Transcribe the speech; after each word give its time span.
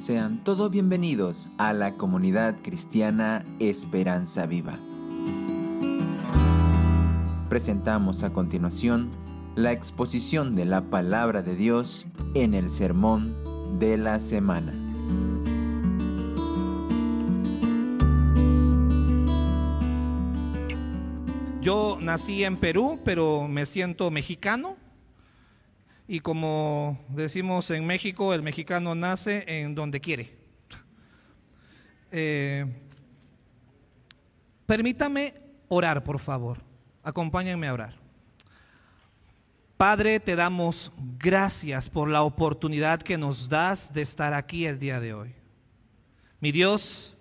Sean 0.00 0.42
todos 0.44 0.70
bienvenidos 0.70 1.50
a 1.58 1.74
la 1.74 1.98
comunidad 1.98 2.56
cristiana 2.62 3.44
Esperanza 3.58 4.46
Viva. 4.46 4.78
Presentamos 7.50 8.22
a 8.22 8.32
continuación 8.32 9.10
la 9.56 9.72
exposición 9.72 10.56
de 10.56 10.64
la 10.64 10.88
palabra 10.88 11.42
de 11.42 11.54
Dios 11.54 12.06
en 12.34 12.54
el 12.54 12.70
sermón 12.70 13.36
de 13.78 13.98
la 13.98 14.18
semana. 14.20 14.72
Yo 21.60 21.98
nací 22.00 22.44
en 22.44 22.56
Perú, 22.56 23.00
pero 23.04 23.48
me 23.48 23.66
siento 23.66 24.10
mexicano. 24.10 24.79
Y 26.12 26.18
como 26.18 26.98
decimos 27.10 27.70
en 27.70 27.86
México, 27.86 28.34
el 28.34 28.42
mexicano 28.42 28.96
nace 28.96 29.44
en 29.46 29.76
donde 29.76 30.00
quiere. 30.00 30.36
Eh, 32.10 32.66
permítame 34.66 35.34
orar, 35.68 36.02
por 36.02 36.18
favor. 36.18 36.58
Acompáñenme 37.04 37.68
a 37.68 37.74
orar. 37.74 37.94
Padre, 39.76 40.18
te 40.18 40.34
damos 40.34 40.90
gracias 41.16 41.88
por 41.88 42.08
la 42.08 42.24
oportunidad 42.24 43.00
que 43.00 43.16
nos 43.16 43.48
das 43.48 43.92
de 43.92 44.02
estar 44.02 44.34
aquí 44.34 44.66
el 44.66 44.80
día 44.80 44.98
de 44.98 45.14
hoy. 45.14 45.32
Mi 46.40 46.50
Dios, 46.50 47.16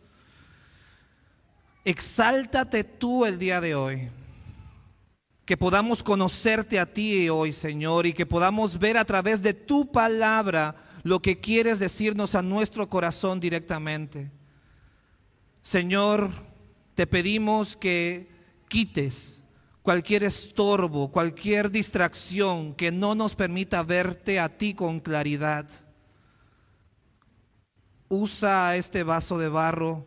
exáltate 1.86 2.84
tú 2.84 3.24
el 3.24 3.38
día 3.38 3.62
de 3.62 3.76
hoy 3.76 4.10
que 5.50 5.58
podamos 5.58 6.04
conocerte 6.04 6.78
a 6.78 6.86
ti 6.86 7.28
hoy, 7.28 7.54
Señor, 7.54 8.06
y 8.06 8.14
que 8.14 8.28
podamos 8.28 8.78
ver 8.78 9.00
a 9.00 9.04
través 9.04 9.42
de 9.42 9.56
tu 9.56 9.92
palabra 9.92 10.76
lo 11.02 11.24
que 11.24 11.40
quieres 11.40 11.80
decirnos 11.80 12.36
a 12.36 12.44
nuestro 12.44 12.88
corazón 12.88 13.40
directamente. 13.40 14.30
Señor, 15.64 16.30
te 16.94 17.08
pedimos 17.08 17.76
que 17.76 18.30
quites 18.68 19.42
cualquier 19.82 20.22
estorbo, 20.22 21.12
cualquier 21.12 21.72
distracción 21.72 22.76
que 22.76 22.92
no 22.92 23.16
nos 23.16 23.36
permita 23.36 23.82
verte 23.82 24.40
a 24.40 24.56
ti 24.56 24.76
con 24.76 25.00
claridad. 25.00 25.68
Usa 28.08 28.76
este 28.76 29.02
vaso 29.02 29.40
de 29.40 29.50
barro 29.50 30.06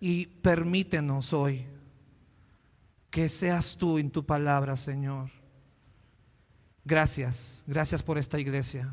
y 0.00 0.24
permítenos 0.24 1.34
hoy 1.34 1.66
que 3.12 3.28
seas 3.28 3.76
tú 3.76 3.98
en 3.98 4.10
tu 4.10 4.24
palabra, 4.24 4.74
Señor. 4.74 5.30
Gracias, 6.82 7.62
gracias 7.66 8.02
por 8.02 8.16
esta 8.16 8.40
iglesia. 8.40 8.90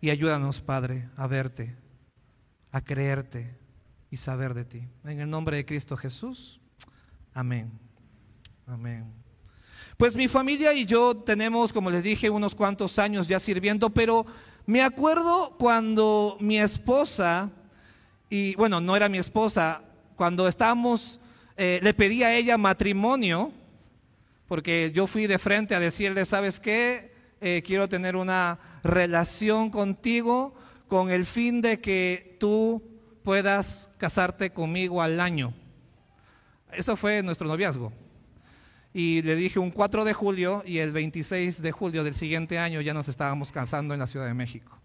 Y 0.00 0.10
ayúdanos, 0.10 0.60
Padre, 0.60 1.10
a 1.16 1.26
verte, 1.26 1.74
a 2.70 2.80
creerte 2.80 3.58
y 4.08 4.16
saber 4.16 4.54
de 4.54 4.64
ti. 4.64 4.88
En 5.02 5.18
el 5.18 5.28
nombre 5.28 5.56
de 5.56 5.66
Cristo 5.66 5.96
Jesús. 5.96 6.60
Amén. 7.32 7.72
Amén. 8.66 9.12
Pues 9.96 10.14
mi 10.14 10.28
familia 10.28 10.72
y 10.74 10.86
yo 10.86 11.16
tenemos, 11.16 11.72
como 11.72 11.90
les 11.90 12.04
dije, 12.04 12.30
unos 12.30 12.54
cuantos 12.54 13.00
años 13.00 13.26
ya 13.26 13.40
sirviendo, 13.40 13.90
pero 13.90 14.24
me 14.64 14.80
acuerdo 14.80 15.56
cuando 15.58 16.36
mi 16.38 16.60
esposa, 16.60 17.50
y 18.30 18.54
bueno, 18.54 18.80
no 18.80 18.94
era 18.94 19.08
mi 19.08 19.18
esposa, 19.18 19.82
cuando 20.14 20.46
estábamos 20.46 21.18
eh, 21.56 21.80
le 21.82 21.94
pedí 21.94 22.22
a 22.22 22.34
ella 22.34 22.58
matrimonio, 22.58 23.52
porque 24.48 24.90
yo 24.94 25.06
fui 25.06 25.26
de 25.26 25.38
frente 25.38 25.74
a 25.74 25.80
decirle, 25.80 26.24
¿sabes 26.24 26.60
qué? 26.60 27.12
Eh, 27.40 27.62
quiero 27.64 27.88
tener 27.88 28.16
una 28.16 28.58
relación 28.82 29.70
contigo 29.70 30.54
con 30.88 31.10
el 31.10 31.24
fin 31.24 31.60
de 31.60 31.80
que 31.80 32.36
tú 32.40 32.82
puedas 33.22 33.90
casarte 33.98 34.50
conmigo 34.50 35.00
al 35.02 35.20
año. 35.20 35.54
Eso 36.72 36.96
fue 36.96 37.22
nuestro 37.22 37.46
noviazgo. 37.46 37.92
Y 38.92 39.22
le 39.22 39.34
dije 39.34 39.58
un 39.58 39.70
4 39.70 40.04
de 40.04 40.12
julio 40.12 40.62
y 40.66 40.78
el 40.78 40.92
26 40.92 41.62
de 41.62 41.72
julio 41.72 42.04
del 42.04 42.14
siguiente 42.14 42.58
año 42.58 42.80
ya 42.80 42.94
nos 42.94 43.08
estábamos 43.08 43.50
casando 43.50 43.92
en 43.92 44.00
la 44.00 44.06
Ciudad 44.06 44.26
de 44.26 44.34
México. 44.34 44.78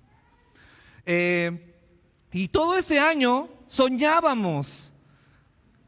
Eh, 1.06 1.76
y 2.32 2.48
todo 2.48 2.78
ese 2.78 3.00
año 3.00 3.50
soñábamos 3.66 4.94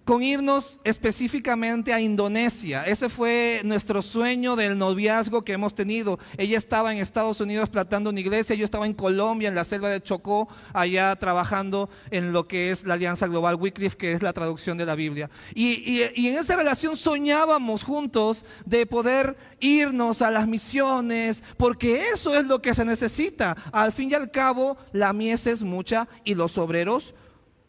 con 0.06 0.24
irnos 0.24 0.80
específicamente 0.84 1.94
a 1.94 2.02
Indonesia. 2.02 2.84
Ese 2.86 3.10
fue 3.10 3.62
nuestro 3.64 4.02
sueño 4.02 4.56
del 4.56 4.78
noviazgo 4.78 5.44
que 5.44 5.54
hemos 5.54 5.76
tenido. 5.76 6.20
Ella 6.38 6.58
estaba 6.58 6.92
en 6.92 7.00
Estados 7.00 7.40
Unidos 7.40 7.70
plantando 7.70 8.10
una 8.10 8.20
iglesia, 8.20 8.56
yo 8.56 8.66
estaba 8.66 8.86
en 8.86 8.94
Colombia, 8.94 9.50
en 9.50 9.56
la 9.56 9.64
selva 9.64 9.90
de 9.90 10.02
Chocó, 10.02 10.48
allá 10.74 11.16
trabajando 11.16 11.90
en 12.10 12.34
lo 12.34 12.48
que 12.48 12.72
es 12.72 12.86
la 12.86 12.96
Alianza 12.96 13.28
Global 13.28 13.56
Wycliffe, 13.56 13.98
que 13.98 14.12
es 14.12 14.22
la 14.22 14.34
traducción 14.34 14.78
de 14.78 14.86
la 14.86 14.96
Biblia. 14.96 15.30
Y, 15.54 16.02
y 16.16 16.28
en 16.28 16.38
esa 16.38 16.56
relación 16.56 16.96
soñábamos 16.96 17.84
juntos 17.84 18.46
de 18.66 18.86
poder 18.86 19.38
irnos 19.60 20.22
a 20.22 20.32
las 20.32 20.48
misiones, 20.48 21.44
porque 21.58 22.10
eso 22.10 22.36
es 22.36 22.46
lo 22.46 22.62
que 22.62 22.74
se 22.74 22.86
necesita. 22.86 23.56
Al 23.72 23.92
fin 23.92 24.10
y 24.10 24.14
al 24.14 24.32
cabo, 24.32 24.78
la 24.94 25.14
mies 25.14 25.48
es 25.48 25.64
mucha 25.64 26.08
y 26.24 26.36
los 26.36 26.58
obreros 26.58 27.14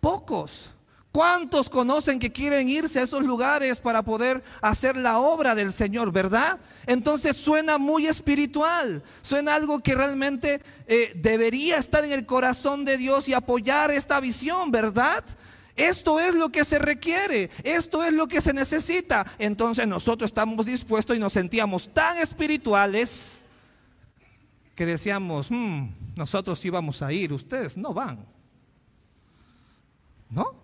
pocos. 0.00 0.70
¿Cuántos 1.12 1.68
conocen 1.68 2.18
que 2.18 2.32
quieren 2.32 2.70
irse 2.70 2.98
a 2.98 3.02
esos 3.02 3.22
lugares 3.22 3.78
para 3.78 4.02
poder 4.02 4.42
hacer 4.62 4.96
la 4.96 5.18
obra 5.18 5.54
del 5.54 5.70
Señor, 5.70 6.10
verdad? 6.10 6.58
Entonces 6.86 7.36
suena 7.36 7.76
muy 7.76 8.06
espiritual, 8.06 9.02
suena 9.20 9.54
algo 9.54 9.80
que 9.80 9.94
realmente 9.94 10.62
eh, 10.86 11.12
debería 11.16 11.76
estar 11.76 12.02
en 12.02 12.12
el 12.12 12.24
corazón 12.24 12.86
de 12.86 12.96
Dios 12.96 13.28
y 13.28 13.34
apoyar 13.34 13.90
esta 13.90 14.20
visión, 14.20 14.70
¿verdad? 14.70 15.22
Esto 15.76 16.18
es 16.18 16.34
lo 16.34 16.48
que 16.48 16.64
se 16.64 16.78
requiere, 16.78 17.50
esto 17.62 18.02
es 18.04 18.14
lo 18.14 18.26
que 18.26 18.40
se 18.40 18.54
necesita. 18.54 19.26
Entonces 19.38 19.86
nosotros 19.86 20.30
estamos 20.30 20.64
dispuestos 20.64 21.14
y 21.14 21.20
nos 21.20 21.34
sentíamos 21.34 21.92
tan 21.92 22.16
espirituales 22.16 23.44
que 24.74 24.86
decíamos, 24.86 25.50
hmm, 25.50 25.88
nosotros 26.16 26.64
íbamos 26.64 27.02
a 27.02 27.12
ir, 27.12 27.34
ustedes 27.34 27.76
no 27.76 27.92
van. 27.92 28.24
¿No? 30.30 30.61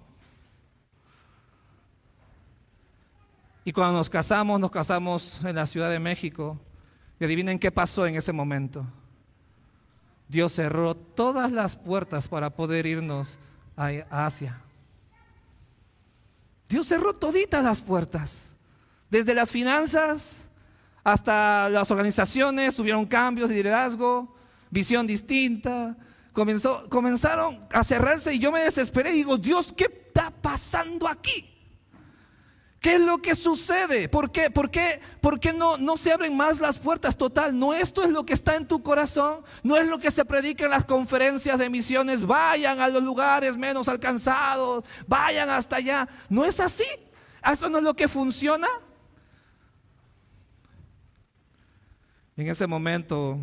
Y 3.68 3.72
cuando 3.74 3.98
nos 3.98 4.08
casamos, 4.08 4.58
nos 4.58 4.70
casamos 4.70 5.44
en 5.44 5.54
la 5.54 5.66
Ciudad 5.66 5.90
de 5.90 5.98
México. 5.98 6.58
Y 7.20 7.24
adivinen 7.26 7.58
qué 7.58 7.70
pasó 7.70 8.06
en 8.06 8.16
ese 8.16 8.32
momento. 8.32 8.86
Dios 10.26 10.54
cerró 10.54 10.94
todas 10.96 11.52
las 11.52 11.76
puertas 11.76 12.28
para 12.28 12.48
poder 12.48 12.86
irnos 12.86 13.38
a 13.76 14.24
Asia. 14.24 14.58
Dios 16.66 16.88
cerró 16.88 17.12
toditas 17.12 17.62
las 17.62 17.82
puertas. 17.82 18.54
Desde 19.10 19.34
las 19.34 19.50
finanzas 19.50 20.48
hasta 21.04 21.68
las 21.68 21.90
organizaciones 21.90 22.74
tuvieron 22.74 23.04
cambios 23.04 23.50
de 23.50 23.56
liderazgo, 23.56 24.34
visión 24.70 25.06
distinta. 25.06 25.94
Comenzó, 26.32 26.88
comenzaron 26.88 27.68
a 27.70 27.84
cerrarse 27.84 28.34
y 28.34 28.38
yo 28.38 28.50
me 28.50 28.60
desesperé 28.60 29.10
y 29.10 29.16
digo, 29.16 29.36
Dios, 29.36 29.74
¿qué 29.76 29.84
está 29.84 30.30
pasando 30.30 31.06
aquí? 31.06 31.57
¿Qué 32.80 32.94
es 32.94 33.00
lo 33.00 33.18
que 33.18 33.34
sucede? 33.34 34.08
¿Por 34.08 34.30
qué, 34.30 34.50
por 34.50 34.70
qué, 34.70 35.00
por 35.20 35.40
qué 35.40 35.52
no, 35.52 35.76
no 35.78 35.96
se 35.96 36.12
abren 36.12 36.36
más 36.36 36.60
las 36.60 36.78
puertas? 36.78 37.16
Total, 37.16 37.58
no 37.58 37.74
esto 37.74 38.04
es 38.04 38.10
lo 38.10 38.24
que 38.24 38.34
está 38.34 38.54
en 38.54 38.68
tu 38.68 38.82
corazón, 38.82 39.42
no 39.64 39.76
es 39.76 39.88
lo 39.88 39.98
que 39.98 40.12
se 40.12 40.24
predica 40.24 40.64
en 40.64 40.70
las 40.70 40.84
conferencias 40.84 41.58
de 41.58 41.70
misiones, 41.70 42.24
vayan 42.24 42.80
a 42.80 42.88
los 42.88 43.02
lugares 43.02 43.56
menos 43.56 43.88
alcanzados, 43.88 44.84
vayan 45.08 45.50
hasta 45.50 45.76
allá. 45.76 46.08
¿No 46.28 46.44
es 46.44 46.60
así? 46.60 46.86
¿Eso 47.44 47.68
no 47.68 47.78
es 47.78 47.84
lo 47.84 47.94
que 47.94 48.06
funciona? 48.06 48.68
En 52.36 52.46
ese 52.46 52.68
momento 52.68 53.40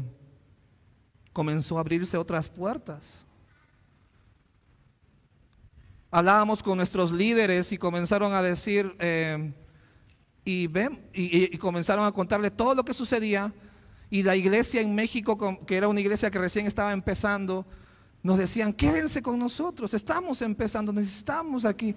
comenzó 1.34 1.78
a 1.78 1.82
abrirse 1.82 2.18
otras 2.18 2.48
puertas 2.48 3.25
hablábamos 6.16 6.64
con 6.64 6.78
nuestros 6.78 7.12
líderes 7.12 7.74
y 7.74 7.78
comenzaron 7.78 8.32
a 8.32 8.42
decir, 8.42 8.96
eh, 9.00 9.52
y, 10.46 10.68
ven, 10.68 10.98
y, 11.14 11.58
comenzaron 11.58 12.06
a 12.06 12.12
contarle 12.14 12.52
todo 12.52 12.74
lo 12.74 12.86
que 12.86 12.94
sucedía. 12.94 13.54
Y 14.10 14.24
la 14.24 14.38
iglesia 14.38 14.80
en 14.80 14.96
México, 14.96 15.60
que 15.68 15.76
era 15.76 15.90
una 15.90 16.00
iglesia 16.00 16.32
que 16.32 16.40
recién 16.40 16.68
estaba 16.68 16.94
empezando, 16.94 17.66
nos 18.24 18.38
decían, 18.38 18.72
quédense 18.72 19.22
con 19.22 19.38
nosotros, 19.38 19.94
estamos 19.94 20.42
empezando, 20.42 20.94
necesitamos 20.94 21.66
aquí. 21.66 21.94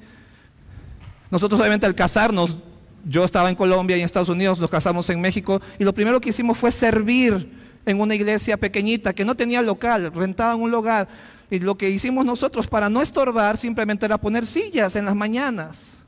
Nosotros 1.31 1.61
obviamente 1.61 1.87
al 1.87 1.95
casarnos, 1.95 2.57
yo 3.05 3.25
estaba 3.25 3.49
en 3.49 3.55
Colombia 3.55 3.97
y 3.97 4.01
en 4.01 4.05
Estados 4.05 4.31
Unidos, 4.31 4.59
nos 4.59 4.69
casamos 4.69 5.09
en 5.11 5.21
México, 5.21 5.61
y 5.79 5.85
lo 5.85 5.95
primero 5.95 6.21
que 6.21 6.31
hicimos 6.31 6.59
fue 6.59 6.73
servir 6.73 7.53
en 7.87 8.01
una 8.01 8.17
iglesia 8.17 8.57
pequeñita 8.57 9.15
que 9.15 9.25
no 9.25 9.37
tenía 9.37 9.63
local, 9.63 10.13
rentaban 10.13 10.61
un 10.61 10.73
lugar. 10.73 11.07
Y 11.51 11.59
lo 11.61 11.77
que 11.77 11.89
hicimos 11.89 12.25
nosotros 12.25 12.67
para 12.67 12.89
no 12.89 13.01
estorbar 13.01 13.57
simplemente 13.57 14.07
era 14.07 14.19
poner 14.19 14.45
sillas 14.45 14.97
en 14.97 15.07
las 15.07 15.15
mañanas. 15.15 15.99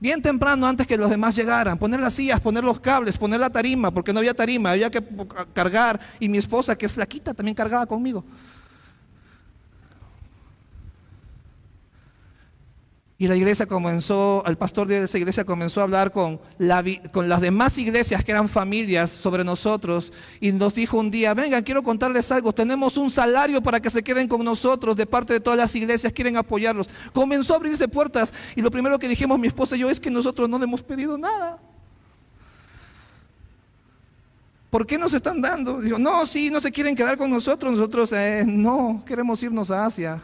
Bien 0.00 0.22
temprano, 0.22 0.66
antes 0.66 0.86
que 0.86 0.96
los 0.96 1.10
demás 1.10 1.36
llegaran, 1.36 1.78
poner 1.78 2.00
las 2.00 2.14
sillas, 2.14 2.40
poner 2.40 2.64
los 2.64 2.80
cables, 2.80 3.18
poner 3.18 3.38
la 3.38 3.50
tarima, 3.50 3.90
porque 3.90 4.14
no 4.14 4.20
había 4.20 4.32
tarima, 4.32 4.70
había 4.70 4.90
que 4.90 5.04
cargar. 5.52 6.00
Y 6.18 6.28
mi 6.28 6.38
esposa, 6.38 6.76
que 6.76 6.86
es 6.86 6.92
flaquita, 6.92 7.34
también 7.34 7.54
cargaba 7.54 7.84
conmigo. 7.84 8.24
Y 13.20 13.28
la 13.28 13.36
iglesia 13.36 13.66
comenzó, 13.66 14.42
el 14.46 14.56
pastor 14.56 14.88
de 14.88 15.02
esa 15.02 15.18
iglesia 15.18 15.44
comenzó 15.44 15.80
a 15.80 15.82
hablar 15.82 16.10
con, 16.10 16.40
las 16.58 17.40
demás 17.42 17.76
iglesias 17.76 18.24
que 18.24 18.32
eran 18.32 18.48
familias 18.48 19.10
sobre 19.10 19.44
nosotros 19.44 20.10
y 20.40 20.52
nos 20.52 20.74
dijo 20.74 20.96
un 20.96 21.10
día, 21.10 21.34
vengan, 21.34 21.62
quiero 21.62 21.82
contarles 21.82 22.32
algo, 22.32 22.54
tenemos 22.54 22.96
un 22.96 23.10
salario 23.10 23.62
para 23.62 23.78
que 23.78 23.90
se 23.90 24.02
queden 24.02 24.26
con 24.26 24.42
nosotros 24.42 24.96
de 24.96 25.04
parte 25.04 25.34
de 25.34 25.40
todas 25.40 25.58
las 25.58 25.74
iglesias, 25.74 26.14
quieren 26.14 26.38
apoyarlos. 26.38 26.88
Comenzó 27.12 27.52
a 27.52 27.56
abrirse 27.56 27.88
puertas 27.88 28.32
y 28.56 28.62
lo 28.62 28.70
primero 28.70 28.98
que 28.98 29.06
dijimos 29.06 29.38
mi 29.38 29.48
esposa 29.48 29.76
y 29.76 29.80
yo 29.80 29.90
es 29.90 30.00
que 30.00 30.10
nosotros 30.10 30.48
no 30.48 30.56
le 30.56 30.64
hemos 30.64 30.82
pedido 30.82 31.18
nada. 31.18 31.58
¿Por 34.70 34.86
qué 34.86 34.96
nos 34.96 35.12
están 35.12 35.42
dando? 35.42 35.82
Digo, 35.82 35.98
no, 35.98 36.24
sí, 36.24 36.48
no 36.48 36.58
se 36.62 36.72
quieren 36.72 36.96
quedar 36.96 37.18
con 37.18 37.28
nosotros, 37.28 37.70
nosotros 37.70 38.14
eh, 38.14 38.44
no, 38.46 39.04
queremos 39.06 39.42
irnos 39.42 39.70
a 39.70 39.84
Asia. 39.84 40.22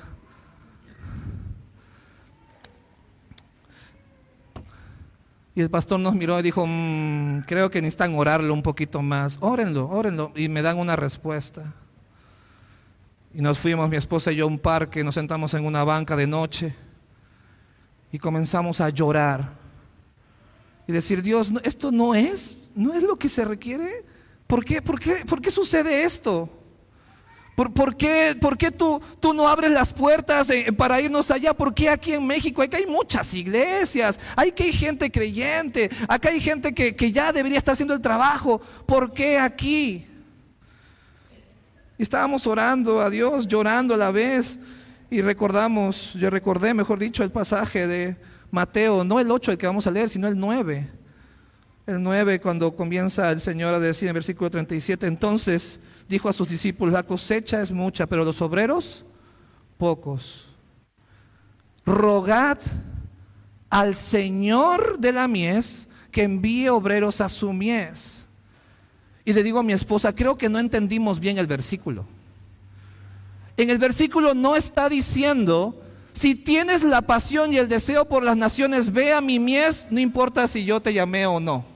Y 5.57 5.63
el 5.63 5.71
pastor 5.71 5.99
nos 5.99 6.15
miró 6.15 6.39
y 6.39 6.43
dijo, 6.43 6.67
mm, 6.67 7.41
creo 7.47 7.71
que 7.71 7.81
necesitan 7.81 8.15
orarlo 8.15 8.53
un 8.53 8.61
poquito 8.61 9.01
más. 9.01 9.39
Órenlo, 9.41 9.89
órenlo. 9.89 10.31
Y 10.37 10.51
me 10.51 10.61
dan 10.61 10.79
una 10.79 10.97
respuesta. 10.97 11.73
Y 13.33 13.41
nos 13.41 13.59
fuimos, 13.59 13.89
mi 13.89 13.97
esposa 13.97 14.31
y 14.31 14.37
yo, 14.37 14.45
a 14.45 14.49
un 14.49 14.59
parque, 14.59 15.03
nos 15.03 15.15
sentamos 15.15 15.55
en 15.55 15.65
una 15.65 15.83
banca 15.83 16.15
de 16.15 16.27
noche 16.27 16.75
y 18.13 18.19
comenzamos 18.19 18.83
a 18.83 18.91
llorar. 18.91 19.51
Y 20.87 20.93
decir, 20.93 21.23
Dios, 21.23 21.51
esto 21.65 21.91
no 21.91 22.15
es, 22.15 22.71
no 22.75 22.93
es 22.93 23.03
lo 23.03 23.17
que 23.17 23.31
se 23.31 23.43
requiere. 23.47 24.05
¿Por 24.47 24.63
qué, 24.63 24.83
por 24.83 25.01
qué, 25.01 25.25
por 25.27 25.41
qué 25.41 25.51
sucede 25.51 26.05
esto? 26.05 26.51
¿Por, 27.57 27.97
qué, 27.97 28.37
por 28.39 28.59
qué 28.59 28.71
tú, 28.71 29.01
tú, 29.19 29.33
no 29.33 29.49
abres 29.49 29.71
las 29.71 29.95
puertas 29.95 30.49
para 30.77 31.01
irnos 31.01 31.31
allá? 31.31 31.55
¿Por 31.55 31.73
qué 31.73 31.89
aquí 31.89 32.13
en 32.13 32.27
México? 32.27 32.61
Hay 32.61 32.87
muchas 32.87 33.33
iglesias, 33.33 34.21
hay 34.37 34.53
que 34.53 34.65
hay 34.65 34.73
gente 34.75 35.11
creyente, 35.11 35.91
acá 36.07 36.29
hay 36.29 36.41
gente 36.41 36.75
que, 36.75 36.95
que 36.95 37.11
ya 37.11 37.33
debería 37.33 37.57
estar 37.57 37.73
haciendo 37.73 37.95
el 37.95 38.03
trabajo. 38.03 38.61
¿Por 38.85 39.15
qué 39.15 39.39
aquí? 39.39 40.07
Y 41.97 42.03
estábamos 42.03 42.47
orando 42.47 43.01
a 43.01 43.09
Dios, 43.09 43.49
llorando 43.49 43.95
a 43.95 43.97
la 43.97 44.11
vez, 44.11 44.59
y 45.09 45.23
recordamos, 45.23 46.13
yo 46.13 46.29
recordé, 46.29 46.75
mejor 46.75 46.99
dicho, 46.99 47.25
el 47.25 47.31
pasaje 47.31 47.87
de 47.87 48.19
Mateo, 48.51 49.03
no 49.03 49.19
el 49.19 49.31
8 49.31 49.53
el 49.53 49.59
que 49.59 49.67
vamos 49.67 49.87
a 49.87 49.91
leer, 49.91 50.11
sino 50.11 50.29
el 50.29 50.39
9. 50.39 50.91
El 51.87 52.03
9 52.03 52.39
cuando 52.41 52.77
comienza 52.77 53.31
el 53.31 53.41
Señor 53.41 53.73
a 53.73 53.81
decir 53.81 54.09
en 54.09 54.15
versículo 54.15 54.51
37, 54.51 55.07
entonces 55.07 55.81
dijo 56.09 56.29
a 56.29 56.33
sus 56.33 56.49
discípulos, 56.49 56.93
la 56.93 57.03
cosecha 57.03 57.61
es 57.61 57.73
mucha, 57.73 58.07
pero 58.07 58.25
los 58.25 58.41
obreros 58.43 59.05
pocos. 59.77 60.49
Rogad 61.85 62.59
al 63.71 63.95
Señor 63.95 64.99
de 64.99 65.13
la 65.13 65.29
mies 65.29 65.89
que 66.11 66.23
envíe 66.23 66.69
obreros 66.69 67.21
a 67.21 67.29
su 67.29 67.53
mies. 67.53 68.27
Y 69.25 69.33
le 69.33 69.43
digo 69.43 69.59
a 69.59 69.63
mi 69.63 69.73
esposa, 69.73 70.15
creo 70.15 70.39
que 70.39 70.49
no 70.49 70.59
entendimos 70.59 71.21
bien 71.21 71.39
el 71.39 71.47
versículo. 71.47 72.07
En 73.57 73.71
el 73.71 73.79
versículo 73.79 74.35
no 74.35 74.55
está 74.55 74.89
diciendo, 74.89 75.83
si 76.13 76.35
tienes 76.35 76.85
la 76.85 77.03
pasión 77.03 77.53
y 77.53 77.57
el 77.57 77.69
deseo 77.69 78.07
por 78.07 78.23
las 78.23 78.37
naciones, 78.37 78.93
ve 78.93 79.13
a 79.13 79.21
mi 79.21 79.39
mies, 79.39 79.89
no 79.91 80.01
importa 80.01 80.47
si 80.47 80.65
yo 80.65 80.81
te 80.81 80.95
llamé 80.95 81.27
o 81.27 81.41
no. 81.41 81.76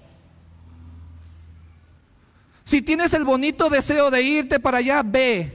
Si 2.70 2.82
tienes 2.82 3.12
el 3.14 3.24
bonito 3.24 3.68
deseo 3.68 4.12
de 4.12 4.22
irte 4.22 4.60
para 4.60 4.78
allá, 4.78 5.02
ve. 5.04 5.52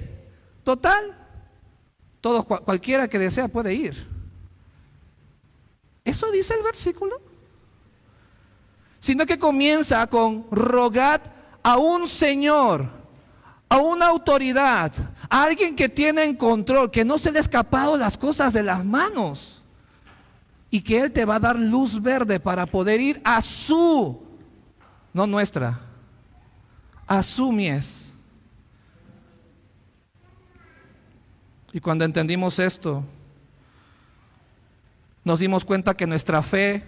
Total, 0.66 1.02
todo, 2.20 2.44
cualquiera 2.44 3.08
que 3.08 3.18
desea 3.18 3.48
puede 3.48 3.74
ir. 3.74 3.96
Eso 6.04 6.30
dice 6.32 6.56
el 6.56 6.64
versículo. 6.64 7.16
Sino 9.00 9.26
que 9.26 9.40
comienza 9.40 10.06
con 10.08 10.46
rogad 10.52 11.22
a 11.64 11.78
un 11.78 12.10
Señor, 12.10 12.92
a 13.70 13.78
una 13.78 14.08
autoridad, 14.08 14.92
a 15.30 15.44
alguien 15.44 15.74
que 15.74 15.88
tiene 15.88 16.26
en 16.26 16.36
control, 16.36 16.92
que 16.92 17.06
no 17.06 17.18
se 17.18 17.32
le 17.32 17.38
ha 17.38 17.44
escapado 17.44 17.96
las 17.96 18.18
cosas 18.18 18.52
de 18.52 18.64
las 18.64 18.84
manos. 18.84 19.62
Y 20.70 20.82
que 20.82 21.00
Él 21.00 21.14
te 21.14 21.24
va 21.24 21.36
a 21.36 21.40
dar 21.40 21.58
luz 21.58 22.02
verde 22.02 22.42
para 22.42 22.66
poder 22.66 23.00
ir 23.00 23.22
a 23.24 23.42
su, 23.42 24.22
no 25.14 25.26
nuestra, 25.26 25.85
asumies. 27.08 28.14
Y 31.72 31.80
cuando 31.80 32.06
entendimos 32.06 32.60
esto, 32.60 33.04
nos 35.24 35.40
dimos 35.40 35.66
cuenta 35.66 35.94
que 35.94 36.08
nuestra 36.08 36.42
fe 36.42 36.84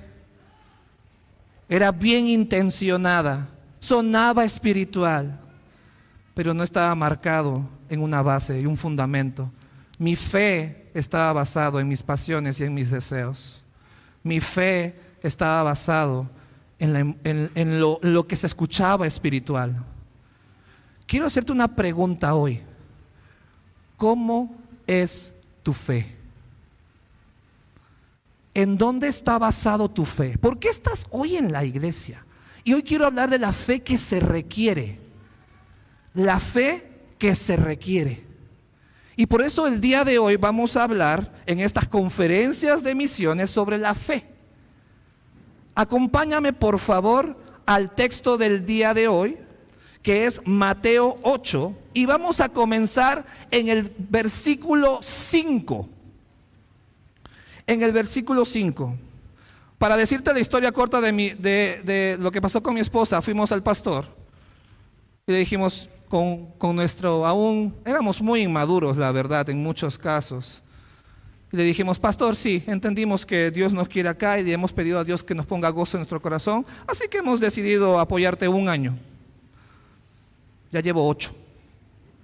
era 1.68 1.92
bien 1.92 2.28
intencionada, 2.28 3.50
sonaba 3.80 4.46
espiritual, 4.46 5.40
pero 6.34 6.54
no 6.54 6.64
estaba 6.64 6.94
marcado 6.96 7.68
en 7.90 8.02
una 8.02 8.22
base 8.22 8.62
y 8.62 8.66
un 8.66 8.78
fundamento. 8.78 9.52
Mi 9.98 10.16
fe 10.16 10.90
estaba 10.94 11.34
basado 11.34 11.80
en 11.80 11.88
mis 11.88 12.04
pasiones 12.04 12.60
y 12.60 12.64
en 12.64 12.74
mis 12.74 12.92
deseos. 12.92 13.64
Mi 14.24 14.40
fe 14.40 15.00
estaba 15.24 15.64
basado 15.64 16.30
en, 16.80 17.80
lo 17.80 18.28
que 18.28 18.36
se 18.36 18.48
escuchaba 18.48 19.08
espiritual. 19.08 19.84
Quiero 21.07 21.25
hacerte 21.25 21.54
una 21.54 21.69
pregunta 21.69 22.36
hoy. 22.36 22.62
¿Cómo 23.95 24.54
es 24.86 25.33
tu 25.63 25.74
fe? 25.74 26.15
¿En 28.54 28.77
dónde 28.77 29.07
está 29.07 29.39
basado 29.39 29.89
tu 29.89 30.04
fe? 30.04 30.38
¿Por 30.38 30.59
qué 30.59 30.68
estás 30.68 31.07
hoy 31.12 31.38
en 31.38 31.51
la 31.51 31.63
iglesia? 31.63 32.25
Y 32.63 32.74
hoy 32.74 32.83
quiero 32.83 33.06
hablar 33.06 33.30
de 33.30 33.39
la 33.39 33.54
fe 33.54 33.81
que 33.81 33.98
se 33.98 34.19
requiere. 34.19 35.00
La 36.13 36.39
fe 36.39 36.92
que 37.18 37.33
se 37.36 37.56
requiere. 37.56 38.25
Y 39.15 39.25
por 39.27 39.42
eso 39.42 39.65
el 39.65 39.80
día 39.80 40.04
de 40.04 40.19
hoy 40.19 40.36
vamos 40.36 40.75
a 40.75 40.83
hablar 40.83 41.33
en 41.45 41.59
estas 41.59 41.88
conferencias 41.88 42.83
de 42.83 42.94
misiones 42.94 43.50
sobre 43.50 43.77
la 43.77 43.95
fe. 43.95 44.27
Acompáñame 45.74 46.54
por 46.54 46.80
favor 46.80 47.38
al 47.65 47.92
texto 47.92 48.38
del 48.38 48.65
día 48.65 48.94
de 48.94 49.07
hoy, 49.07 49.38
que 50.07 50.24
es 50.24 50.42
Mateo 50.45 51.18
8, 51.23 51.76
y 51.94 52.06
vamos 52.06 52.40
a 52.40 52.47
comenzar 52.47 53.26
en 53.52 53.68
el 53.68 53.94
versículo 53.97 54.99
5. 55.02 55.90
En 57.66 57.81
el 57.81 57.92
versículo 57.92 58.45
5. 58.45 58.95
Para 59.78 59.97
decirte 59.97 60.33
la 60.33 60.40
historia 60.40 60.71
corta 60.71 61.02
de, 61.02 61.11
mi, 61.11 61.31
de, 61.31 61.81
de, 61.83 62.18
lo 62.21 62.31
que 62.31 62.40
pasó 62.42 62.64
con 62.64 62.73
mi 62.73 62.80
esposa, 62.80 63.21
fuimos 63.21 63.52
al 63.52 63.64
pastor 63.64 64.06
y 65.28 65.33
le 65.33 65.40
dijimos 65.40 65.90
con, 66.07 66.54
con 66.54 66.78
nuestro, 66.78 67.28
aún 67.28 67.76
éramos 67.85 68.21
muy 68.21 68.44
inmaduros, 68.44 68.95
la 68.95 69.11
verdad, 69.11 69.49
en 69.49 69.61
muchos 69.61 69.97
casos. 69.97 70.64
Y 71.52 71.57
le 71.57 71.64
dijimos, 71.66 71.99
pastor, 71.99 72.33
sí, 72.37 72.64
entendimos 72.68 73.26
que 73.26 73.52
Dios 73.52 73.73
nos 73.73 73.90
quiere 73.90 74.07
acá 74.07 74.40
y 74.40 74.45
le 74.45 74.54
hemos 74.54 74.71
pedido 74.71 74.99
a 74.99 75.04
Dios 75.04 75.21
que 75.21 75.35
nos 75.35 75.45
ponga 75.45 75.68
gozo 75.68 75.97
en 75.97 75.99
nuestro 75.99 76.21
corazón, 76.21 76.66
así 76.87 77.09
que 77.09 77.18
hemos 77.18 77.42
decidido 77.42 77.99
apoyarte 77.99 78.47
un 78.47 78.69
año. 78.69 78.97
Ya 80.71 80.81
llevo 80.81 81.07
ocho. 81.07 81.36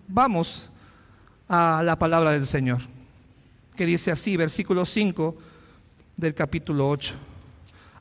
Vamos 0.08 0.70
a 1.48 1.82
la 1.84 1.98
palabra 1.98 2.32
del 2.32 2.46
Señor, 2.46 2.80
que 3.76 3.86
dice 3.86 4.12
así, 4.12 4.38
versículo 4.38 4.86
5 4.86 5.36
del 6.18 6.34
capítulo 6.34 6.90
8. 6.90 7.16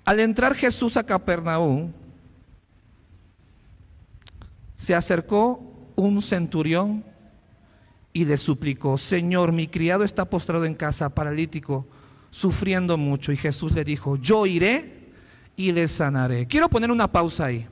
Al 0.04 0.20
entrar 0.20 0.54
Jesús 0.54 0.96
a 0.96 1.04
Capernaum, 1.04 1.92
se 4.74 4.94
acercó 4.94 5.62
un 5.94 6.20
centurión 6.22 7.04
y 8.12 8.24
le 8.24 8.36
suplicó, 8.36 8.98
Señor, 8.98 9.52
mi 9.52 9.68
criado 9.68 10.04
está 10.04 10.24
postrado 10.24 10.64
en 10.64 10.74
casa, 10.74 11.14
paralítico, 11.14 11.86
sufriendo 12.30 12.98
mucho. 12.98 13.32
Y 13.32 13.36
Jesús 13.36 13.72
le 13.72 13.84
dijo, 13.84 14.16
yo 14.16 14.44
iré 14.46 15.12
y 15.56 15.72
le 15.72 15.86
sanaré. 15.86 16.46
Quiero 16.46 16.68
poner 16.68 16.90
una 16.90 17.10
pausa 17.10 17.46
ahí. 17.46 17.66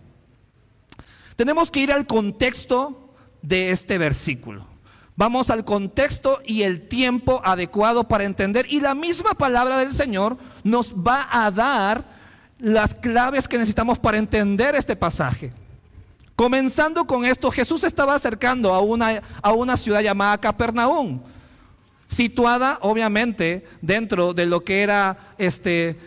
Tenemos 1.41 1.71
que 1.71 1.81
ir 1.81 1.91
al 1.91 2.07
contexto 2.07 3.15
de 3.41 3.71
este 3.71 3.97
versículo. 3.97 4.67
Vamos 5.17 5.49
al 5.49 5.65
contexto 5.65 6.39
y 6.45 6.65
el 6.65 6.87
tiempo 6.87 7.41
adecuado 7.43 8.07
para 8.07 8.25
entender. 8.25 8.67
Y 8.69 8.83
la 8.83 8.95
misma 8.95 9.33
palabra 9.33 9.79
del 9.79 9.91
Señor 9.91 10.37
nos 10.65 10.95
va 10.95 11.27
a 11.33 11.51
dar 11.51 12.05
las 12.59 12.95
claves 12.95 13.49
que 13.49 13.57
necesitamos 13.57 13.99
para 13.99 14.19
entender 14.19 14.75
este 14.75 14.97
pasaje. 14.97 15.51
Comenzando 16.37 17.07
con 17.07 17.25
esto, 17.25 17.51
Jesús 17.51 17.85
estaba 17.85 18.17
acercando 18.17 18.75
a 18.75 18.81
una, 18.81 19.23
a 19.41 19.53
una 19.53 19.79
ciudad 19.79 20.03
llamada 20.03 20.37
Capernaum, 20.37 21.23
situada 22.07 22.79
obviamente 22.83 23.67
dentro 23.81 24.35
de 24.35 24.45
lo 24.45 24.63
que 24.63 24.83
era 24.83 25.17
este, 25.39 25.99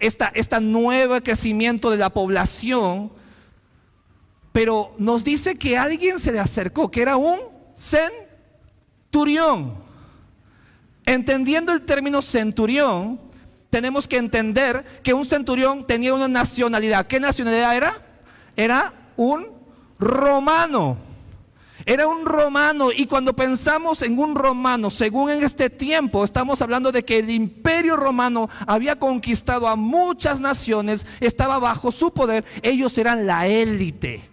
esta, 0.00 0.32
esta 0.34 0.58
nuevo 0.58 1.14
crecimiento 1.20 1.92
de 1.92 1.98
la 1.98 2.10
población, 2.10 3.12
pero 4.54 4.94
nos 4.98 5.24
dice 5.24 5.56
que 5.56 5.76
alguien 5.76 6.20
se 6.20 6.30
le 6.30 6.38
acercó, 6.38 6.88
que 6.88 7.02
era 7.02 7.16
un 7.16 7.40
centurión. 9.10 9.74
Entendiendo 11.04 11.72
el 11.72 11.82
término 11.82 12.22
centurión, 12.22 13.18
tenemos 13.68 14.06
que 14.06 14.16
entender 14.16 14.84
que 15.02 15.12
un 15.12 15.26
centurión 15.26 15.84
tenía 15.84 16.14
una 16.14 16.28
nacionalidad. 16.28 17.08
¿Qué 17.08 17.18
nacionalidad 17.18 17.76
era? 17.76 18.00
Era 18.54 18.94
un 19.16 19.48
romano. 19.98 20.98
Era 21.84 22.06
un 22.06 22.24
romano 22.24 22.92
y 22.92 23.06
cuando 23.06 23.34
pensamos 23.34 24.02
en 24.02 24.16
un 24.20 24.36
romano, 24.36 24.88
según 24.88 25.30
en 25.32 25.42
este 25.42 25.68
tiempo, 25.68 26.24
estamos 26.24 26.62
hablando 26.62 26.92
de 26.92 27.02
que 27.02 27.18
el 27.18 27.28
imperio 27.28 27.96
romano 27.96 28.48
había 28.68 29.00
conquistado 29.00 29.66
a 29.66 29.74
muchas 29.74 30.38
naciones, 30.38 31.08
estaba 31.18 31.58
bajo 31.58 31.90
su 31.90 32.12
poder, 32.12 32.44
ellos 32.62 32.96
eran 32.98 33.26
la 33.26 33.48
élite. 33.48 34.32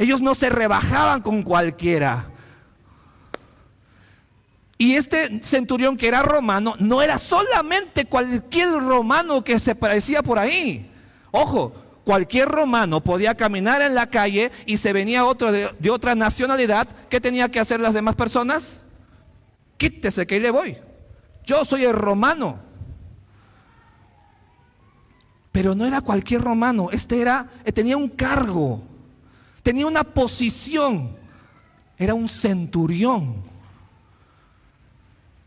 Ellos 0.00 0.22
no 0.22 0.34
se 0.34 0.48
rebajaban 0.48 1.20
con 1.20 1.42
cualquiera. 1.42 2.30
Y 4.78 4.94
este 4.94 5.42
centurión 5.42 5.98
que 5.98 6.08
era 6.08 6.22
romano 6.22 6.74
no 6.78 7.02
era 7.02 7.18
solamente 7.18 8.06
cualquier 8.06 8.70
romano 8.70 9.44
que 9.44 9.58
se 9.58 9.74
parecía 9.74 10.22
por 10.22 10.38
ahí. 10.38 10.90
Ojo, 11.32 11.74
cualquier 12.02 12.48
romano 12.48 13.04
podía 13.04 13.34
caminar 13.34 13.82
en 13.82 13.94
la 13.94 14.08
calle 14.08 14.50
y 14.64 14.78
se 14.78 14.94
venía 14.94 15.26
otro 15.26 15.52
de, 15.52 15.90
otra 15.90 16.14
nacionalidad, 16.14 16.88
¿qué 17.10 17.20
tenía 17.20 17.50
que 17.50 17.60
hacer 17.60 17.78
las 17.78 17.92
demás 17.92 18.14
personas? 18.14 18.80
Quítese 19.76 20.26
que 20.26 20.36
ahí 20.36 20.40
le 20.40 20.50
voy. 20.50 20.78
Yo 21.44 21.66
soy 21.66 21.84
el 21.84 21.92
romano. 21.92 22.58
Pero 25.52 25.74
no 25.74 25.84
era 25.84 26.00
cualquier 26.00 26.40
romano, 26.40 26.88
este 26.90 27.20
era, 27.20 27.46
tenía 27.74 27.98
un 27.98 28.08
cargo, 28.08 28.82
tenía 29.70 29.86
una 29.86 30.02
posición, 30.02 31.16
era 31.96 32.12
un 32.12 32.28
centurión. 32.28 33.36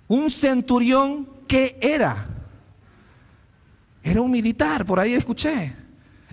Un 0.08 0.32
centurión 0.32 1.27
que 1.46 1.77
era, 1.82 2.25
era 4.01 4.22
un 4.22 4.32
militar, 4.32 4.86
por 4.86 4.98
ahí 4.98 5.13
escuché. 5.13 5.75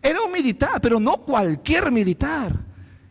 Era 0.01 0.23
un 0.23 0.31
militar, 0.31 0.81
pero 0.81 1.01
no 1.01 1.17
cualquier 1.17 1.91
militar. 1.91 2.57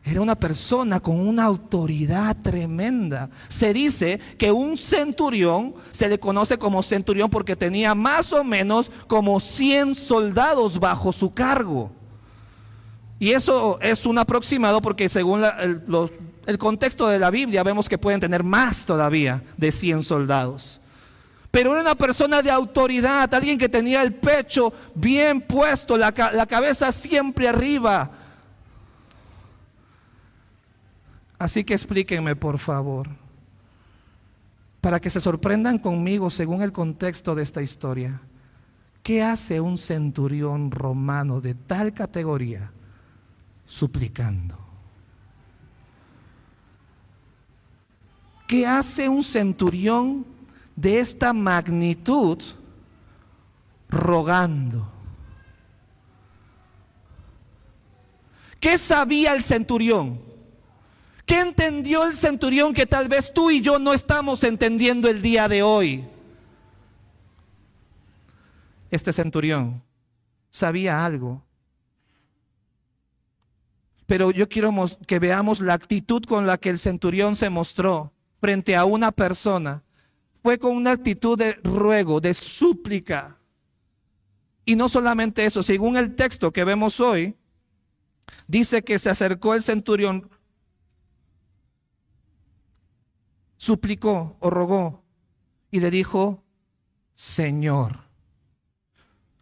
Era 0.01 0.21
una 0.21 0.36
persona 0.36 1.01
con 1.01 1.19
una 1.27 1.43
autoridad 1.43 2.38
tremenda. 2.41 3.29
Se 3.50 3.74
dice 3.74 4.17
que 4.38 4.50
un 4.53 4.77
centurión 4.77 5.75
se 5.91 6.07
le 6.07 6.21
conoce 6.21 6.57
como 6.57 6.83
centurión 6.83 7.29
porque 7.29 7.57
tenía 7.57 7.95
más 7.95 8.31
o 8.31 8.45
menos 8.45 8.89
como 9.07 9.41
100 9.41 9.95
soldados 9.95 10.79
bajo 10.79 11.12
su 11.12 11.33
cargo. 11.33 11.98
Y 13.19 13.31
eso 13.31 13.77
es 13.81 14.05
un 14.05 14.17
aproximado 14.17 14.81
porque 14.81 15.09
según 15.09 15.43
el, 15.43 16.57
contexto 16.57 17.09
de 17.09 17.19
la 17.19 17.29
Biblia 17.29 17.63
vemos 17.63 17.89
que 17.89 17.97
pueden 17.97 18.21
tener 18.21 18.43
más 18.43 18.85
todavía 18.85 19.43
de 19.57 19.73
100 19.73 20.03
soldados. 20.03 20.79
Pero 21.51 21.73
era 21.73 21.81
una 21.81 21.95
persona 21.95 22.41
de 22.41 22.49
autoridad, 22.49 23.33
alguien 23.33 23.57
que 23.57 23.67
tenía 23.67 24.03
el 24.03 24.13
pecho 24.13 24.71
bien 24.95 25.41
puesto, 25.41 25.97
la, 25.97 26.13
cabeza 26.13 26.93
siempre 26.93 27.49
arriba. 27.49 28.09
Así 31.38 31.65
que 31.65 31.73
explíquenme, 31.73 32.38
por 32.38 32.57
favor, 32.57 33.09
para 34.79 35.01
que 35.01 35.09
se 35.09 35.19
sorprendan 35.19 35.77
conmigo 35.77 36.29
según 36.29 36.61
el 36.61 36.71
contexto 36.71 37.35
de 37.35 37.43
esta 37.43 37.61
historia. 37.61 38.21
¿Qué 39.03 39.23
hace 39.23 39.59
un 39.59 39.77
centurión 39.77 40.71
romano 40.71 41.41
de 41.41 41.53
tal 41.53 41.93
categoría 41.93 42.71
suplicando? 43.69 44.57
¿Qué 48.47 48.65
hace 48.65 49.07
un 49.07 49.23
centurión 49.23 50.25
de 50.79 50.99
esta 50.99 51.33
magnitud 51.33 52.41
rogando. 53.89 54.89
¿Qué 58.61 58.77
sabía 58.77 59.33
el 59.33 59.41
centurión? 59.41 60.21
¿Qué 61.25 61.41
entendió 61.41 62.05
el 62.05 62.15
centurión 62.15 62.73
que 62.73 62.85
tal 62.85 63.09
vez 63.09 63.33
tú 63.33 63.51
y 63.51 63.61
yo 63.61 63.77
no 63.77 63.93
estamos 63.93 64.43
entendiendo 64.43 65.09
el 65.09 65.21
día 65.21 65.47
de 65.47 65.63
hoy? 65.63 66.07
Este 68.89 69.11
centurión 69.11 69.83
sabía 70.49 71.05
algo. 71.05 71.43
Pero 74.09 74.31
yo 74.31 74.49
quiero 74.49 74.73
que 75.05 75.19
veamos 75.19 75.61
la 75.61 75.75
actitud 75.75 76.23
con 76.23 76.47
la 76.47 76.57
que 76.57 76.71
el 76.71 76.79
centurión 76.79 77.35
se 77.35 77.51
mostró 77.51 78.11
frente 78.41 78.75
a 78.75 78.83
una 78.83 79.11
persona 79.11 79.83
fue 80.41 80.57
con 80.57 80.75
una 80.75 80.93
actitud 80.93 81.37
de 81.37 81.53
ruego, 81.63 82.19
de 82.19 82.33
súplica. 82.33 83.37
Y 84.65 84.75
no 84.75 84.89
solamente 84.89 85.45
eso, 85.45 85.61
según 85.61 85.95
el 85.95 86.15
texto 86.15 86.51
que 86.51 86.63
vemos 86.63 86.99
hoy, 86.99 87.37
dice 88.47 88.81
que 88.81 88.97
se 88.97 89.11
acercó 89.11 89.53
el 89.53 89.61
centurión, 89.61 90.27
suplicó 93.57 94.37
o 94.39 94.49
rogó 94.49 95.03
y 95.69 95.81
le 95.81 95.91
dijo, 95.91 96.43
Señor, 97.13 98.05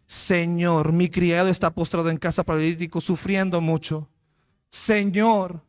Señor, 0.04 0.92
mi 0.92 1.08
criado 1.08 1.48
está 1.48 1.70
postrado 1.70 2.10
en 2.10 2.18
casa 2.18 2.44
paralítico, 2.44 3.00
sufriendo 3.00 3.62
mucho. 3.62 4.10
Señor. 4.68 5.62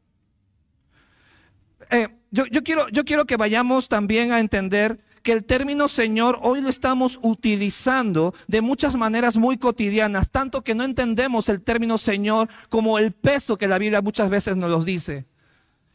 Eh, 1.92 2.08
yo, 2.32 2.46
yo, 2.48 2.64
quiero, 2.64 2.88
yo 2.90 3.04
quiero 3.06 3.26
que 3.26 3.38
vayamos 3.38 3.88
también 3.90 4.32
a 4.32 4.40
entender 4.40 5.00
que 5.24 5.32
el 5.32 5.44
término 5.44 5.88
Señor 5.88 6.40
hoy 6.42 6.62
lo 6.62 6.70
estamos 6.70 7.20
utilizando 7.22 8.34
de 8.48 8.62
muchas 8.62 8.96
maneras 8.96 9.38
muy 9.38 9.58
cotidianas, 9.58 10.32
tanto 10.32 10.64
que 10.64 10.76
no 10.76 10.84
entendemos 10.84 11.50
el 11.50 11.62
término 11.62 11.98
Señor 11.98 12.50
como 12.70 13.00
el 13.00 13.12
peso 13.12 13.58
que 13.58 13.68
la 13.68 13.78
Biblia 13.78 14.02
muchas 14.02 14.30
veces 14.30 14.56
nos 14.56 14.70
lo 14.70 14.84
dice. 14.84 15.28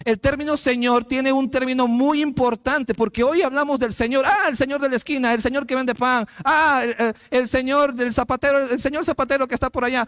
El 0.04 0.20
término 0.20 0.56
Señor 0.56 1.04
tiene 1.04 1.32
un 1.32 1.50
término 1.50 1.86
muy 1.88 2.20
importante 2.20 2.94
porque 2.94 3.22
hoy 3.22 3.42
hablamos 3.42 3.78
del 3.78 3.92
Señor, 3.92 4.26
ah, 4.26 4.48
el 4.48 4.56
Señor 4.56 4.80
de 4.80 4.90
la 4.90 4.96
esquina, 4.96 5.32
el 5.32 5.40
Señor 5.40 5.66
que 5.66 5.74
vende 5.74 5.94
pan, 5.94 6.26
ah, 6.44 6.82
el, 7.30 7.48
Señor 7.48 7.94
del 7.94 8.12
zapatero, 8.12 8.58
el 8.70 8.80
Señor 8.80 9.04
zapatero 9.04 9.48
que 9.48 9.54
está 9.54 9.70
por 9.70 9.84
allá, 9.84 10.06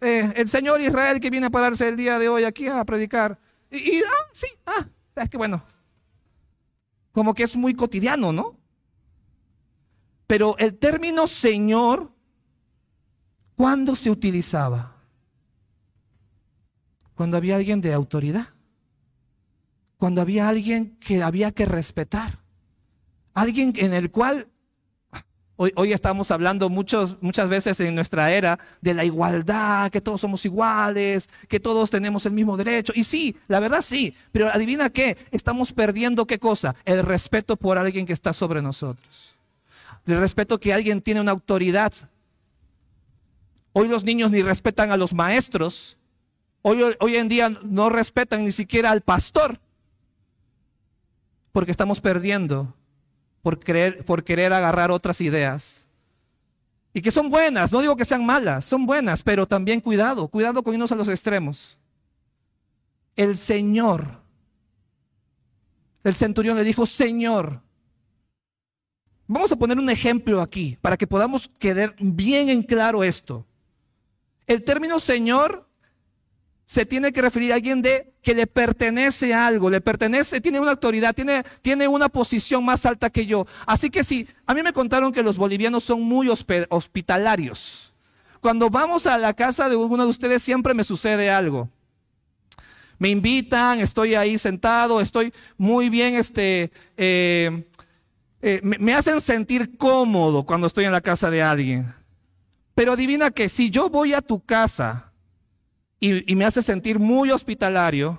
eh, 0.00 0.32
el 0.36 0.48
Señor 0.48 0.80
Israel 0.80 1.20
que 1.20 1.30
viene 1.30 1.46
a 1.46 1.50
pararse 1.50 1.88
el 1.88 1.96
día 1.96 2.18
de 2.18 2.28
hoy 2.28 2.44
aquí 2.44 2.68
a 2.68 2.84
predicar. 2.84 3.38
Y, 3.70 3.76
y 3.76 4.02
ah, 4.02 4.30
sí, 4.32 4.46
ah, 4.66 4.86
es 5.16 5.28
que 5.28 5.36
bueno, 5.36 5.64
como 7.12 7.34
que 7.34 7.44
es 7.44 7.56
muy 7.56 7.74
cotidiano, 7.74 8.32
¿no? 8.32 8.58
Pero 10.26 10.56
el 10.58 10.76
término 10.76 11.26
Señor, 11.26 12.12
¿cuándo 13.54 13.94
se 13.94 14.10
utilizaba? 14.10 14.96
Cuando 17.14 17.36
había 17.36 17.56
alguien 17.56 17.80
de 17.80 17.94
autoridad, 17.94 18.48
cuando 19.96 20.20
había 20.20 20.48
alguien 20.48 20.96
que 20.98 21.22
había 21.22 21.52
que 21.52 21.64
respetar, 21.64 22.38
alguien 23.32 23.72
en 23.76 23.94
el 23.94 24.10
cual 24.10 24.50
Hoy, 25.58 25.94
estamos 25.94 26.30
hablando 26.30 26.68
muchas 26.68 27.48
veces 27.48 27.80
en 27.80 27.94
nuestra 27.94 28.30
era 28.30 28.58
de 28.82 28.92
la 28.92 29.06
igualdad, 29.06 29.90
que 29.90 30.02
todos 30.02 30.20
somos 30.20 30.44
iguales, 30.44 31.30
que 31.48 31.58
todos 31.58 31.88
tenemos 31.88 32.26
el 32.26 32.34
mismo 32.34 32.58
derecho. 32.58 32.92
Y 32.94 33.04
sí, 33.04 33.34
la 33.48 33.58
verdad 33.58 33.80
sí, 33.80 34.14
pero 34.32 34.48
adivina 34.48 34.90
qué, 34.90 35.16
estamos 35.30 35.72
perdiendo 35.72 36.26
qué 36.26 36.38
cosa? 36.38 36.76
El 36.84 37.02
respeto 37.02 37.56
por 37.56 37.78
alguien 37.78 38.04
que 38.04 38.12
está 38.12 38.34
sobre 38.34 38.60
nosotros. 38.60 39.34
El 40.06 40.20
respeto 40.20 40.60
que 40.60 40.74
alguien 40.74 41.00
tiene 41.00 41.22
una 41.22 41.32
autoridad. 41.32 41.90
Hoy 43.72 43.88
los 43.88 44.04
niños 44.04 44.30
ni 44.30 44.42
respetan 44.42 44.90
a 44.90 44.98
los 44.98 45.14
maestros. 45.14 45.96
Hoy, 46.60 46.82
hoy 47.00 47.16
en 47.16 47.28
día 47.28 47.48
no 47.62 47.88
respetan 47.88 48.44
ni 48.44 48.52
siquiera 48.52 48.90
al 48.90 49.00
pastor. 49.00 49.58
Porque 51.52 51.70
estamos 51.70 52.02
perdiendo 52.02 52.74
por, 53.46 53.60
por 54.04 54.24
querer 54.24 54.52
agarrar 54.52 54.90
otras 54.90 55.20
ideas. 55.20 55.86
Y 56.92 57.00
que 57.00 57.12
son 57.12 57.30
buenas, 57.30 57.70
no 57.70 57.80
digo 57.80 57.94
que 57.94 58.04
sean 58.04 58.26
malas, 58.26 58.64
son 58.64 58.86
buenas, 58.86 59.22
pero 59.22 59.46
también 59.46 59.80
cuidado, 59.80 60.26
cuidado 60.26 60.64
con 60.64 60.74
irnos 60.74 60.90
a 60.90 60.96
los 60.96 61.06
extremos. 61.06 61.78
El 63.14 63.36
Señor, 63.36 64.20
el 66.02 66.12
centurión 66.16 66.56
le 66.56 66.64
dijo, 66.64 66.86
Señor, 66.86 67.62
vamos 69.28 69.52
a 69.52 69.56
poner 69.56 69.78
un 69.78 69.90
ejemplo 69.90 70.40
aquí 70.40 70.76
para 70.80 70.96
que 70.96 71.06
podamos 71.06 71.48
quedar 71.60 71.94
bien 72.00 72.48
en 72.48 72.64
claro 72.64 73.04
esto. 73.04 73.46
El 74.48 74.64
término 74.64 74.98
Señor 74.98 75.65
se 76.66 76.84
tiene 76.84 77.12
que 77.12 77.22
referir 77.22 77.52
a 77.52 77.54
alguien 77.54 77.80
de 77.80 78.12
que 78.22 78.34
le 78.34 78.48
pertenece 78.48 79.32
a 79.32 79.46
algo, 79.46 79.70
le 79.70 79.80
pertenece, 79.80 80.40
tiene 80.40 80.58
una 80.58 80.72
autoridad, 80.72 81.14
tiene, 81.14 81.44
tiene 81.62 81.86
una 81.86 82.08
posición 82.08 82.64
más 82.64 82.84
alta 82.84 83.08
que 83.08 83.24
yo. 83.24 83.46
Así 83.66 83.88
que 83.88 84.02
sí, 84.02 84.26
a 84.46 84.52
mí 84.52 84.64
me 84.64 84.72
contaron 84.72 85.12
que 85.12 85.22
los 85.22 85.36
bolivianos 85.36 85.84
son 85.84 86.02
muy 86.02 86.28
hospitalarios. 86.28 87.94
Cuando 88.40 88.68
vamos 88.68 89.06
a 89.06 89.16
la 89.16 89.32
casa 89.32 89.68
de 89.68 89.76
uno 89.76 90.02
de 90.02 90.10
ustedes 90.10 90.42
siempre 90.42 90.74
me 90.74 90.82
sucede 90.82 91.30
algo. 91.30 91.70
Me 92.98 93.10
invitan, 93.10 93.78
estoy 93.78 94.16
ahí 94.16 94.36
sentado, 94.36 95.00
estoy 95.00 95.32
muy 95.56 95.88
bien, 95.88 96.16
este, 96.16 96.72
eh, 96.96 97.64
eh, 98.42 98.60
me 98.62 98.92
hacen 98.92 99.20
sentir 99.20 99.76
cómodo 99.76 100.44
cuando 100.44 100.66
estoy 100.66 100.84
en 100.84 100.92
la 100.92 101.00
casa 101.00 101.30
de 101.30 101.42
alguien. 101.42 101.94
Pero 102.74 102.94
adivina 102.94 103.30
que 103.30 103.48
si 103.48 103.70
yo 103.70 103.88
voy 103.88 104.14
a 104.14 104.20
tu 104.20 104.44
casa, 104.44 105.05
y, 105.98 106.34
me 106.34 106.44
hace 106.44 106.62
sentir 106.62 106.98
muy 106.98 107.30
hospitalario, 107.30 108.18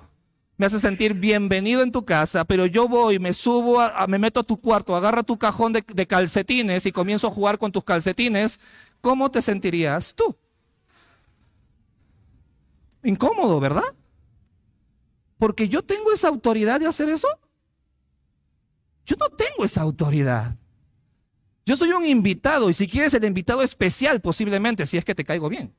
me 0.56 0.66
hace 0.66 0.80
sentir 0.80 1.14
bienvenido 1.14 1.82
en 1.82 1.92
tu 1.92 2.04
casa, 2.04 2.44
pero 2.44 2.66
yo 2.66 2.88
voy, 2.88 3.18
me 3.18 3.32
subo, 3.32 3.80
me 4.08 4.18
meto 4.18 4.40
a 4.40 4.44
tu 4.44 4.56
cuarto, 4.56 4.96
agarro 4.96 5.22
tu 5.22 5.38
cajón 5.38 5.72
de, 5.72 5.84
de 5.86 6.06
calcetines 6.06 6.86
y 6.86 6.92
comienzo 6.92 7.28
a 7.28 7.30
jugar 7.30 7.58
con 7.58 7.70
tus 7.70 7.84
calcetines, 7.84 8.58
¿cómo 9.00 9.30
te 9.30 9.40
sentirías 9.40 10.14
tú? 10.14 10.36
Incómodo, 13.04 13.60
¿verdad? 13.60 13.94
Porque 15.38 15.68
yo 15.68 15.82
tengo 15.82 16.12
esa 16.12 16.28
autoridad 16.28 16.80
de 16.80 16.88
hacer 16.88 17.08
eso. 17.08 17.28
Yo 19.06 19.16
no 19.16 19.30
tengo 19.30 19.64
esa 19.64 19.82
autoridad. 19.82 20.56
Yo 21.64 21.76
soy 21.76 21.92
un 21.92 22.04
invitado 22.04 22.68
y 22.68 22.74
si 22.74 22.88
quieres 22.88 23.14
el 23.14 23.24
invitado 23.24 23.62
especial 23.62 24.20
posiblemente, 24.20 24.84
si 24.84 24.96
es 24.98 25.04
que 25.04 25.14
te 25.14 25.24
caigo 25.24 25.48
bien. 25.48 25.74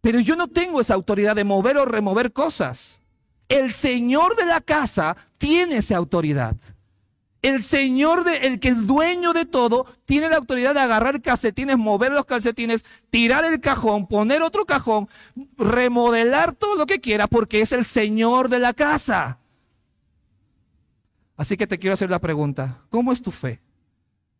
Pero 0.00 0.20
yo 0.20 0.36
no 0.36 0.48
tengo 0.48 0.80
esa 0.80 0.94
autoridad 0.94 1.36
de 1.36 1.44
mover 1.44 1.76
o 1.76 1.84
remover 1.84 2.32
cosas. 2.32 3.00
El 3.48 3.72
Señor 3.72 4.36
de 4.36 4.46
la 4.46 4.60
casa 4.60 5.16
tiene 5.38 5.78
esa 5.78 5.96
autoridad. 5.96 6.56
El 7.40 7.62
Señor, 7.62 8.24
de, 8.24 8.48
el 8.48 8.58
que 8.58 8.68
es 8.68 8.86
dueño 8.86 9.32
de 9.32 9.44
todo, 9.44 9.86
tiene 10.06 10.28
la 10.28 10.36
autoridad 10.36 10.74
de 10.74 10.80
agarrar 10.80 11.22
calcetines, 11.22 11.78
mover 11.78 12.12
los 12.12 12.24
calcetines, 12.24 12.84
tirar 13.10 13.44
el 13.44 13.60
cajón, 13.60 14.08
poner 14.08 14.42
otro 14.42 14.64
cajón, 14.64 15.08
remodelar 15.56 16.52
todo 16.52 16.76
lo 16.76 16.86
que 16.86 17.00
quiera, 17.00 17.28
porque 17.28 17.60
es 17.60 17.72
el 17.72 17.84
Señor 17.84 18.48
de 18.48 18.58
la 18.58 18.72
casa. 18.72 19.38
Así 21.36 21.56
que 21.56 21.68
te 21.68 21.78
quiero 21.78 21.94
hacer 21.94 22.10
la 22.10 22.20
pregunta, 22.20 22.82
¿cómo 22.90 23.12
es 23.12 23.22
tu 23.22 23.30
fe? 23.30 23.60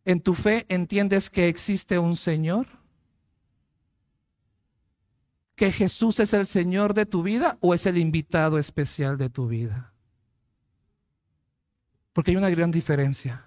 ¿En 0.05 0.21
tu 0.21 0.35
fe 0.35 0.67
entiendes 0.69 1.31
que 1.31 1.47
existe 1.47 1.99
un 2.01 2.17
Señor? 2.17 2.67
Que 5.59 5.73
Jesús 5.73 6.21
es 6.21 6.33
el 6.35 6.47
Señor 6.47 6.95
de 6.95 7.05
tu 7.05 7.25
vida 7.25 7.59
o 7.61 7.75
es 7.75 7.85
el 7.87 7.99
invitado 7.99 8.59
especial 8.59 9.19
de 9.19 9.29
tu 9.29 9.49
vida? 9.49 9.93
Porque 12.13 12.31
hay 12.31 12.37
una 12.37 12.49
gran 12.49 12.71
diferencia. 12.71 13.45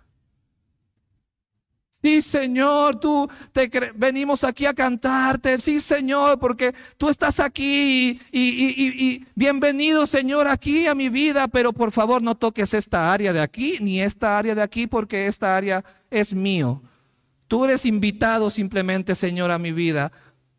Sí, 1.89 2.21
Señor, 2.21 2.99
tú 2.99 3.29
te 3.53 3.71
venimos 3.95 4.43
aquí 4.43 4.65
a 4.65 4.73
cantarte. 4.73 5.57
Sí, 5.61 5.79
Señor, 5.79 6.37
porque 6.37 6.73
tú 6.97 7.07
estás 7.07 7.39
aquí 7.39 8.19
y, 8.29 9.25
bienvenido, 9.33 10.05
Señor, 10.05 10.49
aquí 10.49 10.87
a 10.87 10.95
mi 10.95 11.07
vida. 11.07 11.47
Pero 11.47 11.71
por 11.71 11.93
favor, 11.93 12.21
no 12.21 12.35
toques 12.35 12.73
esta 12.73 13.13
área 13.13 13.31
de 13.31 13.39
aquí 13.39 13.77
ni 13.79 14.01
esta 14.01 14.37
área 14.37 14.53
de 14.53 14.63
aquí, 14.63 14.85
porque 14.85 15.27
esta 15.27 15.55
área 15.55 15.81
es 16.09 16.33
mío. 16.33 16.81
Tú 17.47 17.63
eres 17.63 17.85
invitado 17.85 18.49
simplemente, 18.49 19.15
Señor, 19.15 19.49
a 19.51 19.59
mi 19.59 19.71
vida 19.71 20.11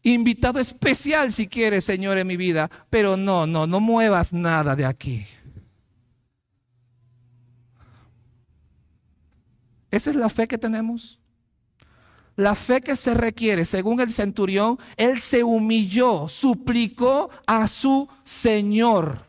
invitado 0.03 0.59
especial 0.59 1.31
si 1.31 1.49
quieres, 1.49 1.85
Señor, 1.85 2.19
en 2.19 2.27
mi 2.27 2.37
vida, 2.37 2.71
pero 2.91 3.17
no, 3.17 3.47
no, 3.47 3.67
no 3.67 3.81
muevas 3.81 4.33
nada 4.33 4.75
de 4.77 4.85
aquí. 4.85 5.27
Esa 9.91 10.11
es 10.11 10.17
la 10.17 10.29
fe 10.29 10.49
que 10.49 10.59
tenemos. 10.59 11.21
La 12.35 12.55
fe 12.55 12.81
que 12.81 12.97
se 12.97 13.13
requiere, 13.13 13.67
según 13.67 14.01
el 14.01 14.11
centurión, 14.11 14.79
él 14.97 15.21
se 15.21 15.45
humilló, 15.45 16.29
suplicó 16.31 17.31
a 17.47 17.69
su 17.69 18.09
Señor. 18.25 19.27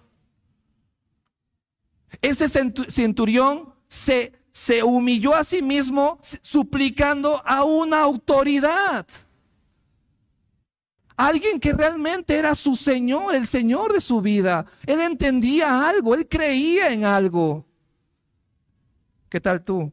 Ese 2.21 2.47
centurión 2.47 3.73
se, 3.89 4.31
se 4.51 4.83
humilló 4.83 5.35
a 5.35 5.43
sí 5.43 5.61
mismo 5.61 6.17
suplicando 6.21 7.45
a 7.45 7.65
una 7.65 7.99
autoridad. 7.99 9.05
Alguien 11.15 11.59
que 11.59 11.73
realmente 11.73 12.37
era 12.37 12.55
su 12.55 12.75
Señor, 12.75 13.35
el 13.35 13.47
Señor 13.47 13.93
de 13.93 14.01
su 14.01 14.21
vida. 14.21 14.65
Él 14.85 14.99
entendía 15.01 15.87
algo, 15.87 16.15
él 16.15 16.27
creía 16.27 16.91
en 16.91 17.05
algo. 17.05 17.65
¿Qué 19.29 19.39
tal 19.39 19.63
tú 19.63 19.91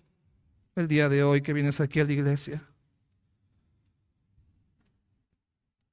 el 0.77 0.89
día 0.89 1.09
de 1.09 1.23
hoy 1.23 1.43
que 1.43 1.53
vienes 1.53 1.81
aquí 1.81 2.01
a 2.01 2.05
la 2.05 2.13
iglesia? 2.13 2.63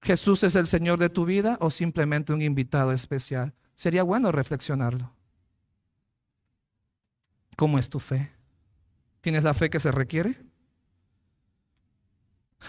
¿Jesús 0.02 0.44
es 0.44 0.56
el 0.56 0.68
Señor 0.68 1.00
de 1.00 1.10
tu 1.10 1.26
vida 1.26 1.58
o 1.60 1.70
simplemente 1.70 2.32
un 2.32 2.42
invitado 2.42 2.94
especial? 2.94 3.54
Sería 3.74 4.04
bueno 4.04 4.32
reflexionarlo. 4.32 5.14
¿Cómo 7.58 7.78
es 7.78 7.90
tu 7.90 8.00
fe? 8.00 8.32
¿Tienes 9.20 9.44
la 9.44 9.54
fe 9.54 9.70
que 9.70 9.80
se 9.80 9.92
requiere? 9.92 10.47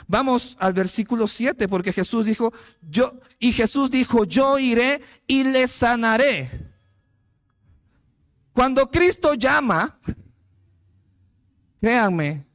Vamos 0.07 0.57
al 0.61 0.72
versículo 0.72 1.27
7 1.27 1.68
porque 1.68 1.92
Jesús 1.92 2.27
dijo, 2.27 2.53
yo 2.83 3.12
y 3.38 3.53
Jesús 3.53 3.90
dijo, 3.90 4.24
yo 4.24 4.59
iré 4.59 5.01
y 5.27 5.44
le 5.44 5.66
sanaré. 5.66 6.51
Cuando 8.53 8.90
Cristo 8.90 9.35
llama, 9.35 9.98
créanme 11.81 12.46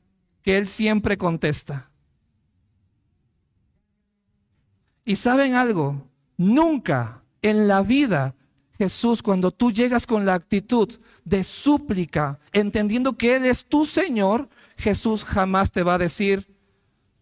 que 0.41 0.57
él 0.57 0.67
siempre 0.67 1.17
contesta. 1.17 1.89
Y 5.05 5.15
saben 5.15 5.53
algo, 5.55 6.07
nunca 6.37 7.23
en 7.41 7.67
la 7.67 7.81
vida 7.81 8.35
Jesús, 8.77 9.21
cuando 9.21 9.51
tú 9.51 9.71
llegas 9.71 10.07
con 10.07 10.25
la 10.25 10.33
actitud 10.33 10.89
de 11.23 11.43
súplica, 11.43 12.39
entendiendo 12.51 13.13
que 13.13 13.35
Él 13.35 13.45
es 13.45 13.65
tu 13.65 13.85
Señor, 13.85 14.49
Jesús 14.77 15.23
jamás 15.23 15.71
te 15.71 15.83
va 15.83 15.95
a 15.95 15.99
decir, 15.99 16.52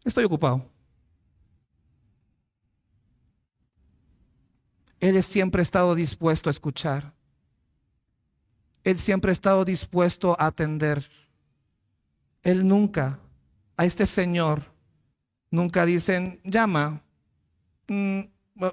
Estoy 0.04 0.24
ocupado. 0.24 0.64
Él 5.00 5.22
siempre 5.24 5.62
ha 5.62 5.64
estado 5.64 5.96
dispuesto 5.96 6.50
a 6.50 6.52
escuchar. 6.52 7.14
Él 8.84 8.98
siempre 8.98 9.30
ha 9.30 9.34
estado 9.34 9.66
dispuesto 9.66 10.36
a 10.40 10.48
atender. 10.48 11.10
Él 12.44 12.68
nunca, 12.68 13.20
a 13.78 13.86
este 13.86 14.06
Señor, 14.06 14.64
nunca 15.50 15.86
dicen, 15.86 16.40
llama, 16.44 17.02
mm, 17.88 18.22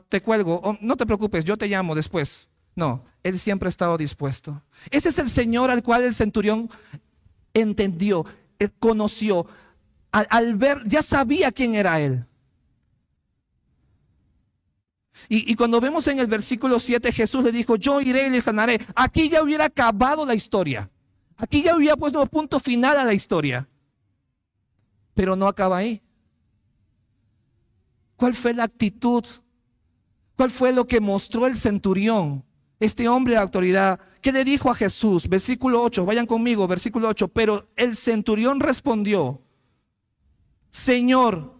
te 0.08 0.20
cuelgo, 0.20 0.76
no 0.80 0.96
te 0.96 1.06
preocupes, 1.06 1.44
yo 1.44 1.56
te 1.56 1.66
llamo 1.66 1.94
después. 1.94 2.48
No, 2.74 3.04
Él 3.22 3.38
siempre 3.38 3.66
ha 3.66 3.70
estado 3.70 3.98
dispuesto. 3.98 4.62
Ese 4.90 5.08
es 5.08 5.18
el 5.18 5.28
Señor 5.28 5.70
al 5.70 5.82
cual 5.82 6.04
el 6.04 6.14
centurión 6.14 6.70
entendió, 7.52 8.24
eh, 8.58 8.68
conoció, 8.78 9.46
al, 10.28 10.56
ver, 10.56 10.82
ya 10.84 11.02
sabía 11.02 11.52
quién 11.52 11.74
era 11.74 12.00
él. 12.00 12.24
Y, 15.30 15.54
cuando 15.56 15.78
vemos 15.78 16.06
en 16.06 16.20
el 16.20 16.26
versículo 16.26 16.80
7, 16.80 17.12
Jesús 17.12 17.44
le 17.44 17.52
dijo, 17.52 17.76
yo 17.76 18.00
iré 18.00 18.28
y 18.28 18.30
le 18.30 18.40
sanaré. 18.40 18.80
Aquí 18.94 19.28
ya 19.28 19.42
hubiera 19.42 19.66
acabado 19.66 20.24
la 20.24 20.34
historia. 20.34 20.90
Aquí 21.36 21.62
ya 21.62 21.76
hubiera 21.76 21.96
puesto 21.96 22.24
punto 22.26 22.58
final 22.60 22.96
a 22.96 23.04
la 23.04 23.12
historia. 23.12 23.68
Pero 25.12 25.36
no 25.36 25.46
acaba 25.46 25.76
ahí. 25.76 26.02
¿Cuál 28.16 28.32
fue 28.32 28.54
la 28.54 28.64
actitud? 28.64 29.22
¿Cuál 30.34 30.50
fue 30.50 30.72
lo 30.72 30.86
que 30.86 31.00
mostró 31.00 31.46
el 31.46 31.56
centurión? 31.56 32.42
Este 32.80 33.06
hombre 33.06 33.34
de 33.34 33.40
autoridad. 33.40 34.00
¿Qué 34.22 34.32
le 34.32 34.44
dijo 34.44 34.70
a 34.70 34.74
Jesús? 34.74 35.28
Versículo 35.28 35.82
8, 35.82 36.06
vayan 36.06 36.26
conmigo, 36.26 36.66
versículo 36.66 37.08
8. 37.08 37.28
Pero 37.28 37.68
el 37.76 37.94
centurión 37.94 38.60
respondió, 38.60 39.42
Señor, 40.70 41.54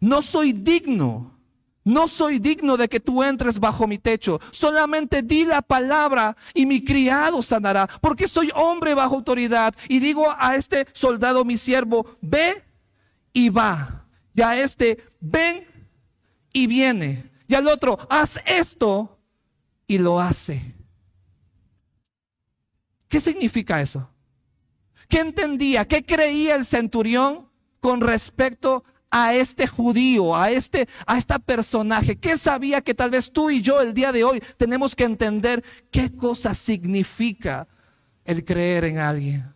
no 0.00 0.22
soy 0.22 0.52
digno, 0.52 1.32
no 1.84 2.06
soy 2.06 2.38
digno 2.38 2.76
de 2.76 2.88
que 2.88 3.00
tú 3.00 3.22
entres 3.22 3.58
bajo 3.58 3.86
mi 3.86 3.98
techo. 3.98 4.40
Solamente 4.50 5.22
di 5.22 5.44
la 5.44 5.62
palabra 5.62 6.36
y 6.54 6.66
mi 6.66 6.84
criado 6.84 7.42
sanará, 7.42 7.88
porque 8.00 8.28
soy 8.28 8.50
hombre 8.54 8.94
bajo 8.94 9.16
autoridad. 9.16 9.74
Y 9.88 9.98
digo 9.98 10.26
a 10.38 10.56
este 10.56 10.86
soldado, 10.92 11.44
mi 11.44 11.56
siervo, 11.56 12.06
ve 12.20 12.62
y 13.32 13.48
va. 13.48 14.06
Y 14.34 14.42
a 14.42 14.60
este, 14.60 15.02
ven 15.20 15.66
y 16.52 16.66
viene. 16.66 17.30
Y 17.48 17.54
al 17.54 17.66
otro, 17.66 17.98
haz 18.08 18.40
esto 18.46 19.18
y 19.86 19.98
lo 19.98 20.20
hace. 20.20 20.62
¿Qué 23.08 23.20
significa 23.20 23.80
eso? 23.82 24.08
¿Qué 25.08 25.20
entendía? 25.20 25.86
¿Qué 25.86 26.04
creía 26.04 26.54
el 26.54 26.64
centurión? 26.64 27.51
Con 27.82 28.00
respecto 28.00 28.84
a 29.10 29.34
este 29.34 29.66
judío, 29.66 30.36
a 30.36 30.52
este, 30.52 30.88
a 31.04 31.38
personaje? 31.40 32.16
¿Qué 32.16 32.38
sabía 32.38 32.80
que 32.80 32.94
tal 32.94 33.10
vez 33.10 33.32
tú 33.32 33.50
y 33.50 33.60
yo 33.60 33.80
el 33.80 33.92
día 33.92 34.12
de 34.12 34.22
hoy 34.22 34.40
tenemos 34.56 34.94
que 34.94 35.02
entender 35.02 35.64
qué 35.90 36.14
cosa 36.16 36.54
significa 36.54 37.66
el 38.24 38.44
creer 38.44 38.84
en 38.84 38.98
alguien? 38.98 39.52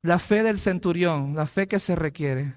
La 0.00 0.18
fe 0.18 0.42
del 0.42 0.56
centurión, 0.56 1.34
la 1.34 1.46
fe 1.46 1.66
que 1.66 1.78
se 1.78 1.94
requiere, 1.94 2.54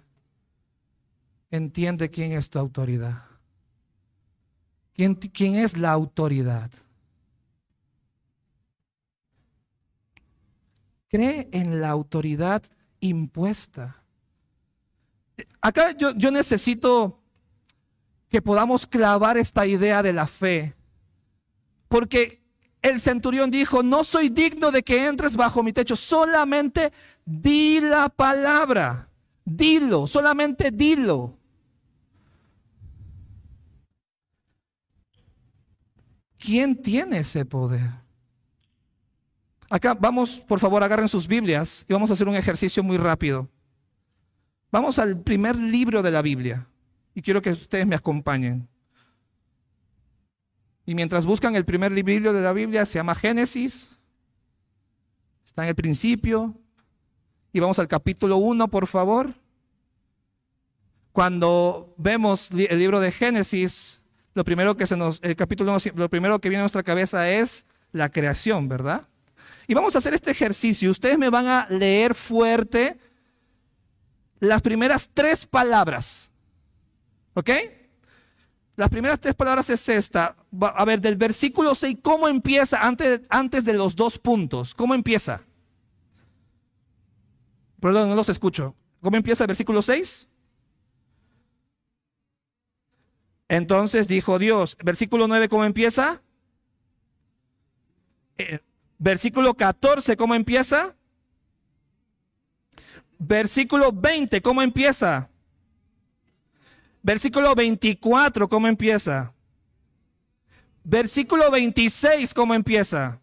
entiende 1.51 2.09
quién 2.09 2.31
es 2.31 2.49
tu 2.49 2.57
autoridad. 2.57 3.25
¿Quién, 4.93 5.15
quién 5.15 5.55
es 5.55 5.77
la 5.77 5.91
autoridad? 5.91 6.71
Cree 11.09 11.49
en 11.51 11.81
la 11.81 11.89
autoridad 11.89 12.63
impuesta. 12.99 14.03
Acá 15.61 15.91
yo, 15.97 16.11
yo 16.11 16.31
necesito 16.31 17.19
que 18.29 18.41
podamos 18.41 18.85
clavar 18.85 19.37
esta 19.37 19.65
idea 19.65 20.03
de 20.03 20.13
la 20.13 20.27
fe. 20.27 20.75
Porque 21.87 22.41
el 22.81 22.99
centurión 22.99 23.51
dijo, 23.51 23.83
no 23.83 24.03
soy 24.03 24.29
digno 24.29 24.71
de 24.71 24.83
que 24.83 25.07
entres 25.07 25.35
bajo 25.35 25.63
mi 25.63 25.73
techo, 25.73 25.95
solamente 25.95 26.91
di 27.25 27.81
la 27.81 28.09
palabra, 28.09 29.09
dilo, 29.43 30.07
solamente 30.07 30.71
dilo. 30.71 31.35
¿Quién 36.37 36.81
tiene 36.81 37.17
ese 37.19 37.43
poder? 37.43 37.91
Acá 39.69 39.93
vamos, 39.93 40.43
por 40.47 40.59
favor, 40.59 40.83
agarren 40.83 41.07
sus 41.07 41.27
Biblias 41.27 41.85
y 41.87 41.93
vamos 41.93 42.09
a 42.09 42.13
hacer 42.13 42.27
un 42.27 42.35
ejercicio 42.35 42.83
muy 42.83 42.97
rápido. 42.97 43.47
Vamos 44.71 44.97
al 44.99 45.21
primer 45.21 45.55
libro 45.55 46.01
de 46.01 46.11
la 46.11 46.21
Biblia 46.21 46.67
y 47.13 47.21
quiero 47.21 47.41
que 47.41 47.51
ustedes 47.51 47.85
me 47.85 47.95
acompañen. 47.95 48.67
Y 50.85 50.95
mientras 50.95 51.25
buscan 51.25 51.55
el 51.55 51.65
primer 51.65 51.91
libro 51.91 52.33
de 52.33 52.41
la 52.41 52.53
Biblia, 52.53 52.85
se 52.85 52.97
llama 52.97 53.13
Génesis, 53.13 53.91
está 55.43 55.63
en 55.63 55.69
el 55.69 55.75
principio, 55.75 56.55
y 57.51 57.59
vamos 57.59 57.77
al 57.77 57.87
capítulo 57.87 58.37
1, 58.37 58.67
por 58.69 58.87
favor. 58.87 59.33
Cuando 61.11 61.93
vemos 61.97 62.49
el 62.51 62.79
libro 62.79 62.99
de 62.99 63.11
Génesis, 63.11 64.05
lo 64.33 64.43
primero 64.43 64.77
que 64.77 64.87
se 64.87 64.95
nos, 64.95 65.19
el 65.21 65.35
capítulo 65.35 65.73
1, 65.73 65.93
lo 65.95 66.09
primero 66.09 66.39
que 66.39 66.49
viene 66.49 66.61
a 66.61 66.63
nuestra 66.63 66.83
cabeza 66.83 67.29
es 67.29 67.65
la 67.91 68.09
creación, 68.09 68.69
¿verdad? 68.69 69.08
Y 69.69 69.75
vamos 69.75 69.93
a 69.93 69.99
hacer 69.99 70.15
este 70.15 70.31
ejercicio. 70.31 70.89
Ustedes 70.89 71.19
me 71.19 71.29
van 71.29 71.45
a 71.45 71.67
leer 71.69 72.15
fuerte 72.15 72.97
las 74.39 74.63
primeras 74.63 75.11
tres 75.13 75.45
palabras. 75.45 76.31
¿Ok? 77.35 77.51
Las 78.77 78.89
primeras 78.89 79.19
tres 79.19 79.35
palabras 79.35 79.69
es 79.69 79.87
esta. 79.87 80.35
A 80.59 80.85
ver, 80.85 80.99
del 80.99 81.17
versículo 81.17 81.75
6, 81.75 81.97
¿cómo 82.01 82.27
empieza 82.27 82.79
antes, 82.81 83.21
antes 83.29 83.63
de 83.63 83.73
los 83.73 83.95
dos 83.95 84.17
puntos? 84.17 84.73
¿Cómo 84.73 84.95
empieza? 84.95 85.39
Perdón, 87.79 88.09
no 88.09 88.15
los 88.15 88.29
escucho. 88.29 88.75
¿Cómo 89.01 89.17
empieza 89.17 89.43
el 89.43 89.49
versículo 89.49 89.83
6? 89.83 90.29
Entonces 93.49 94.07
dijo 94.07 94.39
Dios. 94.39 94.77
Versículo 94.83 95.27
9, 95.27 95.47
¿cómo 95.47 95.63
empieza? 95.63 96.23
Eh, 98.39 98.61
Versículo 98.99 99.53
14, 99.53 100.17
¿cómo 100.17 100.35
empieza? 100.35 100.93
Versículo 103.17 103.93
20, 103.93 104.41
¿cómo 104.41 104.61
empieza? 104.61 105.29
Versículo 107.01 107.55
24, 107.55 108.49
¿cómo 108.49 108.67
empieza? 108.67 109.33
Versículo 110.83 111.49
26, 111.49 112.33
¿cómo 112.33 112.53
empieza? 112.53 113.21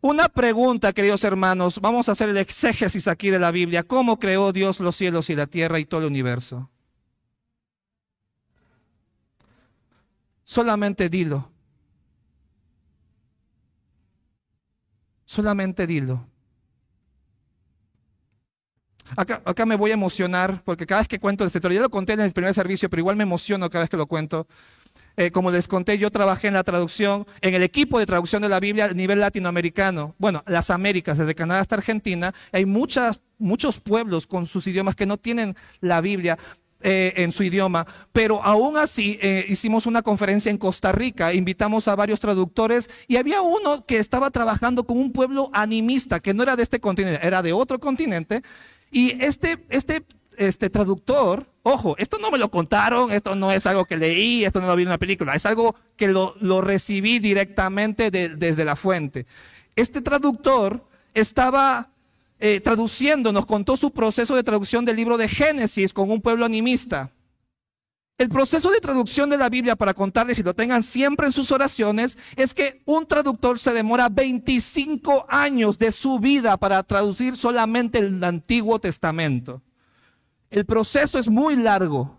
Una 0.00 0.28
pregunta, 0.28 0.92
queridos 0.92 1.22
hermanos, 1.22 1.80
vamos 1.80 2.08
a 2.08 2.12
hacer 2.12 2.28
el 2.28 2.38
exégesis 2.38 3.06
aquí 3.06 3.30
de 3.30 3.38
la 3.38 3.52
Biblia. 3.52 3.84
¿Cómo 3.84 4.18
creó 4.18 4.52
Dios 4.52 4.80
los 4.80 4.96
cielos 4.96 5.30
y 5.30 5.36
la 5.36 5.46
tierra 5.46 5.78
y 5.78 5.84
todo 5.84 6.00
el 6.00 6.06
universo? 6.06 6.70
Solamente 10.42 11.08
dilo. 11.08 11.52
Solamente 15.28 15.86
dilo. 15.86 16.26
Acá, 19.14 19.42
acá, 19.44 19.66
me 19.66 19.76
voy 19.76 19.90
a 19.90 19.94
emocionar 19.94 20.62
porque 20.64 20.86
cada 20.86 21.02
vez 21.02 21.08
que 21.08 21.18
cuento 21.18 21.44
este 21.44 21.58
historia, 21.58 21.76
ya 21.76 21.82
lo 21.82 21.90
conté 21.90 22.14
en 22.14 22.20
el 22.20 22.32
primer 22.32 22.54
servicio, 22.54 22.88
pero 22.88 23.00
igual 23.00 23.16
me 23.16 23.24
emociono 23.24 23.68
cada 23.68 23.82
vez 23.82 23.90
que 23.90 23.98
lo 23.98 24.06
cuento. 24.06 24.46
Eh, 25.18 25.30
como 25.30 25.50
les 25.50 25.68
conté, 25.68 25.98
yo 25.98 26.10
trabajé 26.10 26.48
en 26.48 26.54
la 26.54 26.64
traducción, 26.64 27.26
en 27.42 27.52
el 27.52 27.62
equipo 27.62 27.98
de 27.98 28.06
traducción 28.06 28.40
de 28.40 28.48
la 28.48 28.58
Biblia 28.58 28.86
a 28.86 28.94
nivel 28.94 29.20
latinoamericano. 29.20 30.14
Bueno, 30.16 30.42
las 30.46 30.70
Américas, 30.70 31.18
desde 31.18 31.34
Canadá 31.34 31.60
hasta 31.60 31.74
Argentina, 31.74 32.32
hay 32.50 32.64
muchas, 32.64 33.20
muchos 33.36 33.80
pueblos 33.80 34.26
con 34.26 34.46
sus 34.46 34.66
idiomas 34.66 34.96
que 34.96 35.04
no 35.04 35.18
tienen 35.18 35.54
la 35.82 36.00
Biblia. 36.00 36.38
Eh, 36.80 37.12
en 37.16 37.32
su 37.32 37.42
idioma, 37.42 37.84
pero 38.12 38.40
aún 38.40 38.76
así 38.76 39.18
eh, 39.20 39.44
hicimos 39.48 39.86
una 39.86 40.02
conferencia 40.02 40.48
en 40.48 40.58
Costa 40.58 40.92
Rica, 40.92 41.34
invitamos 41.34 41.88
a 41.88 41.96
varios 41.96 42.20
traductores 42.20 42.88
y 43.08 43.16
había 43.16 43.42
uno 43.42 43.82
que 43.82 43.96
estaba 43.96 44.30
trabajando 44.30 44.84
con 44.84 44.96
un 44.96 45.12
pueblo 45.12 45.50
animista 45.54 46.20
que 46.20 46.34
no 46.34 46.44
era 46.44 46.54
de 46.54 46.62
este 46.62 46.78
continente, 46.78 47.26
era 47.26 47.42
de 47.42 47.52
otro 47.52 47.80
continente 47.80 48.42
y 48.92 49.20
este, 49.20 49.58
este, 49.70 50.04
este 50.36 50.70
traductor, 50.70 51.52
ojo, 51.64 51.96
esto 51.98 52.18
no 52.18 52.30
me 52.30 52.38
lo 52.38 52.48
contaron, 52.48 53.10
esto 53.10 53.34
no 53.34 53.50
es 53.50 53.66
algo 53.66 53.84
que 53.84 53.96
leí, 53.96 54.44
esto 54.44 54.60
no 54.60 54.68
lo 54.68 54.76
vi 54.76 54.82
en 54.82 54.90
una 54.90 54.98
película, 54.98 55.34
es 55.34 55.46
algo 55.46 55.74
que 55.96 56.06
lo, 56.06 56.36
lo 56.40 56.60
recibí 56.60 57.18
directamente 57.18 58.12
desde 58.12 58.64
la 58.64 58.76
fuente. 58.76 59.26
Este 59.74 60.00
traductor 60.00 60.86
estaba 61.12 61.90
eh, 62.40 62.60
traduciendo, 62.60 63.32
nos 63.32 63.46
contó 63.46 63.76
su 63.76 63.90
proceso 63.90 64.36
de 64.36 64.42
traducción 64.42 64.84
del 64.84 64.96
libro 64.96 65.16
de 65.16 65.28
Génesis 65.28 65.92
con 65.92 66.10
un 66.10 66.20
pueblo 66.20 66.44
animista. 66.44 67.10
El 68.18 68.28
proceso 68.28 68.70
de 68.70 68.80
traducción 68.80 69.30
de 69.30 69.38
la 69.38 69.48
Biblia, 69.48 69.76
para 69.76 69.94
contarles 69.94 70.40
y 70.40 70.42
lo 70.42 70.52
tengan 70.52 70.82
siempre 70.82 71.26
en 71.26 71.32
sus 71.32 71.52
oraciones, 71.52 72.18
es 72.34 72.52
que 72.52 72.82
un 72.84 73.06
traductor 73.06 73.60
se 73.60 73.72
demora 73.72 74.08
25 74.08 75.26
años 75.28 75.78
de 75.78 75.92
su 75.92 76.18
vida 76.18 76.56
para 76.56 76.82
traducir 76.82 77.36
solamente 77.36 77.98
el 77.98 78.22
Antiguo 78.24 78.80
Testamento. 78.80 79.62
El 80.50 80.66
proceso 80.66 81.20
es 81.20 81.28
muy 81.28 81.54
largo. 81.54 82.17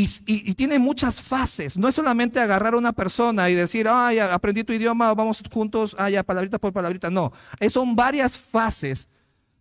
Y, 0.00 0.54
tiene 0.54 0.78
muchas 0.78 1.20
fases. 1.20 1.76
No 1.76 1.88
es 1.88 1.94
solamente 1.96 2.38
agarrar 2.38 2.74
a 2.74 2.78
una 2.78 2.92
persona 2.92 3.50
y 3.50 3.54
decir, 3.54 3.88
ay, 3.88 4.20
aprendí 4.20 4.62
tu 4.62 4.72
idioma, 4.72 5.12
vamos 5.12 5.42
juntos, 5.52 5.96
ay, 5.98 6.14
palabrita 6.24 6.58
por 6.58 6.72
palabrita. 6.72 7.10
No, 7.10 7.32
son 7.68 7.96
varias 7.96 8.38
fases, 8.38 9.08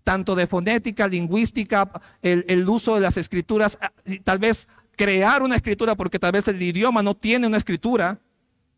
tanto 0.03 0.35
de 0.35 0.45
fonética, 0.45 1.07
lingüística, 1.07 1.89
el, 2.21 2.45
el 2.47 2.69
uso 2.69 2.95
de 2.95 3.01
las 3.01 3.17
escrituras, 3.17 3.79
tal 4.23 4.37
vez 4.37 4.67
crear 4.95 5.41
una 5.41 5.55
escritura, 5.55 5.95
porque 5.95 6.19
tal 6.19 6.33
vez 6.33 6.47
el 6.47 6.61
idioma 6.61 7.01
no 7.01 7.15
tiene 7.15 7.47
una 7.47 7.57
escritura. 7.57 8.19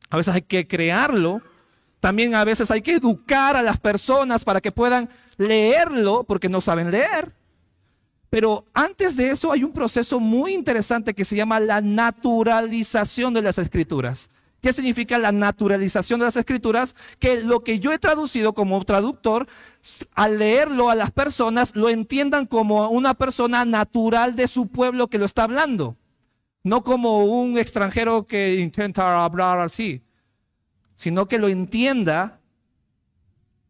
A 0.10 0.15
veces 0.15 0.36
hay 0.36 0.43
que 0.43 0.65
crearlo. 0.65 1.41
También 2.00 2.36
a 2.36 2.45
veces 2.45 2.72
hay 2.72 2.82
que 2.82 2.93
educar 2.93 3.58
a 3.58 3.62
las 3.62 3.80
personas 3.80 4.45
para 4.45 4.62
que 4.62 4.72
puedan 4.72 5.10
leerlo, 5.38 6.24
porque 6.24 6.48
no 6.48 6.62
saben 6.62 6.89
leer. 6.89 7.34
Pero 8.30 8.65
antes 8.74 9.15
de 9.15 9.32
eso 9.32 9.52
hay 9.52 9.63
un 9.63 9.72
proceso 9.72 10.20
muy 10.20 10.54
interesante 10.54 11.13
que 11.13 11.26
se 11.26 11.36
llama 11.36 11.60
la 11.60 11.82
naturalización 11.82 13.34
de 13.34 13.42
las 13.42 13.58
escrituras. 13.58 14.30
¿Qué 14.62 14.74
significa 14.74 15.18
la 15.18 15.32
naturalización 15.32 16.20
de 16.20 16.26
las 16.26 16.36
escrituras? 16.36 16.94
Que 17.18 17.44
lo 17.44 17.62
que 17.62 17.80
yo 17.80 17.94
he 17.94 17.98
traducido 17.98 18.54
como 18.54 18.84
traductor, 18.84 19.48
al 20.15 20.38
leerlo 20.38 20.89
a 20.89 20.96
las 20.96 21.12
personas, 21.12 21.76
lo 21.76 21.89
entiendan 21.89 22.46
como 22.46 22.89
una 22.89 23.13
persona 23.13 23.63
natural 23.65 24.36
de 24.36 24.48
su 24.48 24.68
pueblo 24.68 25.08
que 25.08 25.18
lo 25.18 25.26
está 25.26 25.44
hablando. 25.44 25.96
No 26.63 26.84
como 26.84 27.24
un 27.26 27.58
extranjero 27.58 28.26
que 28.26 28.56
intenta 28.56 29.24
hablar 29.24 29.60
así, 29.60 30.04
sino 30.94 31.28
que 31.28 31.39
lo 31.39 31.48
entienda 31.48 32.38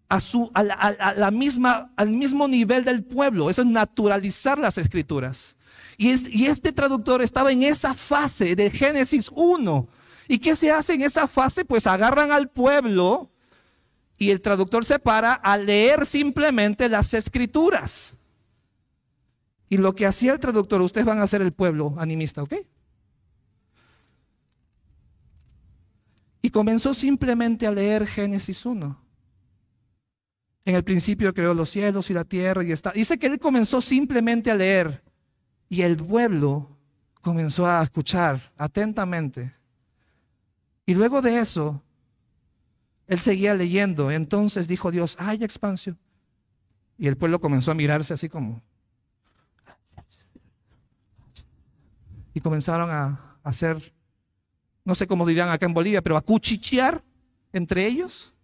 a, 0.10 0.20
su, 0.20 0.50
a, 0.56 0.64
la, 0.64 1.32
misma, 1.32 1.92
al 1.96 2.10
mismo 2.10 2.48
nivel 2.48 2.84
del 2.84 3.04
pueblo. 3.04 3.50
Eso 3.50 3.62
es 3.62 3.68
naturalizar 3.68 4.58
las 4.58 4.78
escrituras. 4.78 5.56
Y, 5.98 6.38
y 6.38 6.48
este 6.48 6.72
traductor 6.72 7.22
estaba 7.22 7.52
en 7.52 7.64
esa 7.64 7.94
fase 7.94 8.56
de 8.56 8.72
Génesis 8.72 9.30
1. 9.34 9.88
¿Y 10.28 10.40
qué 10.40 10.56
se 10.56 10.72
hace 10.72 10.96
en 10.96 11.04
esa 11.04 11.28
fase? 11.28 11.64
Pues 11.64 11.88
agarran 11.88 12.32
al 12.32 12.50
pueblo 12.50 13.32
y 14.18 14.32
el 14.32 14.42
traductor 14.42 14.84
se 14.84 15.00
para 15.00 15.34
a 15.34 15.58
leer 15.58 16.06
simplemente 16.06 16.90
las 16.90 17.14
escrituras. 17.14 18.18
Y 19.70 19.78
lo 19.78 19.94
que 19.94 20.08
hacía 20.08 20.34
el 20.34 20.40
traductor, 20.40 20.82
ustedes 20.82 21.06
van 21.06 21.20
a 21.20 21.28
ser 21.28 21.42
el 21.42 21.52
pueblo 21.52 21.94
animista, 21.98 22.42
¿ok? 22.42 22.56
Y 26.42 26.50
comenzó 26.50 26.94
simplemente 26.96 27.68
a 27.68 27.72
leer 27.72 28.08
Génesis 28.08 28.66
1. 28.66 29.09
En 30.70 30.76
el 30.76 30.84
principio 30.84 31.34
creó 31.34 31.56
los 31.56 31.72
cielos 31.72 32.12
y 32.12 32.14
la 32.14 32.24
tierra 32.24 32.64
y 32.64 32.72
está. 32.72 32.92
Dice 32.92 33.18
que 33.18 33.26
él 33.26 33.40
comenzó 33.40 33.82
simplemente 33.82 34.52
a 34.52 34.56
leer 34.56 35.02
y 35.68 35.82
el 35.82 35.98
pueblo 35.98 36.78
comenzó 37.22 37.66
a 37.66 37.82
escuchar 37.82 38.54
atentamente. 38.56 39.52
Y 40.86 40.94
luego 40.94 41.24
de 41.24 41.40
eso, 41.40 41.82
él 43.08 43.20
seguía 43.20 43.56
leyendo. 43.56 44.12
Entonces 44.12 44.68
dijo 44.68 44.92
Dios, 44.92 45.16
hay 45.18 45.44
expansión. 45.44 45.98
Y 47.00 47.08
el 47.08 47.18
pueblo 47.18 47.40
comenzó 47.40 47.72
a 47.72 47.74
mirarse 47.74 48.14
así 48.14 48.30
como. 48.30 48.62
Y 52.36 52.42
comenzaron 52.42 52.92
a 52.92 53.40
hacer, 53.42 53.92
no 54.86 54.94
sé 54.94 55.08
cómo 55.08 55.26
dirían 55.26 55.50
acá 55.50 55.66
en 55.66 55.74
Bolivia, 55.74 56.04
pero 56.04 56.16
a 56.16 56.22
cuchichear 56.22 57.04
entre 57.54 57.88
ellos. 57.88 58.36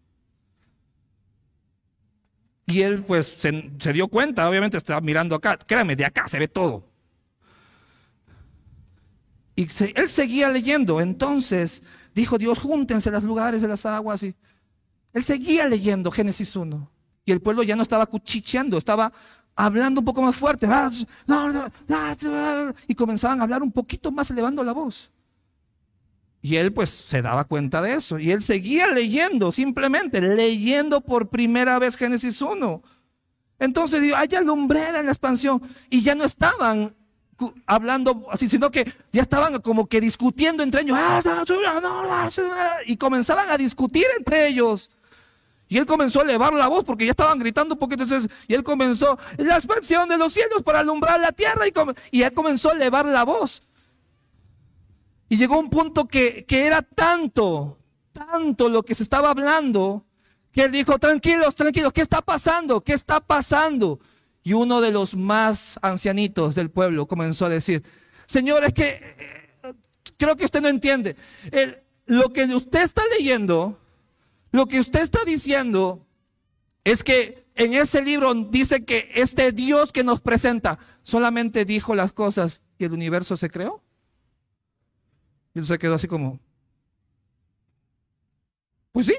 Y 2.67 2.81
él 2.81 3.03
pues 3.03 3.27
se, 3.27 3.93
dio 3.93 4.07
cuenta, 4.07 4.49
obviamente 4.49 4.77
estaba 4.77 5.01
mirando 5.01 5.35
acá, 5.35 5.57
créame, 5.57 5.95
de 5.95 6.05
acá 6.05 6.27
se 6.27 6.39
ve 6.39 6.47
todo. 6.47 6.83
Y 9.55 9.67
él 9.95 10.09
seguía 10.09 10.49
leyendo, 10.49 10.99
entonces 10.99 11.83
dijo 12.13 12.37
Dios, 12.37 12.59
júntense 12.59 13.11
los 13.11 13.23
lugares 13.23 13.61
de 13.61 13.67
las 13.67 13.85
aguas. 13.85 14.23
Y 14.23 14.35
él 15.13 15.23
seguía 15.23 15.69
leyendo 15.69 16.11
Génesis 16.11 16.55
1. 16.55 16.91
Y 17.25 17.31
el 17.31 17.41
pueblo 17.41 17.63
ya 17.63 17.75
no 17.75 17.83
estaba 17.83 18.05
cuchicheando, 18.05 18.77
estaba 18.77 19.11
hablando 19.55 20.01
un 20.01 20.05
poco 20.05 20.21
más 20.21 20.35
fuerte. 20.35 20.67
Y 22.87 22.95
comenzaban 22.95 23.39
a 23.39 23.43
hablar 23.43 23.63
un 23.63 23.71
poquito 23.71 24.11
más 24.11 24.29
elevando 24.31 24.63
la 24.63 24.73
voz. 24.73 25.11
Y 26.45 26.57
él 26.57 26.71
pues 26.71 26.91
se 26.91 27.23
daba 27.23 27.45
cuenta 27.45 27.81
de 27.81 27.95
eso. 27.95 28.19
Y 28.19 28.29
él 28.29 28.39
seguía 28.39 28.85
leyendo, 28.89 29.51
simplemente 29.51 30.21
leyendo 30.21 31.01
por 31.01 31.27
primera 31.29 31.79
vez 31.79 31.97
Génesis 31.97 32.39
1. 32.39 32.83
Entonces 33.57 33.99
dijo, 34.03 34.15
hay 34.15 34.27
lumbrera 34.45 34.99
en 34.99 35.07
la 35.07 35.11
expansión. 35.11 35.59
Y 35.89 36.03
ya 36.03 36.13
no 36.13 36.23
estaban 36.23 36.95
hablando 37.65 38.27
así, 38.31 38.47
sino 38.47 38.69
que 38.69 38.85
ya 39.11 39.23
estaban 39.23 39.59
como 39.59 39.87
que 39.87 39.99
discutiendo 39.99 40.61
entre 40.61 40.81
ellos. 40.81 40.95
Y 42.85 42.97
comenzaban 42.97 43.49
a 43.49 43.57
discutir 43.57 44.05
entre 44.15 44.47
ellos. 44.47 44.91
Y 45.67 45.79
él 45.79 45.87
comenzó 45.87 46.19
a 46.19 46.25
elevar 46.25 46.53
la 46.53 46.67
voz 46.67 46.85
porque 46.85 47.05
ya 47.05 47.11
estaban 47.11 47.39
gritando 47.39 47.73
un 47.73 47.79
poquito. 47.79 48.03
Entonces, 48.03 48.29
y 48.47 48.53
él 48.53 48.63
comenzó 48.63 49.17
la 49.37 49.55
expansión 49.55 50.07
de 50.07 50.19
los 50.19 50.31
cielos 50.31 50.61
para 50.61 50.81
alumbrar 50.81 51.19
la 51.19 51.31
tierra. 51.31 51.67
Y, 51.67 51.73
y 52.19 52.21
él 52.21 52.33
comenzó 52.33 52.69
a 52.69 52.73
elevar 52.73 53.07
la 53.07 53.23
voz. 53.23 53.63
Y 55.35 55.37
llegó 55.37 55.59
un 55.59 55.69
punto 55.69 56.07
que, 56.07 56.45
era 56.47 56.81
tanto, 56.81 57.77
tanto 58.13 58.69
lo 58.69 58.83
que 58.83 58.95
se 58.95 59.03
estaba 59.03 59.31
hablando, 59.31 60.05
que 60.53 60.63
él 60.63 60.71
dijo, 60.71 60.97
tranquilos, 60.97 61.55
tranquilos, 61.55 61.91
¿qué 61.91 61.99
está 61.99 62.21
pasando? 62.21 62.81
¿Qué 62.81 62.93
está 62.93 63.19
pasando? 63.19 63.99
Y 64.43 64.53
uno 64.53 64.79
de 64.79 64.93
los 64.93 65.13
más 65.13 65.77
ancianitos 65.81 66.55
del 66.55 66.71
pueblo 66.71 67.05
comenzó 67.05 67.47
a 67.47 67.49
decir, 67.49 67.83
Señor, 68.25 68.63
es 68.63 68.73
que 68.73 68.87
eh, 68.87 69.73
creo 70.15 70.37
que 70.37 70.45
usted 70.45 70.61
no 70.61 70.69
entiende. 70.69 71.17
lo 72.05 72.31
que 72.31 72.45
usted 72.45 72.83
está 72.83 73.01
leyendo, 73.19 73.77
lo 74.53 74.67
que 74.67 74.79
usted 74.79 75.01
está 75.01 75.19
diciendo, 75.25 76.07
es 76.85 77.03
que 77.03 77.45
en 77.55 77.73
ese 77.73 78.01
libro 78.01 78.33
dice 78.35 78.85
que 78.85 79.11
este 79.15 79.51
Dios 79.51 79.91
que 79.91 80.05
nos 80.05 80.21
presenta 80.21 80.79
solamente 81.01 81.65
dijo 81.65 81.93
las 81.93 82.13
cosas 82.13 82.61
y 82.77 82.85
el 82.85 82.93
universo 82.93 83.35
se 83.35 83.49
creó. 83.49 83.84
Y 85.55 85.59
él 85.59 85.65
se 85.65 85.79
quedó 85.79 85.95
así 85.95 86.07
como, 86.07 86.39
pues 88.91 89.07
sí. 89.07 89.15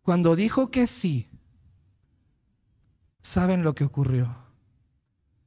Cuando 0.00 0.34
dijo 0.34 0.70
que 0.70 0.86
sí, 0.86 1.28
¿Saben 3.22 3.62
lo 3.62 3.72
que 3.74 3.84
ocurrió? 3.84 4.36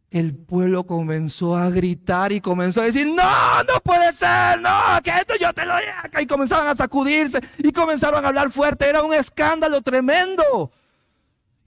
El 0.10 0.34
pueblo 0.34 0.86
comenzó 0.86 1.58
a 1.58 1.70
gritar 1.70 2.32
y 2.32 2.40
comenzó 2.40 2.80
a 2.80 2.86
decir, 2.86 3.06
no, 3.06 3.64
no 3.64 3.80
puede 3.84 4.14
ser, 4.14 4.62
no, 4.62 4.72
que 5.04 5.10
esto 5.10 5.34
yo 5.38 5.52
te 5.54 5.66
lo 5.66 5.74
acá. 5.74 6.22
Y 6.22 6.26
comenzaban 6.26 6.68
a 6.68 6.76
sacudirse 6.76 7.42
y 7.58 7.74
comenzaron 7.74 8.24
a 8.24 8.30
hablar 8.30 8.50
fuerte. 8.50 8.88
Era 8.88 9.04
un 9.04 9.14
escándalo 9.14 9.82
tremendo. 9.82 10.72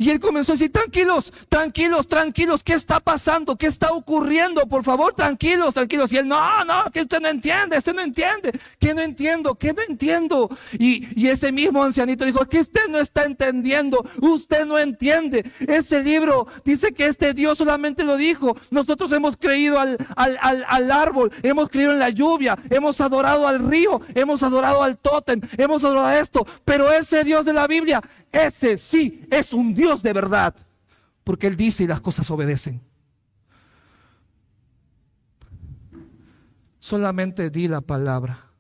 Y 0.01 0.11
él 0.11 0.21
comenzó 0.21 0.53
a 0.53 0.55
decir, 0.55 0.71
tranquilos, 0.71 1.33
tranquilos, 1.49 2.07
tranquilos, 2.07 2.63
¿qué 2.63 2.73
está 2.73 3.01
pasando? 3.01 3.57
¿Qué 3.57 3.67
está 3.67 3.91
ocurriendo? 3.91 4.65
Por 4.69 4.85
favor, 4.85 5.13
tranquilos, 5.13 5.75
tranquilos. 5.75 6.13
Y 6.13 6.19
él, 6.19 6.29
no, 6.29 6.65
no, 6.65 6.85
que 6.93 7.01
usted 7.01 7.21
no 7.21 7.29
entiende, 7.29 7.77
usted 7.77 7.95
no 7.95 8.03
entiende, 8.03 8.53
que 8.79 8.95
no 8.95 9.01
entiendo, 9.03 9.57
que 9.57 9.73
no 9.73 9.83
entiendo. 9.89 10.49
Y, 10.79 11.27
ese 11.29 11.51
mismo 11.51 11.83
ancianito 11.83 12.25
dijo, 12.25 12.47
que 12.47 12.61
usted 12.61 12.89
no 12.89 12.99
está 12.99 13.25
entendiendo, 13.25 14.03
usted 14.21 14.67
no 14.67 14.79
entiende. 14.79 15.45
Ese 15.67 16.03
libro 16.03 16.47
dice 16.65 16.95
que 16.95 17.07
este 17.07 17.35
Dios 17.35 17.59
solamente 17.59 18.05
lo 18.05 18.17
dijo. 18.17 18.57
Nosotros 18.71 19.11
hemos 19.11 19.37
creído 19.37 19.81
al, 19.81 19.99
al, 20.15 20.39
al, 20.41 20.65
al 20.69 20.91
árbol, 20.93 21.33
hemos 21.43 21.69
creído 21.71 21.93
en 21.93 21.99
la 21.99 22.11
lluvia, 22.11 22.57
hemos 22.71 23.01
adorado 23.01 23.49
al 23.49 23.69
río, 23.69 24.01
hemos 24.15 24.45
adorado 24.45 24.83
al 24.83 24.97
tótem, 24.97 25.41
hemos 25.57 25.83
adorado 25.83 26.07
a 26.07 26.19
esto. 26.21 26.47
Pero 26.65 26.93
ese 26.93 27.25
Dios 27.25 27.45
de 27.45 27.53
la 27.53 27.67
Biblia 27.67 28.01
ese 28.33 28.77
sí 28.77 29.23
es 29.31 29.53
un 29.53 29.75
Dios 29.75 29.88
de 29.97 30.13
verdad, 30.13 30.55
porque 31.25 31.47
Él 31.47 31.57
dice 31.57 31.85
y 31.85 31.87
las 31.87 32.01
cosas 32.01 32.31
obedecen. 32.31 32.81
Solamente 36.79 37.51
di 37.51 37.69
la 37.69 37.81
palabra. 37.81 38.51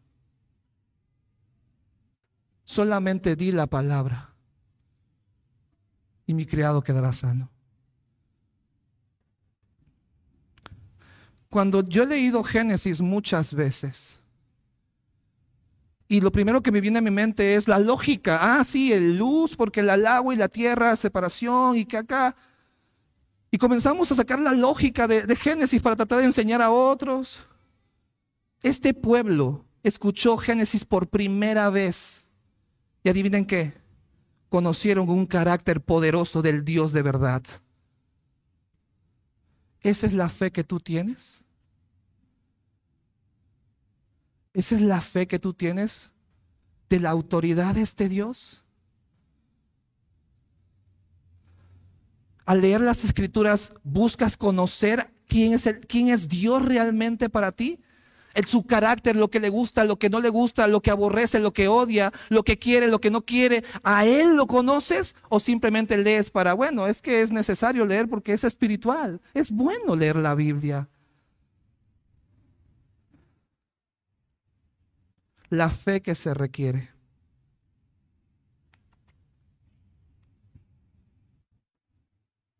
Solamente 2.64 3.36
di 3.36 3.52
la 3.52 3.66
palabra. 3.66 4.34
Y 6.26 6.34
mi 6.34 6.44
criado 6.44 6.82
quedará 6.82 7.12
sano. 7.12 7.50
Cuando 11.48 11.82
yo 11.82 12.02
he 12.02 12.06
leído 12.06 12.44
Génesis 12.44 13.00
muchas 13.00 13.54
veces, 13.54 14.20
y 16.08 16.22
lo 16.22 16.32
primero 16.32 16.62
que 16.62 16.72
me 16.72 16.80
viene 16.80 16.98
a 16.98 17.02
mi 17.02 17.10
mente 17.10 17.54
es 17.54 17.68
la 17.68 17.78
lógica. 17.78 18.38
Ah, 18.40 18.64
sí, 18.64 18.94
el 18.94 19.18
luz, 19.18 19.54
porque 19.54 19.80
el 19.80 20.06
agua 20.06 20.32
y 20.32 20.38
la 20.38 20.48
tierra, 20.48 20.96
separación, 20.96 21.76
y 21.76 21.84
que 21.84 21.98
acá. 21.98 22.34
Y 23.50 23.58
comenzamos 23.58 24.10
a 24.10 24.14
sacar 24.14 24.40
la 24.40 24.52
lógica 24.52 25.06
de, 25.06 25.26
de 25.26 25.36
Génesis 25.36 25.82
para 25.82 25.96
tratar 25.96 26.20
de 26.20 26.24
enseñar 26.24 26.62
a 26.62 26.70
otros. 26.70 27.40
Este 28.62 28.94
pueblo 28.94 29.66
escuchó 29.82 30.38
Génesis 30.38 30.84
por 30.86 31.08
primera 31.08 31.68
vez. 31.68 32.30
Y 33.04 33.10
adivinen 33.10 33.44
qué, 33.44 33.74
conocieron 34.48 35.10
un 35.10 35.26
carácter 35.26 35.82
poderoso 35.82 36.40
del 36.40 36.64
Dios 36.64 36.92
de 36.92 37.02
verdad. 37.02 37.42
¿Esa 39.82 40.06
es 40.06 40.14
la 40.14 40.30
fe 40.30 40.50
que 40.50 40.64
tú 40.64 40.80
tienes? 40.80 41.44
¿Esa 44.54 44.76
es 44.76 44.82
la 44.82 45.00
fe 45.00 45.26
que 45.26 45.38
tú 45.38 45.54
tienes 45.54 46.12
de 46.88 47.00
la 47.00 47.10
autoridad 47.10 47.74
de 47.74 47.82
este 47.82 48.08
Dios? 48.08 48.64
Al 52.46 52.62
leer 52.62 52.80
las 52.80 53.04
escrituras, 53.04 53.74
¿buscas 53.84 54.36
conocer 54.36 55.12
quién 55.28 55.52
es, 55.52 55.68
quién 55.86 56.08
es 56.08 56.28
Dios 56.28 56.64
realmente 56.64 57.28
para 57.28 57.52
ti? 57.52 57.80
Su 58.46 58.64
carácter, 58.64 59.16
lo 59.16 59.28
que 59.28 59.40
le 59.40 59.48
gusta, 59.48 59.84
lo 59.84 59.98
que 59.98 60.08
no 60.08 60.20
le 60.20 60.28
gusta, 60.28 60.68
lo 60.68 60.80
que 60.80 60.90
aborrece, 60.90 61.40
lo 61.40 61.52
que 61.52 61.66
odia, 61.68 62.12
lo 62.28 62.44
que 62.44 62.58
quiere, 62.58 62.86
lo 62.86 63.00
que 63.00 63.10
no 63.10 63.22
quiere. 63.22 63.64
¿A 63.82 64.06
Él 64.06 64.36
lo 64.36 64.46
conoces 64.46 65.16
o 65.28 65.40
simplemente 65.40 65.98
lees 65.98 66.30
para, 66.30 66.54
bueno, 66.54 66.86
es 66.86 67.02
que 67.02 67.20
es 67.20 67.32
necesario 67.32 67.84
leer 67.84 68.08
porque 68.08 68.32
es 68.32 68.44
espiritual? 68.44 69.20
Es 69.34 69.50
bueno 69.50 69.96
leer 69.96 70.16
la 70.16 70.34
Biblia. 70.34 70.88
La 75.50 75.70
fe 75.70 76.02
que 76.02 76.14
se 76.14 76.34
requiere. 76.34 76.90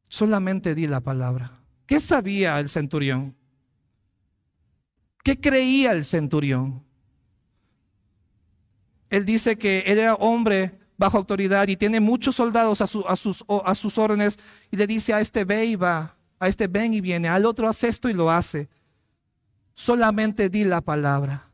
Solamente 0.09 0.75
di 0.75 0.87
la 0.87 1.01
palabra. 1.01 1.53
¿Qué 1.87 2.01
sabía 2.01 2.59
el 2.59 2.69
centurión? 2.69 3.37
¿Qué 5.23 5.39
creía 5.39 5.93
el 5.93 6.05
centurión? 6.05 6.85
Él 9.11 9.25
dice 9.25 9.57
que 9.57 9.81
él 9.87 9.99
era 9.99 10.15
hombre 10.15 10.79
bajo 10.97 11.17
autoridad 11.19 11.69
y 11.69 11.77
tiene 11.77 12.01
muchos 12.01 12.37
soldados 12.37 12.81
a, 12.81 12.87
sus, 12.87 13.05
a 13.65 13.75
sus 13.75 13.99
órdenes 13.99 14.39
y 14.71 14.77
le 14.77 14.87
dice 14.87 15.15
a 15.15 15.21
este 15.21 15.45
ve 15.45 15.65
y 15.67 15.77
va, 15.77 16.17
a 16.39 16.49
este 16.49 16.67
ven 16.67 16.93
y 16.93 17.01
viene, 17.01 17.29
al 17.29 17.47
otro 17.47 17.69
hace 17.69 17.89
esto 17.89 18.09
y 18.09 18.13
lo 18.13 18.31
hace. 18.31 18.69
Solamente 19.75 20.49
di 20.49 20.65
la 20.65 20.81
palabra. 20.81 21.48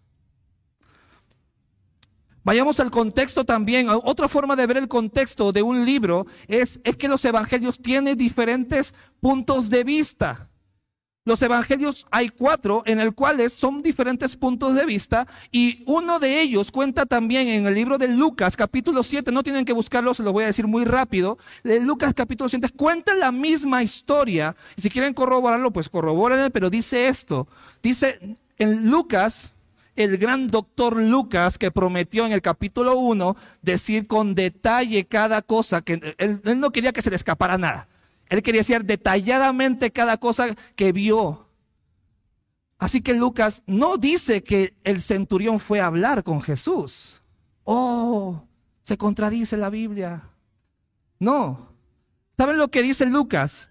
Vayamos 2.45 2.79
al 2.79 2.91
contexto 2.91 3.45
también. 3.45 3.89
Otra 3.89 4.29
forma 4.29 4.55
de 4.55 4.67
ver 4.67 4.77
el 4.77 4.89
contexto 4.89 5.51
de 5.51 5.63
un 5.63 5.85
libro 5.87 6.27
es, 6.47 6.79
que 6.99 7.09
los 7.09 7.25
evangelios 7.25 7.81
tienen 7.81 8.17
diferentes 8.17 8.95
puntos 9.21 9.71
de 9.71 9.83
vista. 9.83 10.51
los 11.27 11.41
evangelios 11.41 12.07
hay 12.11 12.29
cuatro 12.29 12.83
en 12.85 13.01
el 13.01 13.15
cuales 13.15 13.55
son 13.55 13.81
diferentes 13.81 14.37
puntos 14.37 14.75
de 14.75 14.85
vista 14.85 15.27
y 15.51 15.83
uno 15.87 16.19
de 16.19 16.43
ellos 16.43 16.71
cuenta 16.71 17.07
también 17.07 17.49
en 17.49 17.67
el 17.67 17.75
libro 17.75 17.97
de 17.97 18.09
Lucas 18.09 18.59
capítulo 18.59 19.03
7, 19.03 19.33
no 19.33 19.43
tienen 19.43 19.65
que 19.65 19.73
buscarlo, 19.73 20.13
se 20.13 20.23
lo 20.23 20.35
voy 20.35 20.45
a 20.45 20.49
decir 20.49 20.67
muy 20.67 20.85
rápido, 20.85 21.39
de 21.63 21.81
Lucas 21.81 22.13
capítulo 22.13 22.51
7 22.51 22.69
cuenta 22.77 23.15
la 23.15 23.33
misma 23.33 23.83
historia 23.83 24.55
y 24.77 24.83
si 24.83 24.91
quieren 24.91 25.15
corroborarlo 25.15 25.71
pues 25.71 25.89
corroboren, 25.89 26.53
pero 26.53 26.69
dice 26.69 27.09
esto, 27.09 27.49
dice 27.83 28.37
en 28.59 28.91
Lucas, 28.91 29.55
el 29.97 30.19
gran 30.19 30.49
doctor 30.49 31.01
Lucas 31.01 31.59
que 31.59 31.71
prometió 31.71 32.27
en 32.27 32.33
el 32.33 32.43
capítulo 32.43 32.97
1 32.97 33.37
decir 33.63 34.07
con 34.07 34.35
detalle 34.35 35.07
cada 35.07 35.43
cosa, 35.43 35.83
que 35.83 36.15
él, 36.19 36.41
él 36.45 36.61
no 36.61 36.71
quería 36.71 36.93
que 36.93 37.03
se 37.03 37.11
le 37.11 37.17
escapara 37.17 37.59
nada. 37.59 37.89
Él 38.29 38.43
quería 38.43 38.61
decir 38.61 38.85
detalladamente 38.85 39.91
cada 39.91 40.17
cosa 40.17 40.55
que 40.77 40.93
vio. 40.93 41.49
Así 42.79 43.01
que 43.01 43.15
Lucas 43.15 43.63
no 43.67 43.97
dice 43.97 44.43
que 44.43 44.75
el 44.85 45.01
centurión 45.01 45.61
fue 45.61 45.81
a 45.81 45.87
hablar 45.87 46.25
con 46.25 46.43
Jesús. 46.43 47.23
Oh, 47.63 48.43
se 48.83 48.99
contradice 48.99 49.57
la 49.57 49.71
Biblia. 49.71 50.31
No. 51.19 51.73
¿Saben 52.37 52.59
lo 52.59 52.71
que 52.71 52.83
dice 52.83 53.07
Lucas? 53.07 53.71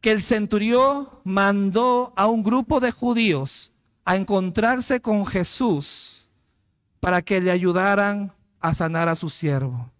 Que 0.00 0.12
el 0.12 0.22
centurión 0.22 1.08
mandó 1.24 2.12
a 2.16 2.26
un 2.26 2.42
grupo 2.42 2.80
de 2.80 2.92
judíos 2.92 3.71
a 4.04 4.16
encontrarse 4.16 5.00
con 5.00 5.26
Jesús 5.26 6.30
para 7.00 7.22
que 7.22 7.40
le 7.40 7.50
ayudaran 7.50 8.32
a 8.60 8.74
sanar 8.74 9.08
a 9.08 9.16
su 9.16 9.28
siervo. 9.28 9.90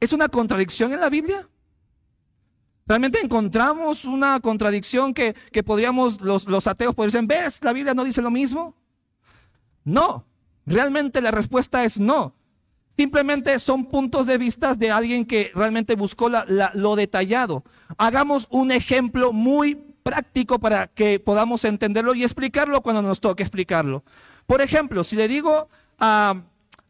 ¿Es 0.00 0.12
una 0.12 0.28
contradicción 0.28 0.92
en 0.92 1.00
la 1.00 1.10
Biblia? 1.10 1.46
¿Realmente 2.86 3.20
encontramos 3.22 4.04
una 4.04 4.40
contradicción 4.40 5.14
que, 5.14 5.34
podríamos, 5.64 6.22
los, 6.22 6.48
los 6.48 6.66
ateos 6.66 6.94
podrían 6.94 7.26
decir, 7.26 7.44
¿ves? 7.44 7.62
La 7.62 7.72
Biblia 7.72 7.94
no 7.94 8.02
dice 8.02 8.22
lo 8.22 8.30
mismo. 8.30 8.74
No, 9.84 10.26
realmente 10.66 11.20
la 11.20 11.30
respuesta 11.30 11.84
es 11.84 12.00
no. 12.00 12.34
Simplemente 12.88 13.56
son 13.60 13.86
puntos 13.86 14.26
de 14.26 14.38
vista 14.38 14.74
de 14.74 14.90
alguien 14.90 15.24
que 15.24 15.52
realmente 15.54 15.94
buscó 15.94 16.28
lo 16.28 16.96
detallado. 16.96 17.62
Hagamos 17.96 18.48
un 18.50 18.72
ejemplo 18.72 19.32
muy 19.32 19.89
práctico 20.02 20.58
para 20.58 20.86
que 20.86 21.20
podamos 21.20 21.64
entenderlo 21.64 22.14
y 22.14 22.22
explicarlo 22.22 22.82
cuando 22.82 23.02
nos 23.02 23.20
toque 23.20 23.42
explicarlo. 23.42 24.04
Por 24.46 24.62
ejemplo, 24.62 25.04
si 25.04 25.16
le 25.16 25.28
digo 25.28 25.68
a, 25.98 26.34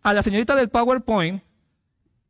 la 0.03 0.23
señorita 0.23 0.55
del 0.55 0.70
PowerPoint, 0.70 1.42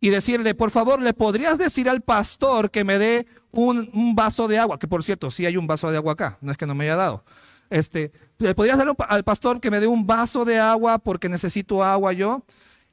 y 0.02 0.08
decirle, 0.08 0.54
por 0.54 0.70
favor, 0.70 1.02
¿le 1.02 1.12
podrías 1.12 1.58
decir 1.58 1.88
al 1.88 2.00
pastor 2.00 2.70
que 2.70 2.84
me 2.84 2.98
dé 2.98 3.26
un, 3.50 4.14
vaso 4.14 4.48
de 4.48 4.58
agua? 4.58 4.78
Que 4.78 4.88
por 4.88 5.04
cierto, 5.04 5.30
sí 5.30 5.44
hay 5.44 5.58
un 5.58 5.66
vaso 5.66 5.90
de 5.90 5.98
agua 5.98 6.14
acá, 6.14 6.38
no 6.40 6.50
es 6.50 6.56
que 6.56 6.64
no 6.64 6.74
me 6.74 6.84
haya 6.84 6.96
dado. 6.96 7.22
Este, 7.68 8.10
¿Le 8.38 8.54
podrías 8.54 8.78
dar 8.78 8.88
al 9.08 9.24
pastor 9.24 9.60
que 9.60 9.70
me 9.70 9.78
dé 9.78 9.86
un 9.86 10.06
vaso 10.06 10.46
de 10.46 10.58
agua 10.58 10.98
porque 10.98 11.28
necesito 11.28 11.84
agua 11.84 12.14
yo? 12.14 12.44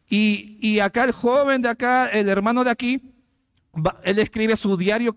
Y, 0.09 0.57
y 0.59 0.79
acá 0.81 1.05
el 1.05 1.13
joven 1.13 1.61
de 1.61 1.69
acá, 1.69 2.09
el 2.09 2.27
hermano 2.27 2.65
de 2.65 2.71
aquí, 2.71 3.01
él 4.03 4.19
escribe 4.19 4.55
su 4.55 4.75
diario 4.75 5.15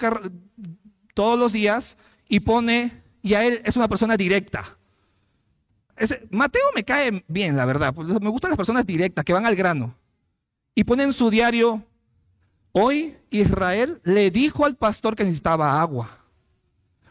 todos 1.14 1.38
los 1.38 1.52
días 1.52 1.96
y 2.30 2.40
pone, 2.40 3.02
y 3.20 3.34
a 3.34 3.44
él 3.44 3.60
es 3.64 3.76
una 3.76 3.88
persona 3.88 4.16
directa. 4.16 4.64
Mateo 6.30 6.62
me 6.74 6.82
cae 6.82 7.22
bien, 7.28 7.56
la 7.56 7.66
verdad. 7.66 7.94
Me 7.94 8.30
gustan 8.30 8.50
las 8.50 8.56
personas 8.56 8.86
directas, 8.86 9.22
que 9.22 9.34
van 9.34 9.44
al 9.44 9.56
grano 9.56 10.00
y 10.74 10.84
pone 10.84 11.02
en 11.02 11.12
su 11.12 11.28
diario, 11.28 11.84
hoy 12.72 13.14
Israel 13.30 14.00
le 14.04 14.30
dijo 14.30 14.64
al 14.64 14.76
pastor 14.76 15.14
que 15.14 15.24
necesitaba 15.24 15.80
agua. 15.80 16.18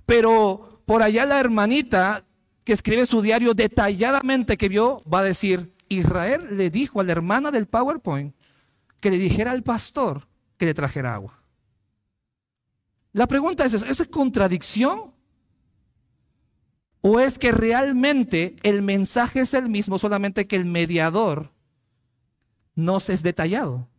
Pero 0.05 0.81
por 0.85 1.03
allá 1.03 1.25
la 1.25 1.39
hermanita 1.39 2.25
que 2.63 2.73
escribe 2.73 3.05
su 3.05 3.21
diario 3.21 3.53
detalladamente 3.53 4.57
que 4.57 4.69
vio 4.69 5.01
va 5.11 5.19
a 5.19 5.23
decir, 5.23 5.75
Israel 5.87 6.47
le 6.57 6.69
dijo 6.69 6.99
a 6.99 7.03
la 7.03 7.11
hermana 7.11 7.51
del 7.51 7.67
PowerPoint 7.67 8.33
que 8.99 9.11
le 9.11 9.17
dijera 9.17 9.51
al 9.51 9.63
pastor 9.63 10.27
que 10.57 10.65
le 10.65 10.73
trajera 10.73 11.13
agua. 11.13 11.33
La 13.19 13.27
pregunta 13.27 13.65
es, 13.65 13.73
¿es 13.73 14.07
contradicción? 14.07 15.13
¿O 17.01 17.19
es 17.19 17.37
que 17.37 17.51
realmente 17.51 18.55
el 18.63 18.81
mensaje 18.81 19.41
es 19.41 19.53
el 19.53 19.67
mismo, 19.67 19.99
solamente 19.99 20.47
que 20.47 20.55
el 20.55 20.63
mediador 20.63 21.51
se 23.01 23.13
es 23.13 23.21
detallado. 23.21 23.89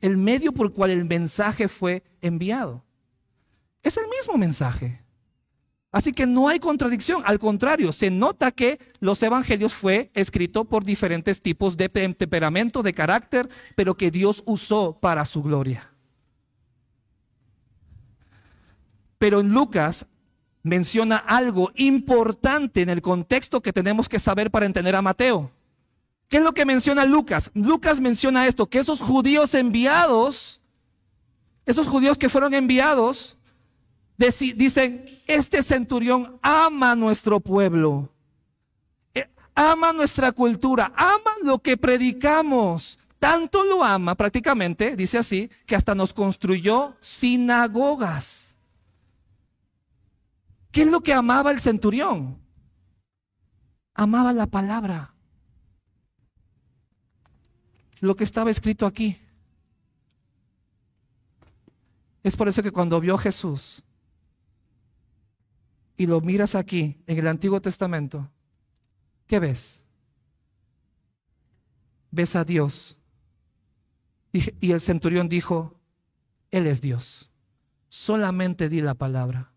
El 0.00 0.16
medio 0.16 0.52
por 0.52 0.68
el 0.68 0.72
cual 0.72 0.92
el 0.92 1.04
mensaje 1.04 1.68
fue 1.68 2.04
enviado. 2.22 2.82
Es 3.82 3.98
el 3.98 4.08
mismo 4.08 4.38
mensaje. 4.38 5.04
Así 5.92 6.12
que 6.12 6.26
no 6.26 6.48
hay 6.48 6.58
contradicción, 6.58 7.22
al 7.26 7.38
contrario, 7.38 7.92
se 7.92 8.10
nota 8.10 8.50
que 8.50 8.78
los 8.98 9.22
evangelios 9.22 9.74
fue 9.74 10.10
escrito 10.14 10.64
por 10.64 10.84
diferentes 10.84 11.42
tipos 11.42 11.76
de 11.76 11.90
temperamento, 11.90 12.82
de 12.82 12.94
carácter, 12.94 13.46
pero 13.76 13.94
que 13.94 14.10
Dios 14.10 14.42
usó 14.46 14.96
para 14.96 15.26
su 15.26 15.42
gloria. 15.42 15.93
Pero 19.24 19.40
en 19.40 19.54
Lucas 19.54 20.08
menciona 20.62 21.16
algo 21.16 21.72
importante 21.76 22.82
en 22.82 22.90
el 22.90 23.00
contexto 23.00 23.62
que 23.62 23.72
tenemos 23.72 24.06
que 24.06 24.18
saber 24.18 24.50
para 24.50 24.66
entender 24.66 24.94
a 24.94 25.00
Mateo. 25.00 25.50
¿Qué 26.28 26.36
es 26.36 26.42
lo 26.42 26.52
que 26.52 26.66
menciona 26.66 27.06
Lucas? 27.06 27.50
Lucas 27.54 28.00
menciona 28.00 28.46
esto, 28.46 28.66
que 28.66 28.80
esos 28.80 29.00
judíos 29.00 29.54
enviados, 29.54 30.60
esos 31.64 31.86
judíos 31.86 32.18
que 32.18 32.28
fueron 32.28 32.52
enviados, 32.52 33.38
dicen, 34.18 35.22
este 35.26 35.62
centurión 35.62 36.38
ama 36.42 36.94
nuestro 36.94 37.40
pueblo, 37.40 38.10
eh, 39.14 39.26
ama 39.54 39.94
nuestra 39.94 40.32
cultura, 40.32 40.92
ama 40.96 41.30
lo 41.44 41.60
que 41.60 41.78
predicamos. 41.78 42.98
Tanto 43.18 43.64
lo 43.64 43.82
ama 43.82 44.16
prácticamente, 44.16 44.96
dice 44.96 45.16
así, 45.16 45.50
que 45.64 45.76
hasta 45.76 45.94
nos 45.94 46.12
construyó 46.12 46.94
sinagogas. 47.00 48.53
¿Qué 50.74 50.82
es 50.82 50.90
lo 50.90 51.02
que 51.02 51.12
amaba 51.12 51.52
el 51.52 51.60
centurión? 51.60 52.36
Amaba 53.94 54.32
la 54.32 54.48
palabra 54.48 55.14
lo 58.00 58.16
que 58.16 58.24
estaba 58.24 58.50
escrito 58.50 58.84
aquí. 58.84 59.16
Es 62.24 62.34
por 62.34 62.48
eso 62.48 62.60
que 62.60 62.72
cuando 62.72 63.00
vio 63.00 63.14
a 63.14 63.18
Jesús 63.18 63.84
y 65.96 66.06
lo 66.06 66.20
miras 66.20 66.56
aquí 66.56 67.00
en 67.06 67.18
el 67.18 67.28
Antiguo 67.28 67.62
Testamento, 67.62 68.28
¿qué 69.28 69.38
ves? 69.38 69.84
Ves 72.10 72.34
a 72.34 72.44
Dios. 72.44 72.98
Y, 74.32 74.72
el 74.72 74.80
centurión 74.80 75.28
dijo, 75.28 75.80
Él 76.50 76.66
es 76.66 76.80
Dios. 76.80 77.30
Solamente 77.88 78.68
di 78.68 78.80
la 78.80 78.94
palabra. 78.94 79.53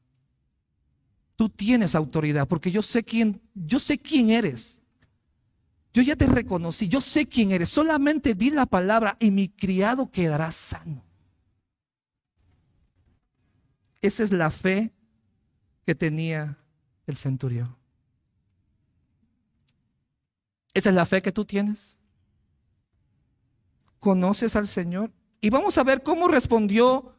Tú 1.38 1.50
tienes 1.50 1.93
autoridad 1.93 2.47
porque 2.47 2.71
yo 2.71 2.82
sé 2.82 3.04
quién, 3.04 3.39
yo 3.54 3.80
sé 3.80 4.00
quién 4.00 4.32
eres. 4.32 4.82
Yo 5.93 6.02
ya 6.02 6.15
te 6.15 6.28
reconocí, 6.28 6.88
yo 6.88 7.00
sé 7.00 7.28
quién 7.28 7.52
eres. 7.52 7.69
Solamente 7.69 8.34
di 8.34 8.50
la 8.50 8.65
palabra 8.65 9.15
y 9.19 9.32
mi 9.32 9.47
criado 9.47 10.12
quedará 10.12 10.52
sano. 10.52 11.04
Esa 14.02 14.23
es 14.23 14.34
la 14.34 14.52
fe 14.52 14.91
que 15.86 15.95
tenía 15.95 16.58
el 17.06 17.17
centurión. 17.17 17.76
Esa 20.73 20.89
es 20.89 20.95
la 20.95 21.06
fe 21.06 21.21
que 21.21 21.32
tú 21.32 21.45
tienes. 21.45 22.00
¿Conoces 24.00 24.56
al 24.56 24.67
Señor? 24.67 25.12
Y 25.39 25.52
vamos 25.52 25.78
a 25.78 25.84
ver 25.84 26.02
cómo 26.02 26.28
respondió 26.28 27.15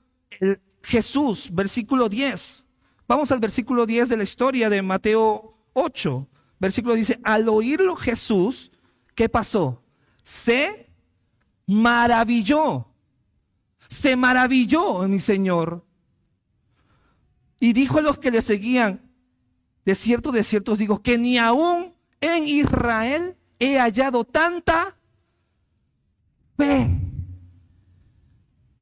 Jesús, 0.83 1.51
versículo 1.53 2.09
10. 2.09 2.68
Vamos 3.09 3.33
al 3.33 3.41
versículo 3.41 3.87
10 3.87 4.11
de 4.11 4.17
la 4.19 4.23
historia 4.23 4.69
de 4.71 4.83
Mateo 4.83 5.55
8 5.73 6.29
versículo 6.59 6.95
dice, 6.95 7.19
al 7.23 7.49
oírlo 7.49 7.97
Jesús, 7.97 8.73
¿qué 9.15 9.29
pasó? 9.29 9.83
Se 10.23 10.91
maravilló. 11.67 12.87
Se 13.89 14.17
maravilló 14.17 15.07
mi 15.09 15.21
Señor. 15.21 15.85
Y 17.61 17.73
dijo 17.73 17.99
a 17.99 18.03
los 18.03 18.19
que 18.19 18.31
le 18.31 18.43
seguían, 18.43 19.01
de 19.85 19.95
cierto, 19.95 20.33
de 20.33 20.43
cierto 20.43 20.73
os 20.73 20.79
digo, 20.79 21.03
que 21.03 21.19
ni 21.19 21.39
aún 21.39 21.95
en 22.21 22.47
Israel 22.47 23.37
he 23.59 23.79
hallado 23.79 24.25
tanta 24.25 24.97
fe. 26.57 26.89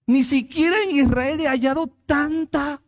Ni 0.07 0.25
siquiera 0.25 0.77
en 0.85 0.97
Israel 0.97 1.41
he 1.41 1.49
hallado 1.49 1.87
tanta 2.07 2.83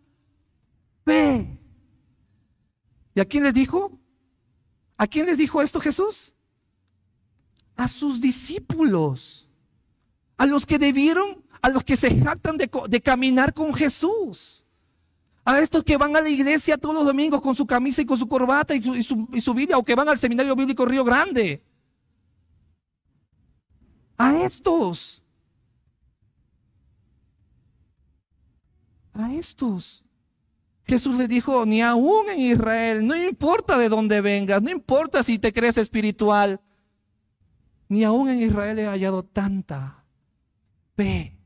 ¿Y 3.14 3.20
a 3.20 3.24
quién 3.24 3.44
les 3.44 3.54
dijo? 3.54 3.98
¿A 4.96 5.06
quién 5.06 5.26
les 5.26 5.38
dijo 5.38 5.62
esto 5.62 5.80
Jesús? 5.80 6.34
A 7.76 7.88
sus 7.88 8.20
discípulos, 8.20 9.48
a 10.36 10.46
los 10.46 10.66
que 10.66 10.78
debieron, 10.78 11.44
a 11.62 11.68
los 11.70 11.84
que 11.84 11.96
se 11.96 12.20
jactan 12.20 12.56
de, 12.56 13.00
caminar 13.00 13.54
con 13.54 13.74
Jesús, 13.74 14.64
A 15.44 15.60
estos 15.60 15.82
que 15.82 15.96
van 15.96 16.14
a 16.14 16.20
la 16.20 16.28
iglesia 16.28 16.76
todos 16.76 16.94
los 16.94 17.06
domingos 17.06 17.40
con 17.40 17.56
su 17.56 17.64
camisa 17.64 18.02
y 18.02 18.06
con 18.06 18.18
su 18.18 18.28
corbata 18.28 18.74
y 18.74 19.02
su, 19.02 19.28
y 19.32 19.40
su 19.40 19.54
Biblia, 19.54 19.78
o 19.78 19.82
que 19.82 19.94
van 19.94 20.08
al 20.08 20.18
seminario 20.18 20.54
bíblico 20.54 20.84
Río 20.84 21.04
Grande. 21.04 21.62
A 24.18 24.36
estos. 24.44 25.22
A 29.14 29.32
estos. 29.32 30.04
Jesús 30.88 31.16
le 31.16 31.28
dijo, 31.28 31.66
ni 31.66 31.82
aún 31.82 32.30
en 32.30 32.40
Israel, 32.40 33.06
no 33.06 33.14
importa 33.14 33.76
de 33.76 33.90
dónde 33.90 34.22
vengas, 34.22 34.62
no 34.62 34.70
importa 34.70 35.22
si 35.22 35.38
te 35.38 35.52
crees 35.52 35.76
espiritual, 35.76 36.62
ni 37.88 38.04
aún 38.04 38.30
en 38.30 38.40
Israel 38.40 38.78
he 38.78 38.86
hallado 38.86 39.22
tanta 39.22 40.02
fe. 40.96 41.36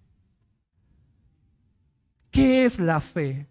¿Qué 2.30 2.64
es 2.64 2.78
la 2.78 3.00
fe? 3.00 3.48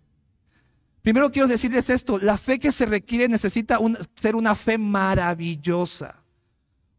Primero 1.02 1.30
quiero 1.30 1.50
decirles 1.50 1.90
esto, 1.90 2.20
la 2.20 2.38
fe 2.38 2.58
que 2.58 2.72
se 2.72 2.86
requiere 2.86 3.28
necesita 3.28 3.78
ser 4.16 4.36
una 4.36 4.56
fe 4.56 4.78
maravillosa. 4.78 6.21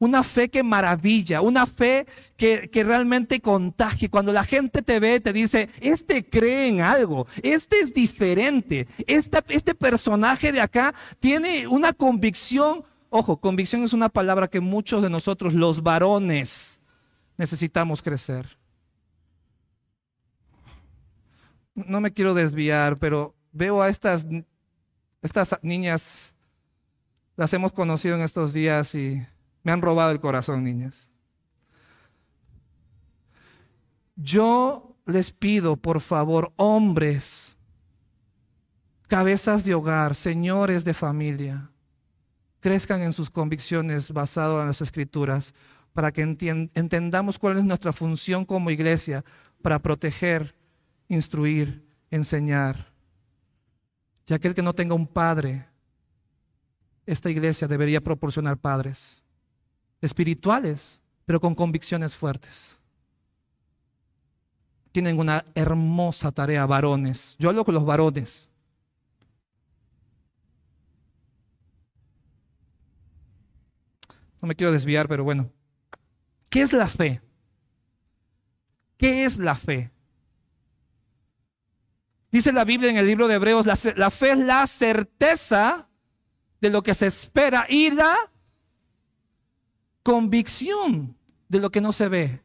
Una 0.03 0.25
fe 0.25 0.49
que 0.49 0.65
maravilla, 0.65 1.43
una 1.43 1.65
fe 1.65 2.05
que, 2.37 2.69
realmente 2.73 3.41
contagie. 3.41 4.11
Cuando 4.11 4.33
la 4.33 4.43
gente 4.43 4.83
te 4.83 4.99
ve, 4.99 5.21
te 5.21 5.33
dice, 5.33 5.71
este 5.81 6.29
cree 6.29 6.67
en 6.67 6.81
algo, 6.81 7.25
este 7.41 7.79
es 7.79 7.95
diferente, 7.95 8.89
este 9.07 9.75
personaje 9.77 10.51
de 10.51 10.61
acá 10.61 10.93
tiene 11.21 11.69
una 11.69 11.93
convicción 11.93 12.85
Ojo, 13.15 13.37
convicción 13.37 13.85
es 13.85 13.93
una 13.93 14.09
palabra 14.09 14.49
que 14.49 14.59
muchos 14.59 15.03
de 15.03 15.11
nosotros, 15.11 15.53
los 15.55 15.83
varones, 15.83 16.81
necesitamos 17.37 18.03
crecer. 18.03 18.59
No 21.75 22.01
me 22.01 22.13
quiero 22.13 22.35
desviar, 22.35 22.97
pero 22.99 23.37
veo 23.53 23.83
a 23.83 23.89
estas, 23.91 24.27
estas 25.21 25.59
niñas, 25.63 26.35
las 27.37 27.53
hemos 27.53 27.73
conocido 27.73 28.17
en 28.17 28.23
estos 28.23 28.53
días 28.53 28.95
y 28.95 29.25
me 29.63 29.73
han 29.73 29.83
robado 29.83 30.11
el 30.11 30.21
corazón, 30.21 30.65
niñas. 30.65 31.11
Yo 34.17 34.97
les 35.07 35.31
pido, 35.31 35.77
por 35.77 36.01
favor, 36.01 36.53
hombres, 36.57 37.57
cabezas 39.09 39.65
de 39.65 39.75
hogar, 39.75 40.15
señores 40.15 40.85
de 40.85 40.95
familia, 40.95 41.71
crezcan 42.61 43.03
en 43.03 43.13
sus 43.13 43.31
convicciones 43.31 44.13
basadas 44.13 44.61
en 44.61 44.67
las 44.69 44.81
escrituras, 44.81 45.55
para 45.93 46.11
que 46.11 46.23
entendamos 46.23 47.39
cuál 47.39 47.59
es 47.59 47.65
nuestra 47.65 47.93
función 47.93 48.47
como 48.47 48.71
iglesia, 48.71 49.25
para 49.61 49.79
proteger, 49.79 50.55
instruir, 51.09 51.87
enseñar. 52.11 52.93
Y 54.27 54.33
aquel 54.33 54.55
que 54.55 54.63
no 54.63 54.73
tenga 54.73 54.95
un 54.95 55.07
padre, 55.07 55.67
esta 57.05 57.29
iglesia 57.29 57.69
debería 57.69 58.01
proporcionar 58.01 58.57
padres 58.57 59.22
espirituales, 60.03 61.01
pero 61.25 61.41
con 61.41 61.55
convicciones 61.55 62.15
fuertes. 62.15 62.79
Tienen 64.91 65.19
una 65.19 65.43
hermosa 65.55 66.33
tarea, 66.33 66.67
varones. 66.67 67.37
Yo 67.39 67.49
hablo 67.49 67.65
con 67.65 67.75
los 67.75 67.87
varones. 67.87 68.51
No 74.43 74.49
me 74.49 74.57
quiero 74.57 74.73
desviar, 74.73 75.09
pero 75.09 75.25
bueno. 75.25 75.51
¿Qué 76.51 76.61
es 76.61 76.75
la 76.75 76.89
fe? 76.89 77.23
¿Qué 78.99 79.25
es 79.25 79.39
la 79.39 79.55
fe? 79.55 79.91
Dice 82.31 82.53
la 82.53 82.65
Biblia 82.65 82.91
en 82.91 82.97
el 82.97 83.07
libro 83.07 83.29
de 83.29 83.37
Hebreos, 83.37 83.67
la, 83.67 83.79
la, 83.97 84.11
fe 84.11 84.33
es 84.33 84.39
la 84.39 84.67
certeza 84.67 85.89
de 86.61 86.71
lo 86.71 86.83
que 86.83 86.95
se 86.95 87.07
espera 87.07 87.67
y 87.69 87.91
la 87.91 88.17
convicción 90.03 91.17
de 91.49 91.61
lo 91.61 91.71
que 91.71 91.81
no 91.81 91.93
se 91.93 92.09
ve. 92.09 92.41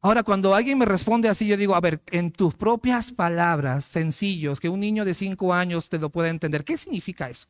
Ahora, 0.00 0.22
cuando 0.22 0.54
alguien 0.54 0.78
me 0.78 0.84
responde 0.84 1.28
así, 1.28 1.46
yo 1.46 1.56
digo, 1.56 1.74
a 1.74 1.80
ver, 1.80 2.02
en 2.10 2.30
tus 2.30 2.54
propias 2.54 3.10
palabras, 3.10 3.86
sencillos, 3.86 4.60
que 4.60 4.68
un 4.68 4.80
niño 4.80 5.04
de 5.04 5.14
cinco 5.14 5.54
años 5.54 5.88
te 5.88 5.98
lo 5.98 6.10
pueda 6.10 6.28
entender, 6.28 6.62
¿qué 6.62 6.76
significa 6.76 7.30
eso? 7.30 7.46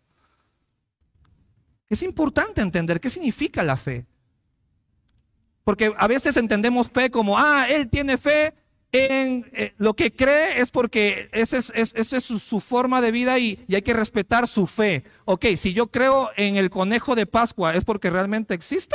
Es 1.88 2.02
importante 2.02 2.60
entender 2.60 3.00
qué 3.00 3.10
significa 3.10 3.62
la 3.64 3.76
fe. 3.76 4.06
Porque 5.64 5.92
a 5.96 6.06
veces 6.06 6.36
entendemos 6.36 6.88
fe 6.88 7.10
como, 7.10 7.36
ah, 7.38 7.66
él 7.68 7.88
tiene 7.88 8.18
fe 8.18 8.54
en 8.92 9.44
eh, 9.52 9.74
lo 9.78 9.94
que 9.94 10.12
cree 10.12 10.60
es 10.60 10.70
porque 10.70 11.28
esa 11.32 11.58
es, 11.58 12.24
su, 12.24 12.60
forma 12.60 13.00
de 13.00 13.10
vida 13.10 13.36
y, 13.40 13.58
y, 13.66 13.74
hay 13.74 13.82
que 13.82 13.94
respetar 13.94 14.46
su 14.46 14.68
fe. 14.68 15.02
Ok, 15.24 15.46
si 15.56 15.72
yo 15.72 15.88
creo 15.88 16.30
en 16.36 16.56
el 16.56 16.70
conejo 16.70 17.16
de 17.16 17.26
Pascua, 17.26 17.74
¿es 17.74 17.82
porque 17.82 18.10
realmente 18.10 18.54
existe? 18.54 18.94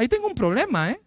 Ahí 0.00 0.08
tengo 0.08 0.26
un 0.28 0.34
problema, 0.34 0.90
¿eh? 0.90 1.00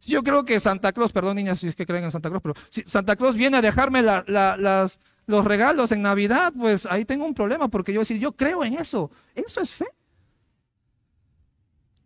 Si 0.00 0.10
yo 0.10 0.24
creo 0.24 0.44
que 0.44 0.58
Santa 0.58 0.92
Claus, 0.92 1.12
perdón 1.12 1.36
niñas 1.36 1.60
si 1.60 1.68
es 1.68 1.76
que 1.76 1.86
creen 1.86 2.02
en 2.02 2.10
Santa 2.10 2.28
Claus, 2.28 2.42
pero 2.42 2.54
si 2.68 2.82
Santa 2.82 3.14
Claus 3.14 3.36
viene 3.36 3.58
a 3.58 3.62
dejarme 3.62 4.02
los 4.02 5.44
regalos 5.44 5.92
en 5.92 6.02
Navidad, 6.02 6.52
pues 6.58 6.86
ahí 6.86 7.04
tengo 7.04 7.24
un 7.24 7.32
problema 7.32 7.68
porque 7.68 7.92
yo 7.92 8.00
decir, 8.00 8.18
yo 8.18 8.32
creo 8.32 8.64
en 8.64 8.74
eso. 8.74 9.12
Eso 9.36 9.60
es 9.60 9.72
fe. 9.72 9.86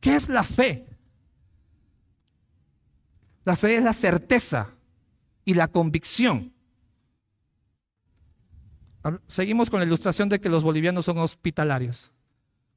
¿Qué 0.00 0.14
es 0.14 0.28
la 0.28 0.44
fe? 0.44 0.86
La 3.44 3.56
fe 3.56 3.76
es 3.76 3.82
la 3.82 3.94
certeza 3.94 4.68
y 5.46 5.54
la 5.54 5.68
convicción. 5.68 6.52
Seguimos 9.28 9.70
con 9.70 9.80
la 9.80 9.86
ilustración 9.86 10.28
de 10.28 10.42
que 10.42 10.50
los 10.50 10.62
bolivianos 10.62 11.06
son 11.06 11.16
hospitalarios. 11.16 12.11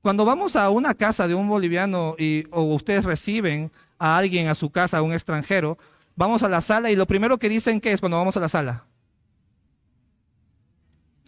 Cuando 0.06 0.24
vamos 0.24 0.56
a 0.56 0.70
una 0.70 0.94
casa 0.94 1.28
de 1.28 1.34
un 1.34 1.50
boliviano 1.50 2.16
y, 2.20 2.44
o 2.52 2.62
ustedes 2.62 3.06
reciben 3.06 3.72
a 3.98 4.20
alguien 4.20 4.50
a 4.50 4.54
su 4.54 4.70
casa, 4.70 5.00
a 5.00 5.02
un 5.02 5.14
extranjero, 5.14 5.80
vamos 6.16 6.44
a 6.44 6.48
la 6.48 6.62
sala 6.62 6.92
y 6.92 6.96
lo 6.96 7.08
primero 7.08 7.40
que 7.40 7.50
dicen 7.50 7.82
que 7.82 7.92
es 7.92 8.02
cuando 8.02 8.20
vamos 8.20 8.38
a 8.38 8.40
la 8.40 8.48
sala. 8.48 8.86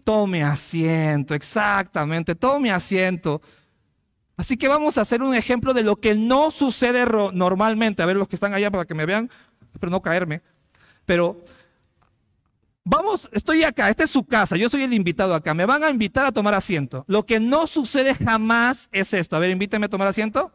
Tome 0.04 0.44
asiento, 0.44 1.34
exactamente, 1.34 2.36
tome 2.36 2.72
asiento. 2.72 3.42
Así 4.36 4.58
que 4.58 4.68
vamos 4.68 5.00
a 5.00 5.02
hacer 5.02 5.24
un 5.24 5.34
ejemplo 5.34 5.74
de 5.74 5.82
lo 5.82 5.96
que 5.96 6.14
no 6.14 6.52
sucede 6.52 7.04
normalmente. 7.34 8.04
A 8.04 8.06
ver 8.06 8.16
los 8.16 8.28
que 8.28 8.36
están 8.36 8.54
allá 8.54 8.70
para 8.70 8.86
que 8.86 8.94
me 8.94 9.08
vean, 9.08 9.28
pero 9.80 9.90
no 9.90 10.04
caerme. 10.04 10.44
Pero 11.08 11.44
vamos, 12.88 13.30
estoy 13.34 13.64
acá, 13.64 13.90
esta 13.90 14.04
es 14.04 14.10
su 14.10 14.26
casa, 14.26 14.56
yo 14.56 14.70
soy 14.70 14.84
el 14.84 14.94
invitado 14.94 15.36
acá. 15.36 15.54
Me 15.54 15.66
van 15.66 15.84
a 15.84 15.90
invitar 15.90 16.26
a 16.26 16.32
tomar 16.32 16.54
asiento. 16.54 17.04
Lo 17.08 17.26
que 17.26 17.40
no 17.40 17.68
sucede 17.68 18.16
jamás 18.16 18.90
es 18.92 19.14
esto. 19.14 19.36
A 19.36 19.40
ver, 19.40 19.50
invítenme 19.50 19.86
a 19.86 19.90
tomar 19.90 20.08
asiento. 20.08 20.52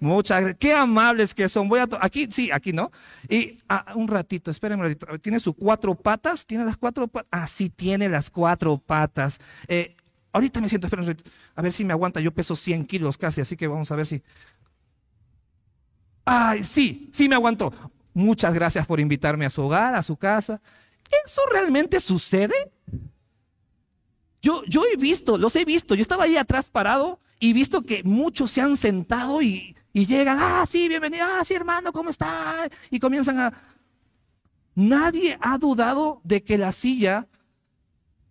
Muchas 0.00 0.40
gracias. 0.40 0.58
Qué 0.58 0.74
amables 0.74 1.34
que 1.34 1.48
son. 1.48 1.68
Voy 1.68 1.80
a 1.80 1.88
aquí, 2.00 2.26
sí, 2.30 2.50
aquí 2.50 2.72
no. 2.72 2.90
Y 3.28 3.58
ah, 3.68 3.92
un 3.94 4.08
ratito, 4.08 4.50
espérenme 4.50 4.84
un 4.84 4.92
ratito. 4.92 5.18
¿Tiene 5.18 5.40
sus 5.40 5.54
cuatro 5.54 5.94
patas? 5.94 6.44
¿Tiene 6.44 6.64
las 6.64 6.76
cuatro 6.76 7.08
patas? 7.08 7.28
Ah, 7.30 7.46
sí, 7.46 7.70
tiene 7.70 8.08
las 8.08 8.28
cuatro 8.28 8.76
patas. 8.76 9.40
Eh, 9.68 9.96
ahorita 10.32 10.60
me 10.60 10.68
siento, 10.68 10.88
espérenme 10.88 11.16
A 11.54 11.62
ver 11.62 11.72
si 11.72 11.84
me 11.84 11.92
aguanta. 11.92 12.20
Yo 12.20 12.32
peso 12.32 12.56
100 12.56 12.84
kilos 12.86 13.16
casi, 13.16 13.40
así 13.40 13.56
que 13.56 13.66
vamos 13.66 13.90
a 13.90 13.96
ver 13.96 14.06
si. 14.06 14.22
Ay, 16.26 16.64
sí, 16.64 17.08
sí 17.12 17.28
me 17.28 17.36
aguantó. 17.36 17.72
Muchas 18.14 18.54
gracias 18.54 18.86
por 18.86 19.00
invitarme 19.00 19.44
a 19.44 19.50
su 19.50 19.62
hogar, 19.62 19.94
a 19.94 20.02
su 20.02 20.16
casa. 20.16 20.62
¿Eso 21.26 21.42
realmente 21.52 22.00
sucede? 22.00 22.54
Yo, 24.40 24.62
yo 24.66 24.82
he 24.90 24.96
visto, 24.96 25.36
los 25.36 25.54
he 25.56 25.64
visto. 25.64 25.94
Yo 25.94 26.02
estaba 26.02 26.24
ahí 26.24 26.36
atrás 26.36 26.70
parado 26.70 27.18
y 27.38 27.52
visto 27.52 27.82
que 27.82 28.02
muchos 28.04 28.50
se 28.50 28.60
han 28.60 28.76
sentado 28.76 29.42
y 29.42 29.74
y 29.96 30.06
llegan, 30.06 30.38
ah, 30.40 30.66
sí, 30.66 30.88
bienvenido, 30.88 31.24
ah, 31.24 31.44
sí, 31.44 31.54
hermano, 31.54 31.92
¿cómo 31.92 32.10
está? 32.10 32.68
Y 32.90 32.98
comienzan 32.98 33.38
a... 33.38 33.52
Nadie 34.74 35.38
ha 35.40 35.56
dudado 35.56 36.20
de 36.24 36.42
que 36.42 36.58
la 36.58 36.72
silla 36.72 37.28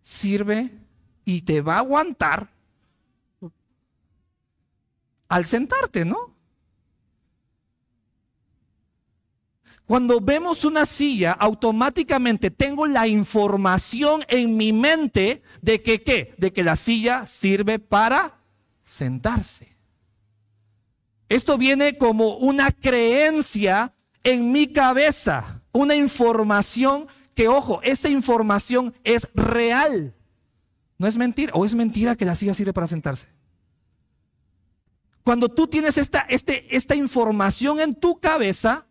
sirve 0.02 0.78
y 1.24 1.44
te 1.44 1.62
va 1.62 1.76
a 1.76 1.80
aguantar 1.80 2.52
al 5.30 5.46
sentarte, 5.46 6.04
¿no? 6.04 6.33
Cuando 9.94 10.20
vemos 10.20 10.66
una 10.66 10.88
silla, 10.88 11.34
automáticamente 11.34 12.50
tengo 12.50 12.88
la 12.88 13.08
información 13.08 14.26
en 14.28 14.58
mi 14.58 14.74
mente 14.74 15.44
de 15.62 15.84
que 15.84 16.02
qué? 16.02 16.34
De 16.40 16.52
que 16.52 16.64
la 16.64 16.76
silla 16.76 17.28
sirve 17.28 17.78
para 17.78 18.40
sentarse. 18.82 19.78
Esto 21.30 21.60
viene 21.60 21.96
como 22.00 22.38
una 22.38 22.72
creencia 22.72 23.94
en 24.24 24.52
mi 24.52 24.66
cabeza, 24.66 25.62
una 25.74 25.94
información 25.94 27.06
que, 27.36 27.48
ojo, 27.48 27.80
esa 27.84 28.10
información 28.10 28.96
es 29.04 29.30
real. 29.36 30.16
No 30.98 31.06
es 31.06 31.18
mentira, 31.18 31.54
o 31.54 31.66
es 31.66 31.76
mentira 31.76 32.16
que 32.16 32.26
la 32.26 32.34
silla 32.34 32.56
sirve 32.56 32.74
para 32.74 32.88
sentarse. 32.88 33.28
Cuando 35.22 35.50
tú 35.50 35.68
tienes 35.68 36.00
esta, 36.00 36.22
este, 36.22 36.76
esta 36.76 36.96
información 36.96 37.80
en 37.80 37.94
tu 37.94 38.20
cabeza, 38.20 38.88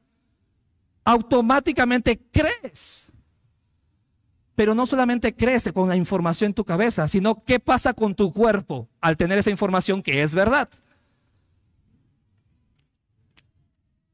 automáticamente 1.04 2.20
crees 2.30 3.12
Pero 4.54 4.74
no 4.74 4.86
solamente 4.86 5.34
crece 5.34 5.72
con 5.72 5.88
la 5.88 5.96
información 5.96 6.48
en 6.48 6.54
tu 6.54 6.64
cabeza, 6.64 7.08
sino 7.08 7.42
qué 7.42 7.58
pasa 7.58 7.94
con 7.94 8.14
tu 8.14 8.32
cuerpo 8.32 8.88
al 9.00 9.16
tener 9.16 9.38
esa 9.38 9.50
información 9.50 10.02
que 10.02 10.22
es 10.22 10.34
verdad. 10.34 10.68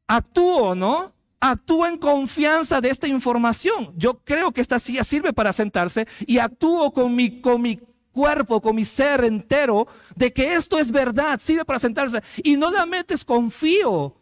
Actúo, 0.07 0.75
¿no? 0.75 1.13
Actúo 1.41 1.87
en 1.87 1.99
confianza 1.99 2.81
de 2.81 2.89
esta 2.89 3.07
información. 3.07 3.93
Yo 3.97 4.21
creo 4.25 4.53
que 4.53 4.61
esta 4.61 4.79
silla 4.79 5.05
sirve 5.05 5.33
para 5.33 5.53
sentarse 5.53 6.09
y 6.27 6.39
actúo 6.39 6.93
con 6.93 7.15
mi, 7.15 7.41
con 7.41 7.61
mi 7.61 7.79
cuerpo, 8.11 8.61
con 8.61 8.75
mi 8.75 8.85
ser 8.85 9.23
entero, 9.25 9.87
de 10.17 10.33
que 10.33 10.55
esto 10.55 10.79
es 10.79 10.91
verdad, 10.91 11.39
sirve 11.39 11.65
para 11.65 11.79
sentarse. 11.79 12.21
Y 12.43 12.57
no 12.57 12.71
la 12.71 12.87
metes 12.87 13.25
confío. 13.25 14.17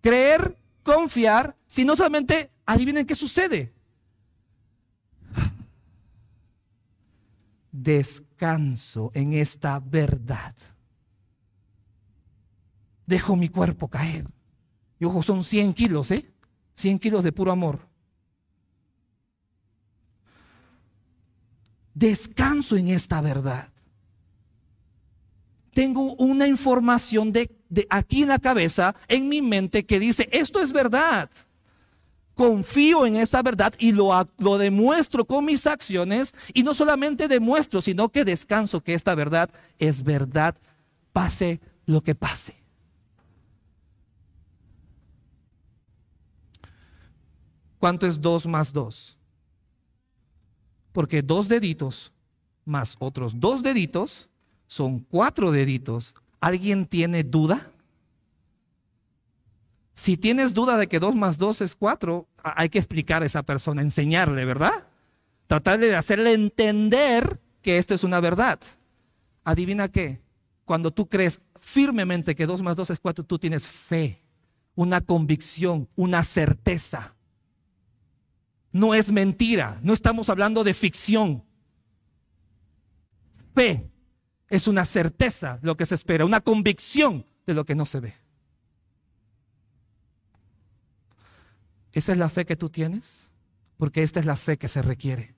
Creer, 0.00 0.56
confiar, 0.94 1.56
sino 1.66 1.94
solamente 1.94 2.50
adivinen 2.66 3.06
qué 3.06 3.14
sucede. 3.14 3.72
Descanso 7.70 9.10
en 9.14 9.32
esta 9.32 9.78
verdad. 9.80 10.54
Dejo 13.06 13.36
mi 13.36 13.48
cuerpo 13.48 13.88
caer. 13.88 14.26
Y 14.98 15.04
ojo, 15.04 15.22
son 15.22 15.44
100 15.44 15.74
kilos, 15.74 16.10
¿eh? 16.10 16.28
100 16.74 16.98
kilos 16.98 17.24
de 17.24 17.32
puro 17.32 17.52
amor. 17.52 17.88
Descanso 21.94 22.76
en 22.76 22.88
esta 22.88 23.20
verdad. 23.20 23.68
Tengo 25.72 26.14
una 26.14 26.48
información 26.48 27.32
de, 27.32 27.59
de 27.70 27.86
aquí 27.88 28.22
en 28.22 28.28
la 28.28 28.38
cabeza, 28.38 28.94
en 29.08 29.28
mi 29.28 29.40
mente, 29.40 29.86
que 29.86 29.98
dice, 29.98 30.28
esto 30.32 30.60
es 30.60 30.72
verdad 30.72 31.30
confío 32.34 33.04
en 33.04 33.16
esa 33.16 33.42
verdad 33.42 33.74
y 33.78 33.92
lo, 33.92 34.12
lo, 34.38 34.56
demuestro 34.56 35.26
con 35.26 35.44
mis 35.44 35.66
acciones 35.66 36.34
y 36.54 36.62
no 36.62 36.72
solamente 36.72 37.28
demuestro, 37.28 37.82
sino 37.82 38.08
que 38.08 38.24
descanso 38.24 38.80
que 38.80 38.94
esta 38.94 39.14
verdad 39.14 39.50
es 39.78 40.02
verdad, 40.04 40.56
pase 41.12 41.60
lo 41.84 42.00
que 42.00 42.14
pase. 42.14 42.58
¿Cuánto 47.78 48.06
es 48.06 48.18
dos 48.18 48.46
más 48.46 48.72
dos? 48.72 49.18
Porque 50.92 51.20
dos 51.20 51.46
deditos 51.46 52.10
más 52.64 52.96
otros 53.00 53.38
dos 53.38 53.62
deditos 53.62 54.30
son 54.66 55.00
cuatro 55.00 55.50
deditos. 55.50 56.14
¿Alguien 56.40 56.86
tiene 56.86 57.22
duda? 57.22 57.70
Si 59.92 60.16
tienes 60.16 60.54
duda 60.54 60.78
de 60.78 60.88
que 60.88 60.98
dos 60.98 61.14
más 61.14 61.36
dos 61.36 61.60
es 61.60 61.74
cuatro, 61.74 62.26
hay 62.42 62.70
que 62.70 62.78
explicar 62.78 63.22
a 63.22 63.26
esa 63.26 63.42
persona, 63.42 63.82
enseñarle, 63.82 64.46
¿verdad? 64.46 64.72
Tratar 65.46 65.78
de 65.78 65.94
hacerle 65.94 66.32
entender 66.32 67.40
que 67.60 67.76
esto 67.76 67.94
es 67.94 68.02
una 68.02 68.20
verdad. 68.20 68.58
Adivina 69.44 69.88
qué, 69.88 70.22
cuando 70.64 70.90
tú 70.90 71.08
crees 71.08 71.42
firmemente 71.56 72.34
que 72.34 72.46
dos 72.46 72.62
más 72.62 72.76
dos 72.76 72.88
es 72.88 72.98
cuatro, 72.98 73.24
tú 73.24 73.38
tienes 73.38 73.66
fe, 73.66 74.22
una 74.74 75.02
convicción, 75.02 75.88
una 75.96 76.22
certeza. 76.22 77.14
No 78.72 78.94
es 78.94 79.10
mentira, 79.10 79.78
no 79.82 79.92
estamos 79.92 80.30
hablando 80.30 80.64
de 80.64 80.72
ficción. 80.72 81.44
Fe 83.54 83.90
es 84.50 84.66
una 84.66 84.84
certeza 84.84 85.60
lo 85.62 85.76
que 85.76 85.86
se 85.86 85.94
espera, 85.94 86.24
una 86.24 86.40
convicción 86.40 87.24
de 87.46 87.54
lo 87.54 87.64
que 87.64 87.76
no 87.76 87.86
se 87.86 88.00
ve. 88.00 88.14
¿Esa 91.92 92.12
es 92.12 92.18
la 92.18 92.28
fe 92.28 92.44
que 92.44 92.56
tú 92.56 92.68
tienes? 92.68 93.32
Porque 93.76 94.02
esta 94.02 94.20
es 94.20 94.26
la 94.26 94.36
fe 94.36 94.58
que 94.58 94.68
se 94.68 94.82
requiere. 94.82 95.34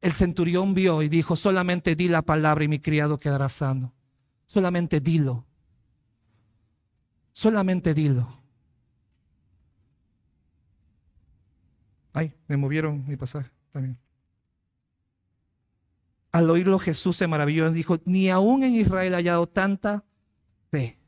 El 0.00 0.12
centurión 0.12 0.74
vio 0.74 1.02
y 1.02 1.08
dijo, 1.08 1.34
solamente 1.34 1.96
di 1.96 2.08
la 2.08 2.22
palabra 2.22 2.64
y 2.64 2.68
mi 2.68 2.78
criado 2.78 3.18
quedará 3.18 3.48
sano. 3.48 3.94
Solamente 4.46 5.00
dilo. 5.00 5.46
Solamente 7.32 7.94
dilo. 7.94 8.28
Ay, 12.12 12.34
me 12.48 12.58
movieron 12.58 13.06
mi 13.06 13.16
pasaje 13.16 13.50
también. 13.70 13.98
Al 16.42 16.50
oírlo 16.50 16.78
Jesús 16.80 17.16
se 17.16 17.28
maravilló 17.28 17.68
y 17.68 17.72
dijo, 17.72 17.98
ni 18.04 18.28
aún 18.28 18.64
en 18.64 18.74
Israel 18.74 19.14
ha 19.14 19.18
hallado 19.18 19.46
tanta 19.46 20.04
fe. 20.70 20.98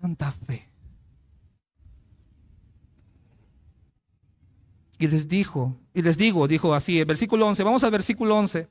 Tanta 0.00 0.32
fe. 0.32 0.70
Y 4.98 5.08
les 5.08 5.28
dijo, 5.28 5.78
y 5.92 6.00
les 6.00 6.16
digo, 6.16 6.48
dijo 6.48 6.72
así, 6.72 6.98
el 6.98 7.04
versículo 7.04 7.46
11, 7.46 7.62
vamos 7.64 7.84
al 7.84 7.90
versículo 7.90 8.34
11. 8.36 8.68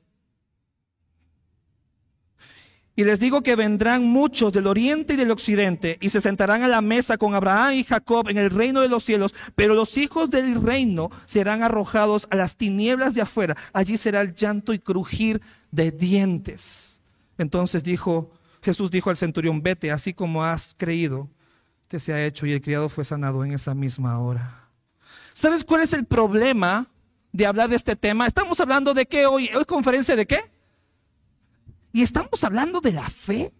Y 2.96 3.04
les 3.04 3.18
digo 3.18 3.42
que 3.42 3.56
vendrán 3.56 4.04
muchos 4.04 4.52
del 4.52 4.68
oriente 4.68 5.14
y 5.14 5.16
del 5.16 5.32
occidente 5.32 5.98
y 6.00 6.10
se 6.10 6.20
sentarán 6.20 6.62
a 6.62 6.68
la 6.68 6.80
mesa 6.80 7.18
con 7.18 7.34
Abraham 7.34 7.74
y 7.74 7.84
Jacob 7.84 8.28
en 8.28 8.38
el 8.38 8.50
reino 8.50 8.80
de 8.80 8.88
los 8.88 9.04
cielos, 9.04 9.34
pero 9.56 9.74
los 9.74 9.96
hijos 9.96 10.30
del 10.30 10.62
reino 10.62 11.10
serán 11.24 11.64
arrojados 11.64 12.28
a 12.30 12.36
las 12.36 12.56
tinieblas 12.56 13.14
de 13.14 13.22
afuera. 13.22 13.56
Allí 13.72 13.96
será 13.96 14.20
el 14.20 14.34
llanto 14.34 14.72
y 14.72 14.78
crujir 14.78 15.40
de 15.72 15.90
dientes. 15.90 17.00
Entonces 17.36 17.82
dijo, 17.82 18.30
Jesús 18.62 18.92
dijo 18.92 19.10
al 19.10 19.16
centurión, 19.16 19.60
vete, 19.60 19.90
así 19.90 20.14
como 20.14 20.44
has 20.44 20.74
creído, 20.78 21.28
te 21.88 21.98
se 21.98 22.12
ha 22.12 22.24
hecho 22.24 22.46
y 22.46 22.52
el 22.52 22.62
criado 22.62 22.88
fue 22.88 23.04
sanado 23.04 23.44
en 23.44 23.50
esa 23.50 23.74
misma 23.74 24.20
hora. 24.20 24.68
¿Sabes 25.32 25.64
cuál 25.64 25.82
es 25.82 25.92
el 25.94 26.04
problema 26.04 26.86
de 27.32 27.44
hablar 27.44 27.68
de 27.68 27.74
este 27.74 27.96
tema? 27.96 28.24
Estamos 28.24 28.60
hablando 28.60 28.94
de 28.94 29.06
qué 29.06 29.26
hoy, 29.26 29.50
hoy 29.52 29.64
conferencia 29.64 30.14
de 30.14 30.26
qué? 30.26 30.53
Y 31.94 32.02
estamos 32.02 32.42
hablando 32.42 32.80
de 32.80 32.90
la 32.90 33.08
fe. 33.08 33.52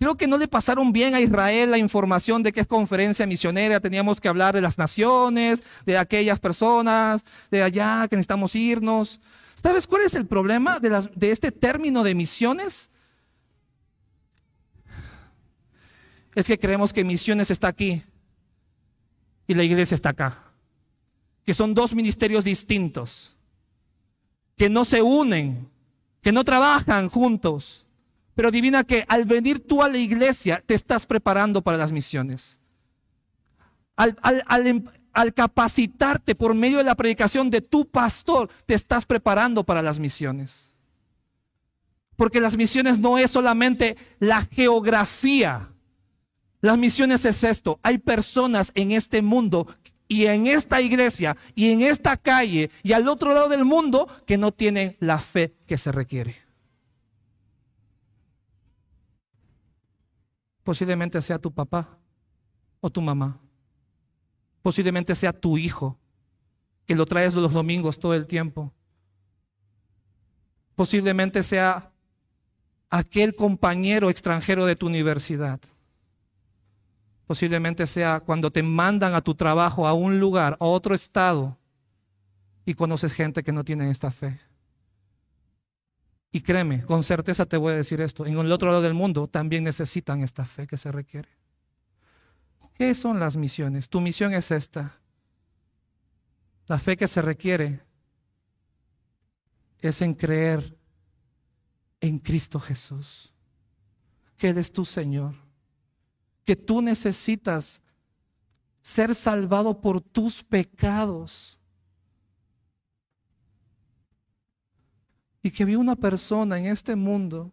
Creo 0.00 0.16
que 0.16 0.26
no 0.26 0.36
le 0.36 0.48
pasaron 0.48 0.92
bien 0.92 1.14
a 1.14 1.20
Israel 1.20 1.70
la 1.70 1.78
información 1.78 2.42
de 2.42 2.52
que 2.52 2.58
es 2.58 2.66
conferencia 2.66 3.24
misionera. 3.24 3.78
Teníamos 3.78 4.20
que 4.20 4.26
hablar 4.26 4.52
de 4.52 4.60
las 4.60 4.78
naciones, 4.78 5.62
de 5.86 5.96
aquellas 5.96 6.40
personas, 6.40 7.22
de 7.52 7.62
allá 7.62 8.08
que 8.08 8.16
necesitamos 8.16 8.56
irnos. 8.56 9.20
¿Sabes 9.54 9.86
cuál 9.86 10.02
es 10.02 10.16
el 10.16 10.26
problema 10.26 10.80
de, 10.80 11.30
este 11.30 11.52
término 11.52 12.02
de 12.02 12.16
misiones? 12.16 12.90
Es 16.34 16.48
que 16.48 16.58
creemos 16.58 16.92
que 16.92 17.04
misiones 17.04 17.52
está 17.52 17.68
aquí 17.68 18.02
y 19.46 19.54
la 19.54 19.62
iglesia 19.62 19.94
está 19.94 20.08
acá. 20.08 20.36
Que 21.44 21.54
son 21.54 21.74
dos 21.74 21.94
ministerios 21.94 22.42
distintos, 22.42 23.36
que 24.56 24.68
no 24.68 24.84
se 24.84 25.00
unen, 25.00 25.70
que 26.22 26.32
no 26.32 26.44
trabajan 26.44 27.08
juntos. 27.08 27.86
Pero 28.34 28.48
adivina 28.48 28.84
que 28.84 29.04
al 29.08 29.24
venir 29.24 29.66
tú 29.66 29.82
a 29.82 29.88
la 29.88 29.98
iglesia 29.98 30.62
te 30.64 30.74
estás 30.74 31.06
preparando 31.06 31.62
para 31.62 31.76
las 31.76 31.92
misiones. 31.92 32.58
Em, 34.64 34.84
al, 35.12 35.34
capacitarte 35.34 36.34
por 36.34 36.54
medio 36.54 36.78
de 36.78 36.84
la 36.84 36.94
predicación 36.94 37.50
de 37.50 37.60
tu 37.60 37.86
pastor, 37.86 38.48
te 38.64 38.74
estás 38.74 39.04
preparando 39.04 39.64
para 39.64 39.82
las 39.82 39.98
misiones. 39.98 40.74
Porque 42.16 42.40
las 42.40 42.56
misiones 42.56 42.98
no 42.98 43.18
es 43.18 43.30
solamente 43.30 43.96
la 44.18 44.42
geografía. 44.42 45.72
Las 46.60 46.78
misiones 46.78 47.24
es 47.24 47.42
esto. 47.44 47.80
Hay 47.82 47.98
personas 47.98 48.72
en 48.74 48.92
este 48.92 49.22
mundo 49.22 49.66
y 50.10 50.26
en 50.26 50.48
esta 50.48 50.82
iglesia 50.82 51.36
y 51.54 51.72
en 51.72 51.82
esta 51.82 52.16
calle 52.16 52.68
y 52.82 52.92
al 52.94 53.08
otro 53.08 53.32
lado 53.32 53.48
del 53.48 53.64
mundo 53.64 54.08
que 54.26 54.36
no 54.36 54.50
tienen 54.50 54.96
la 54.98 55.20
fe 55.20 55.54
que 55.68 55.78
se 55.78 55.92
requiere. 55.92 56.36
Posiblemente 60.64 61.22
sea 61.22 61.38
tu 61.38 61.54
papá 61.54 61.96
o 62.80 62.90
tu 62.90 63.00
mamá. 63.00 63.40
Posiblemente 64.62 65.14
sea 65.14 65.32
tu 65.32 65.56
hijo, 65.56 65.96
que 66.86 66.96
lo 66.96 67.06
traes 67.06 67.34
los 67.34 67.52
domingos 67.52 68.00
todo 68.00 68.14
el 68.14 68.26
tiempo. 68.26 68.74
Posiblemente 70.74 71.44
sea 71.44 71.92
aquel 72.90 73.36
compañero 73.36 74.10
extranjero 74.10 74.66
de 74.66 74.74
tu 74.74 74.88
universidad. 74.88 75.60
Posiblemente 77.30 77.86
sea 77.86 78.18
cuando 78.18 78.50
te 78.50 78.60
mandan 78.60 79.14
a 79.14 79.20
tu 79.20 79.36
trabajo, 79.36 79.86
a 79.86 79.92
un 79.92 80.18
lugar, 80.18 80.56
a 80.58 80.64
otro 80.64 80.96
estado, 80.96 81.56
y 82.64 82.74
conoces 82.74 83.12
gente 83.12 83.44
que 83.44 83.52
no 83.52 83.62
tiene 83.62 83.88
esta 83.88 84.10
fe. 84.10 84.40
Y 86.32 86.40
créeme, 86.40 86.82
con 86.82 87.04
certeza 87.04 87.46
te 87.46 87.56
voy 87.56 87.72
a 87.72 87.76
decir 87.76 88.00
esto, 88.00 88.26
en 88.26 88.36
el 88.36 88.50
otro 88.50 88.66
lado 88.70 88.82
del 88.82 88.94
mundo 88.94 89.28
también 89.28 89.62
necesitan 89.62 90.24
esta 90.24 90.44
fe 90.44 90.66
que 90.66 90.76
se 90.76 90.90
requiere. 90.90 91.28
¿Qué 92.72 92.92
son 92.96 93.20
las 93.20 93.36
misiones? 93.36 93.88
Tu 93.88 94.00
misión 94.00 94.34
es 94.34 94.50
esta. 94.50 94.98
La 96.66 96.80
fe 96.80 96.96
que 96.96 97.06
se 97.06 97.22
requiere 97.22 97.80
es 99.82 100.02
en 100.02 100.14
creer 100.14 100.76
en 102.00 102.18
Cristo 102.18 102.58
Jesús, 102.58 103.32
que 104.36 104.48
Él 104.48 104.58
es 104.58 104.72
tu 104.72 104.84
Señor 104.84 105.48
que 106.50 106.56
tú 106.56 106.82
necesitas 106.82 107.80
ser 108.80 109.14
salvado 109.14 109.80
por 109.80 110.00
tus 110.00 110.42
pecados. 110.42 111.60
Y 115.44 115.52
que 115.52 115.62
había 115.62 115.78
una 115.78 115.94
persona 115.94 116.58
en 116.58 116.66
este 116.66 116.96
mundo 116.96 117.52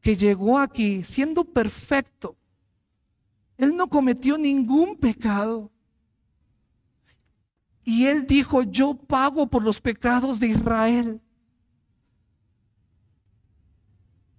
que 0.00 0.16
llegó 0.16 0.58
aquí 0.58 1.02
siendo 1.04 1.44
perfecto. 1.44 2.34
Él 3.58 3.76
no 3.76 3.90
cometió 3.90 4.38
ningún 4.38 4.96
pecado. 4.96 5.70
Y 7.84 8.06
él 8.06 8.26
dijo, 8.26 8.62
yo 8.62 8.94
pago 8.94 9.46
por 9.46 9.62
los 9.62 9.82
pecados 9.82 10.40
de 10.40 10.46
Israel. 10.46 11.20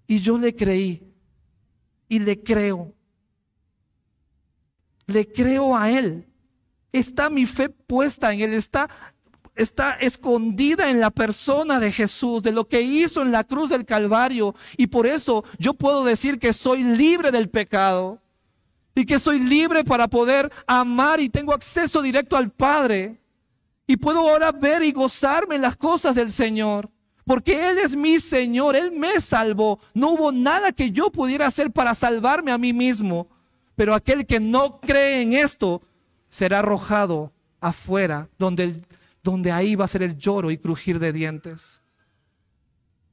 Y 0.08 0.18
yo 0.22 0.40
le 0.40 0.56
creí. 0.56 1.09
Y 2.10 2.20
le 2.20 2.44
creo. 2.44 2.94
Le 5.08 5.32
creo 5.32 5.78
a 5.78 5.90
él. 5.90 6.28
Está 6.92 7.30
mi 7.30 7.46
fe 7.46 7.70
puesta 7.70 8.34
en 8.34 8.42
él. 8.42 8.54
Está 8.54 8.90
está 9.60 9.96
escondida 9.96 10.90
en 10.90 11.02
la 11.02 11.10
persona 11.10 11.80
de 11.80 11.92
Jesús, 11.92 12.42
de 12.44 12.54
lo 12.54 12.68
que 12.68 12.82
hizo 12.82 13.22
en 13.22 13.32
la 13.32 13.44
cruz 13.44 13.70
del 13.70 13.86
Calvario. 13.86 14.56
Y 14.78 14.88
por 14.88 15.06
eso 15.06 15.44
yo 15.58 15.74
puedo 15.74 16.04
decir 16.04 16.40
que 16.40 16.54
soy 16.54 16.84
libre 16.84 17.30
del 17.30 17.50
pecado 17.50 18.20
y 18.96 19.06
que 19.06 19.20
soy 19.20 19.40
libre 19.40 19.84
para 19.84 20.08
poder 20.08 20.52
amar 20.66 21.20
y 21.20 21.30
tengo 21.30 21.54
acceso 21.54 22.02
directo 22.02 22.38
al 22.38 22.52
Padre. 22.52 23.20
Y 23.86 23.98
puedo 23.98 24.20
ahora 24.20 24.52
ver 24.52 24.82
y 24.84 24.92
gozarme 24.92 25.56
en 25.56 25.62
las 25.62 25.76
cosas 25.76 26.16
del 26.16 26.30
Señor. 26.30 26.90
Porque 27.30 27.70
Él 27.70 27.78
es 27.78 27.96
mi 27.96 28.18
Señor, 28.18 28.76
Él 28.76 28.92
me 28.92 29.20
salvó. 29.22 29.80
No 29.94 30.14
hubo 30.14 30.32
nada 30.32 30.72
que 30.72 30.90
yo 30.90 31.12
pudiera 31.12 31.46
hacer 31.46 31.70
para 31.70 31.94
salvarme 31.94 32.52
a 32.52 32.58
mí 32.58 32.74
mismo. 32.74 33.28
Pero 33.76 33.94
aquel 33.94 34.26
que 34.26 34.40
no 34.40 34.80
cree 34.80 35.22
en 35.22 35.34
esto 35.34 35.80
será 36.28 36.58
arrojado 36.58 37.32
afuera, 37.62 38.28
donde 38.40 38.82
donde 39.22 39.52
ahí 39.52 39.76
va 39.76 39.86
a 39.86 39.88
ser 39.88 40.02
el 40.02 40.18
lloro 40.18 40.50
y 40.50 40.58
crujir 40.58 40.98
de 40.98 41.14
dientes. 41.14 41.84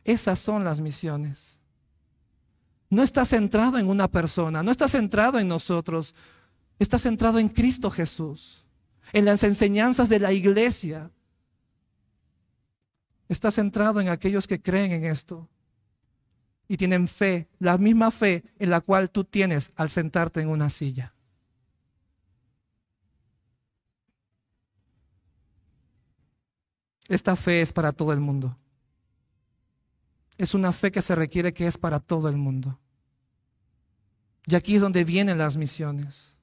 Esas 0.02 0.38
son 0.38 0.64
las 0.64 0.80
misiones. 0.80 1.60
No 2.88 3.02
está 3.02 3.26
centrado 3.26 3.76
en 3.76 3.86
una 3.86 4.08
persona, 4.08 4.62
no 4.62 4.70
está 4.70 4.88
centrado 4.88 5.38
en 5.38 5.46
nosotros, 5.46 6.14
está 6.78 6.98
centrado 6.98 7.38
en 7.38 7.50
Cristo 7.50 7.90
Jesús, 7.90 8.64
en 9.12 9.26
las 9.26 9.42
enseñanzas 9.42 10.08
de 10.08 10.20
la 10.20 10.32
iglesia. 10.32 11.10
Está 13.28 13.50
centrado 13.50 14.00
en 14.00 14.08
aquellos 14.08 14.46
que 14.46 14.60
creen 14.60 14.92
en 14.92 15.04
esto 15.04 15.48
y 16.68 16.76
tienen 16.76 17.08
fe, 17.08 17.48
la 17.58 17.78
misma 17.78 18.10
fe 18.10 18.44
en 18.58 18.70
la 18.70 18.80
cual 18.80 19.10
tú 19.10 19.24
tienes 19.24 19.70
al 19.76 19.90
sentarte 19.90 20.40
en 20.40 20.48
una 20.48 20.70
silla. 20.70 21.12
Esta 27.08 27.36
fe 27.36 27.62
es 27.62 27.72
para 27.72 27.92
todo 27.92 28.12
el 28.12 28.20
mundo. 28.20 28.56
Es 30.38 30.54
una 30.54 30.72
fe 30.72 30.90
que 30.90 31.02
se 31.02 31.14
requiere 31.14 31.54
que 31.54 31.66
es 31.66 31.78
para 31.78 32.00
todo 32.00 32.28
el 32.28 32.36
mundo. 32.36 32.78
Y 34.46 34.54
aquí 34.54 34.76
es 34.76 34.80
donde 34.80 35.04
vienen 35.04 35.38
las 35.38 35.56
misiones. 35.56 36.36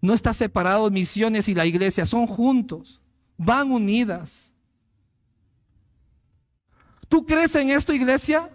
No 0.00 0.14
está 0.14 0.32
separado 0.32 0.90
misiones 0.90 1.48
y 1.48 1.54
la 1.54 1.66
iglesia, 1.66 2.06
son 2.06 2.26
juntos, 2.26 3.00
van 3.42 3.72
unidas. 3.72 4.52
¿Tú 7.08 7.24
crees 7.24 7.54
en 7.54 7.70
esto, 7.70 7.94
iglesia? 7.94 8.50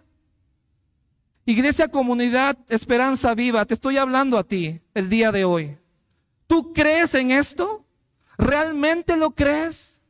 Iglesia 1.44 1.88
Comunidad 1.88 2.56
Esperanza 2.70 3.34
Viva, 3.34 3.66
te 3.66 3.74
estoy 3.74 3.98
hablando 3.98 4.38
a 4.38 4.44
ti 4.44 4.80
el 4.94 5.10
día 5.10 5.32
de 5.32 5.44
hoy. 5.44 5.78
¿Tú 6.46 6.72
crees 6.72 7.16
en 7.16 7.32
esto? 7.32 7.84
¿Realmente 8.38 9.18
lo 9.18 9.32
crees? 9.32 10.04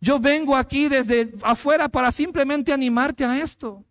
Yo 0.00 0.20
vengo 0.20 0.54
aquí 0.54 0.88
desde 0.88 1.34
afuera 1.42 1.88
para 1.88 2.12
simplemente 2.12 2.72
animarte 2.72 3.24
a 3.24 3.36
esto. 3.36 3.84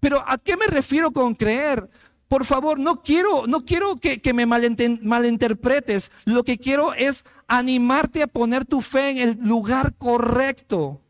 Pero 0.00 0.24
¿a 0.26 0.38
qué 0.38 0.56
me 0.56 0.66
refiero 0.68 1.10
con 1.10 1.34
creer? 1.34 1.86
Por 2.28 2.44
favor, 2.44 2.78
no 2.78 3.00
quiero, 3.02 3.46
no 3.46 3.64
quiero 3.64 3.96
que, 3.96 4.20
me 4.34 4.46
malinterpretes. 4.46 6.10
Lo 6.24 6.42
que 6.42 6.58
quiero 6.58 6.92
es 6.94 7.24
animarte 7.46 8.22
a 8.22 8.26
poner 8.26 8.64
tu 8.64 8.80
fe 8.80 9.10
en 9.10 9.18
el 9.18 9.38
lugar 9.48 9.94
correcto 9.94 11.00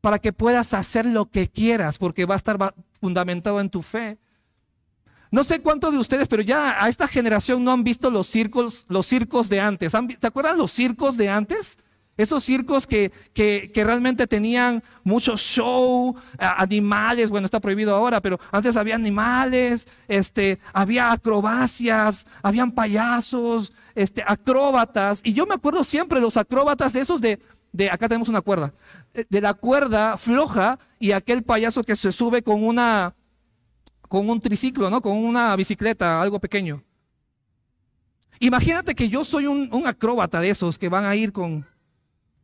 para 0.00 0.18
que 0.18 0.32
puedas 0.32 0.72
hacer 0.72 1.04
lo 1.04 1.28
que 1.28 1.48
quieras, 1.48 1.98
porque 1.98 2.24
va 2.24 2.34
a 2.34 2.36
estar 2.36 2.74
fundamentado 3.00 3.60
en 3.60 3.68
tu 3.68 3.82
fe. 3.82 4.18
No 5.30 5.44
sé 5.44 5.60
cuántos 5.60 5.92
de 5.92 5.98
ustedes, 5.98 6.28
pero 6.28 6.42
ya 6.42 6.82
a 6.82 6.88
esta 6.88 7.06
generación 7.06 7.62
no 7.62 7.72
han 7.72 7.84
visto 7.84 8.08
los 8.08 8.28
circos, 8.28 8.86
los 8.88 9.06
circos 9.06 9.50
de 9.50 9.60
antes. 9.60 9.92
¿Se 9.92 10.26
acuerdan 10.26 10.56
los 10.56 10.70
circos 10.70 11.18
de 11.18 11.28
antes? 11.28 11.78
Esos 12.16 12.44
circos 12.44 12.86
que, 12.86 13.12
que, 13.34 13.70
realmente 13.84 14.26
tenían 14.26 14.82
mucho 15.04 15.36
show, 15.36 16.14
animales, 16.38 17.28
bueno, 17.28 17.44
está 17.44 17.60
prohibido 17.60 17.94
ahora, 17.94 18.22
pero 18.22 18.40
antes 18.52 18.76
había 18.76 18.94
animales, 18.94 19.86
este, 20.08 20.58
había 20.72 21.12
acrobacias, 21.12 22.26
habían 22.42 22.72
payasos, 22.72 23.72
este, 23.94 24.24
acróbatas. 24.26 25.20
Y 25.24 25.34
yo 25.34 25.46
me 25.46 25.54
acuerdo 25.54 25.84
siempre 25.84 26.18
de 26.18 26.24
los 26.24 26.38
acróbatas 26.38 26.94
esos 26.94 27.20
de, 27.20 27.38
de, 27.72 27.90
acá 27.90 28.08
tenemos 28.08 28.28
una 28.28 28.40
cuerda, 28.40 28.72
de 29.28 29.40
la 29.40 29.52
cuerda 29.52 30.16
floja 30.16 30.78
y 30.98 31.12
aquel 31.12 31.42
payaso 31.42 31.84
que 31.84 31.96
se 31.96 32.12
sube 32.12 32.42
con 32.42 32.64
una, 32.64 33.14
con 34.08 34.30
un 34.30 34.40
triciclo, 34.40 34.88
¿no? 34.88 35.02
Con 35.02 35.18
una 35.18 35.54
bicicleta, 35.56 36.22
algo 36.22 36.40
pequeño. 36.40 36.82
Imagínate 38.38 38.94
que 38.94 39.08
yo 39.08 39.24
soy 39.24 39.46
un, 39.46 39.86
acróbata 39.86 40.40
de 40.40 40.50
esos 40.50 40.78
que 40.78 40.88
van 40.88 41.04
a 41.04 41.16
ir 41.16 41.32
con, 41.32 41.66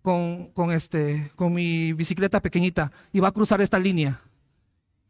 con, 0.02 0.72
este, 0.72 1.30
con 1.36 1.54
mi 1.54 1.92
bicicleta 1.92 2.42
pequeñita 2.42 2.90
y 3.12 3.20
va 3.20 3.28
a 3.28 3.32
cruzar 3.32 3.60
esta 3.60 3.78
línea. 3.78 4.20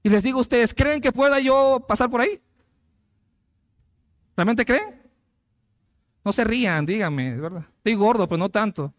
Y 0.03 0.11
les 0.11 0.23
digo 0.23 0.39
a 0.39 0.43
ustedes, 0.43 0.75
¿creen 0.75 1.01
que 1.01 1.13
pueda 1.13 1.41
yo 1.41 1.85
pasar 1.89 2.11
por 2.11 2.21
ahí? 2.21 2.41
¿Realmente 4.37 4.65
creen? 4.65 5.03
No 6.25 6.33
se 6.33 6.45
rían, 6.45 6.87
díganme, 6.87 7.37
¿verdad? 7.37 7.67
Estoy 7.79 7.95
gordo, 7.95 8.29
pero 8.29 8.39
no 8.39 8.49
tanto. 8.49 8.93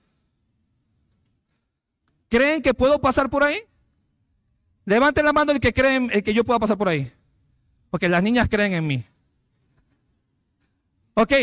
¿Creen 2.30 2.62
que 2.62 2.74
puedo 2.74 3.00
pasar 3.00 3.30
por 3.30 3.44
ahí? 3.44 3.60
Levanten 4.86 5.26
la 5.26 5.34
mano 5.34 5.52
el 5.52 5.60
que 5.60 5.74
creen 5.74 6.10
el 6.12 6.24
que 6.24 6.34
yo 6.34 6.44
pueda 6.44 6.60
pasar 6.60 6.78
por 6.78 6.89
ahí. 6.89 7.12
Porque 7.89 8.10
las 8.10 8.24
niñas 8.24 8.50
creen 8.50 8.74
en 8.74 8.88
mí. 8.88 9.06
Ok, 11.14 11.34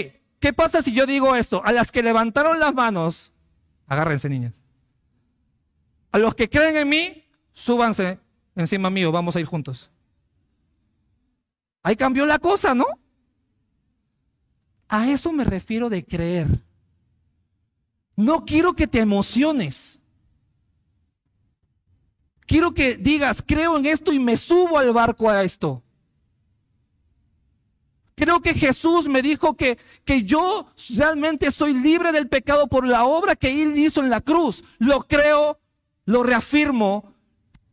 ¿qué 0.41 0.53
pasa 0.53 0.83
si 0.83 0.93
yo 0.93 1.07
digo 1.07 1.37
esto? 1.37 1.63
A 1.65 1.73
las 1.73 1.93
que 1.93 2.03
levantaron 2.03 2.59
las 2.59 2.75
manos, 2.75 3.33
agárrense 3.91 4.29
niñas. 4.29 4.55
A 6.13 6.19
los 6.19 6.35
que 6.35 6.49
creen 6.49 6.77
en 6.77 6.89
mí, 6.89 7.25
súbanse 7.53 8.19
encima 8.55 8.89
mío, 8.89 9.13
vamos 9.13 9.37
a 9.37 9.41
ir 9.41 9.47
juntos. 9.47 9.91
Ahí 11.83 11.97
cambió 11.97 12.25
la 12.25 12.39
cosa, 12.39 12.75
¿no? 12.75 12.87
A 14.89 15.11
eso 15.11 15.33
me 15.33 15.45
refiero 15.45 15.89
de 15.91 16.05
creer. 16.05 16.47
No 18.17 18.45
quiero 18.45 18.75
que 18.75 18.87
te 18.87 19.01
emociones. 19.01 20.01
Quiero 22.47 22.73
que 22.73 22.97
digas, 22.97 23.43
creo 23.47 23.77
en 23.77 23.87
esto 23.87 24.13
y 24.13 24.21
me 24.21 24.37
subo 24.37 24.79
al 24.79 24.93
barco 24.93 25.29
a 25.29 25.43
esto. 25.43 25.83
Creo 28.21 28.43
que 28.43 28.53
Jesús 28.53 29.09
me 29.09 29.23
dijo 29.23 29.57
que, 29.57 29.79
que 30.05 30.25
yo 30.25 30.67
realmente 30.95 31.51
soy 31.51 31.73
libre 31.73 32.13
del 32.13 32.29
pecado 32.29 32.67
por 32.67 32.87
la 32.87 33.07
obra 33.07 33.35
que 33.35 33.63
Él 33.63 33.79
hizo 33.79 34.03
en 34.03 34.11
la 34.11 34.21
cruz. 34.21 34.63
Lo 34.79 35.09
creo, 35.09 35.59
lo 36.05 36.23
reafirmo, 36.23 37.15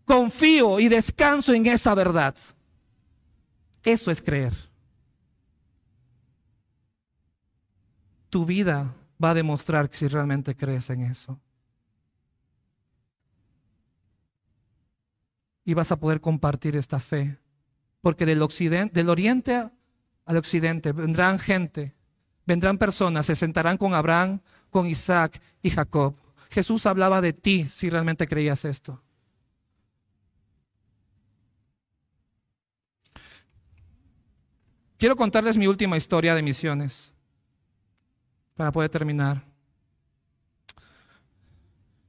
confío 0.05 0.79
y 0.79 0.87
descanso 0.87 1.51
en 1.51 1.65
esa 1.65 1.93
verdad. 1.95 2.33
Eso 3.83 4.09
es 4.09 4.21
creer. 4.21 4.53
Tu 8.29 8.45
vida 8.45 8.95
va 9.21 9.31
a 9.31 9.33
demostrar 9.33 9.89
si 9.91 10.07
realmente 10.07 10.55
crees 10.55 10.89
en 10.89 11.01
eso. 11.01 11.41
Y 15.65 15.73
vas 15.73 15.91
a 15.91 15.99
poder 15.99 16.21
compartir 16.21 16.77
esta 16.77 17.01
fe. 17.01 17.37
Porque 17.99 18.25
del 18.25 18.41
occidente, 18.41 18.97
del 18.97 19.09
oriente 19.09 19.71
al 20.27 20.37
occidente, 20.37 20.91
vendrán 20.91 21.39
gente, 21.39 21.95
vendrán 22.45 22.77
personas, 22.77 23.25
se 23.25 23.33
sentarán 23.33 23.77
con 23.77 23.93
Abraham, 23.93 24.41
con 24.69 24.85
Isaac 24.85 25.41
y 25.61 25.71
Jacob. 25.71 26.15
Jesús 26.49 26.85
hablaba 26.85 27.21
de 27.21 27.33
ti 27.33 27.63
si 27.63 27.89
realmente 27.89 28.27
creías 28.27 28.65
esto. 28.65 29.01
Quiero 34.97 35.15
contarles 35.15 35.57
mi 35.57 35.67
última 35.67 35.95
historia 35.95 36.35
de 36.35 36.41
misiones 36.41 37.13
para 38.55 38.71
poder 38.71 38.89
terminar. 38.89 39.45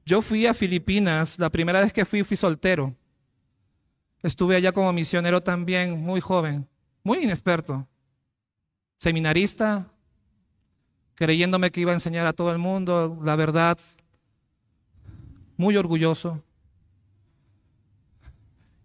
Yo 0.05 0.21
fui 0.21 0.45
a 0.45 0.53
Filipinas, 0.53 1.39
la 1.39 1.51
primera 1.51 1.79
vez 1.79 1.93
que 1.93 2.03
fui 2.03 2.23
fui 2.23 2.35
soltero. 2.35 2.95
Estuve 4.23 4.55
allá 4.55 4.71
como 4.73 4.91
misionero 4.91 5.41
también, 5.41 6.01
muy 6.01 6.19
joven. 6.19 6.67
muy 7.01 7.23
inexperto, 7.23 7.87
seminarista, 8.99 9.87
creyéndome 11.15 11.71
que 11.71 11.81
iba 11.81 11.91
a 11.91 11.95
enseñar 11.95 12.27
a 12.27 12.33
todo 12.33 12.51
el 12.51 12.59
mundo 12.59 13.17
la 13.23 13.35
verdad, 13.35 13.77
muy 15.57 15.75
orgulloso. 15.75 16.43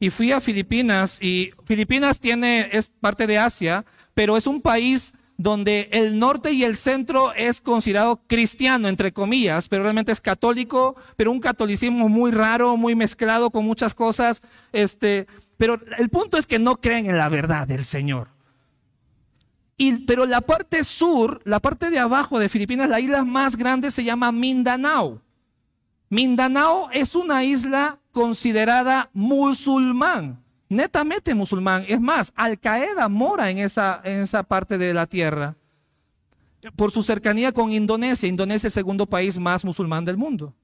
Y 0.01 0.11
fui 0.11 0.33
a 0.33 0.41
Filipinas 0.41 1.23
y 1.23 1.53
Filipinas 1.65 2.21
tiene, 2.21 2.69
es 2.73 2.89
parte 2.89 3.27
de 3.27 3.39
Asia, 3.39 3.85
pero 4.15 4.37
es 4.37 4.47
un 4.47 4.61
país 4.61 5.15
donde 5.37 5.89
el 5.93 6.19
norte 6.19 6.53
y 6.53 6.65
el 6.65 6.77
centro 6.77 7.33
es 7.35 7.61
considerado 7.61 8.23
cristiano, 8.27 8.89
entre 8.89 9.13
comillas, 9.13 9.69
pero 9.69 9.83
realmente 9.83 10.13
es 10.13 10.21
católico, 10.21 10.95
pero 11.17 11.33
un 11.33 11.41
catolicismo 11.41 12.09
muy 12.09 12.31
raro, 12.31 12.77
muy 12.77 12.95
mezclado 12.95 13.51
con 13.51 13.65
muchas 13.65 13.95
cosas. 13.95 14.43
Este, 14.73 15.27
pero 15.57 15.81
el 15.99 16.09
punto 16.11 16.37
es 16.37 16.47
que 16.47 16.59
no 16.59 16.81
creen 16.81 17.07
en 17.07 17.19
la 17.19 17.29
verdad 17.29 17.67
del 17.67 17.85
Señor. 17.85 18.34
Pero 20.07 20.27
la 20.27 20.41
parte 20.41 20.85
sur, 20.85 21.41
la 21.45 21.61
parte 21.61 21.91
de 21.91 21.99
abajo 21.99 22.39
de 22.39 22.49
Filipinas, 22.49 22.89
la 22.89 23.01
isla 23.01 23.25
más 23.25 23.57
grande 23.57 23.91
se 23.91 24.05
llama 24.05 24.33
Mindanao. 24.33 25.21
Mindanao 26.09 26.91
es 26.93 27.15
una 27.15 27.45
isla 27.45 27.99
considerada 28.13 29.11
musulmán 29.13 30.45
netamente 30.75 31.35
musulmán. 31.35 31.85
Es 31.89 32.01
más, 32.01 32.33
Al 32.37 32.59
Qaeda 32.59 33.09
mora 33.09 33.51
en 33.51 33.59
esa, 33.59 34.01
en 34.05 34.23
esa 34.23 34.43
parte 34.43 34.79
de 34.79 34.93
la 34.93 35.07
tierra 35.07 35.57
por 36.77 36.91
su 36.91 37.03
cercanía 37.03 37.53
con 37.53 37.73
Indonesia. 37.73 38.29
Indonesia 38.29 38.69
es 38.69 38.77
el 38.77 38.83
segundo 38.83 39.07
país 39.07 39.39
más 39.39 39.65
musulmán 39.65 40.05
del 40.05 40.17
mundo. 40.17 40.55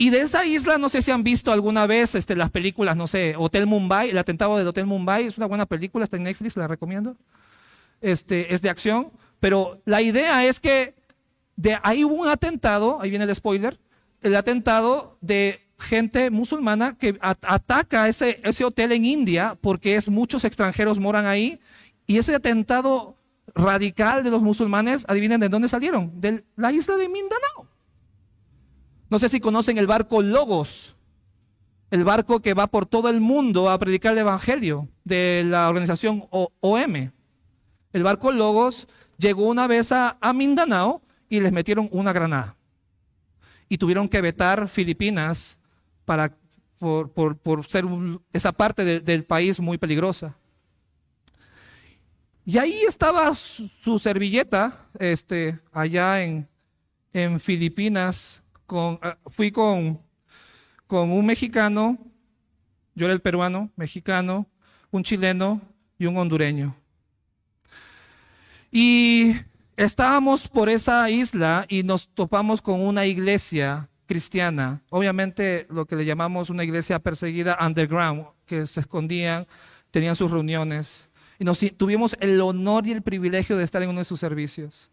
Y 0.00 0.08
de 0.08 0.22
esa 0.22 0.46
isla, 0.46 0.78
no 0.78 0.88
sé 0.88 1.02
si 1.02 1.10
han 1.10 1.22
visto 1.22 1.52
alguna 1.52 1.86
vez 1.86 2.14
este, 2.14 2.34
las 2.34 2.48
películas, 2.48 2.96
no 2.96 3.06
sé, 3.06 3.34
Hotel 3.36 3.66
Mumbai, 3.66 4.08
el 4.08 4.16
atentado 4.16 4.56
del 4.56 4.66
Hotel 4.66 4.86
Mumbai, 4.86 5.26
es 5.26 5.36
una 5.36 5.44
buena 5.44 5.66
película, 5.66 6.04
está 6.04 6.16
en 6.16 6.22
Netflix, 6.22 6.56
la 6.56 6.66
recomiendo. 6.66 7.18
Este, 8.00 8.54
es 8.54 8.62
de 8.62 8.70
acción, 8.70 9.12
pero 9.40 9.78
la 9.84 10.00
idea 10.00 10.46
es 10.46 10.58
que 10.58 10.94
de 11.56 11.76
ahí 11.82 12.02
hubo 12.02 12.14
un 12.14 12.28
atentado, 12.28 12.98
ahí 13.02 13.10
viene 13.10 13.26
el 13.26 13.34
spoiler, 13.34 13.78
el 14.22 14.34
atentado 14.36 15.18
de 15.20 15.60
gente 15.78 16.30
musulmana 16.30 16.96
que 16.96 17.18
ataca 17.20 18.08
ese, 18.08 18.40
ese 18.42 18.64
hotel 18.64 18.92
en 18.92 19.04
India 19.04 19.58
porque 19.60 19.96
es 19.96 20.08
muchos 20.08 20.46
extranjeros 20.46 20.98
moran 20.98 21.26
ahí 21.26 21.60
y 22.06 22.16
ese 22.16 22.34
atentado 22.34 23.16
radical 23.54 24.24
de 24.24 24.30
los 24.30 24.40
musulmanes, 24.40 25.04
adivinen 25.08 25.40
de 25.40 25.50
dónde 25.50 25.68
salieron, 25.68 26.18
de 26.22 26.42
la 26.56 26.72
isla 26.72 26.96
de 26.96 27.06
Mindanao. 27.06 27.69
No 29.10 29.18
sé 29.18 29.28
si 29.28 29.40
conocen 29.40 29.76
el 29.76 29.86
barco 29.86 30.22
Logos, 30.22 30.96
el 31.90 32.04
barco 32.04 32.40
que 32.40 32.54
va 32.54 32.68
por 32.68 32.86
todo 32.86 33.10
el 33.10 33.20
mundo 33.20 33.68
a 33.68 33.78
predicar 33.78 34.12
el 34.12 34.20
evangelio 34.20 34.88
de 35.04 35.42
la 35.44 35.68
organización 35.68 36.24
OM. 36.30 37.10
El 37.92 38.02
barco 38.02 38.30
Logos 38.30 38.86
llegó 39.18 39.48
una 39.48 39.66
vez 39.66 39.90
a 39.92 40.32
Mindanao 40.32 41.02
y 41.28 41.40
les 41.40 41.52
metieron 41.52 41.88
una 41.92 42.12
granada. 42.12 42.56
Y 43.68 43.78
tuvieron 43.78 44.08
que 44.08 44.20
vetar 44.20 44.68
Filipinas 44.68 45.60
para, 46.04 46.36
por, 46.78 47.66
ser 47.66 47.84
esa 48.32 48.52
parte 48.52 49.00
del 49.00 49.24
país 49.24 49.60
muy 49.60 49.78
peligrosa. 49.78 50.36
Y 52.44 52.58
ahí 52.58 52.80
estaba 52.88 53.32
su, 53.34 53.98
servilleta, 54.00 54.88
este, 54.98 55.60
allá 55.72 56.22
en, 56.22 56.48
en 57.12 57.38
Filipinas. 57.38 58.39
Ah, 58.72 59.18
fui 59.26 59.50
con, 59.50 60.00
con 60.86 61.10
un 61.10 61.26
mexicano, 61.26 61.98
yo 62.94 63.06
era 63.06 63.14
el 63.14 63.20
peruano, 63.20 63.70
mexicano, 63.76 64.46
un 64.90 65.02
chileno 65.02 65.60
y 65.98 66.06
un 66.06 66.16
hondureño. 66.16 66.76
Y 68.70 69.34
estábamos 69.76 70.46
por 70.46 70.68
esa 70.68 71.10
isla 71.10 71.66
y 71.68 71.82
nos 71.82 72.08
topamos 72.08 72.62
con 72.62 72.80
una 72.80 73.06
iglesia 73.06 73.88
cristiana, 74.06 74.82
obviamente 74.90 75.66
lo 75.70 75.86
que 75.86 75.96
le 75.96 76.04
llamamos 76.04 76.50
una 76.50 76.64
iglesia 76.64 76.98
perseguida 76.98 77.58
underground, 77.64 78.26
que 78.46 78.66
se 78.66 78.80
escondían, 78.80 79.46
tenían 79.90 80.16
sus 80.16 80.30
reuniones, 80.30 81.10
y 81.38 81.44
nos 81.44 81.60
tuvimos 81.76 82.16
el 82.20 82.40
honor 82.40 82.86
y 82.86 82.92
el 82.92 83.02
privilegio 83.02 83.56
de 83.56 83.64
estar 83.64 83.82
en 83.82 83.90
uno 83.90 84.00
de 84.00 84.04
sus 84.04 84.20
servicios. 84.20 84.89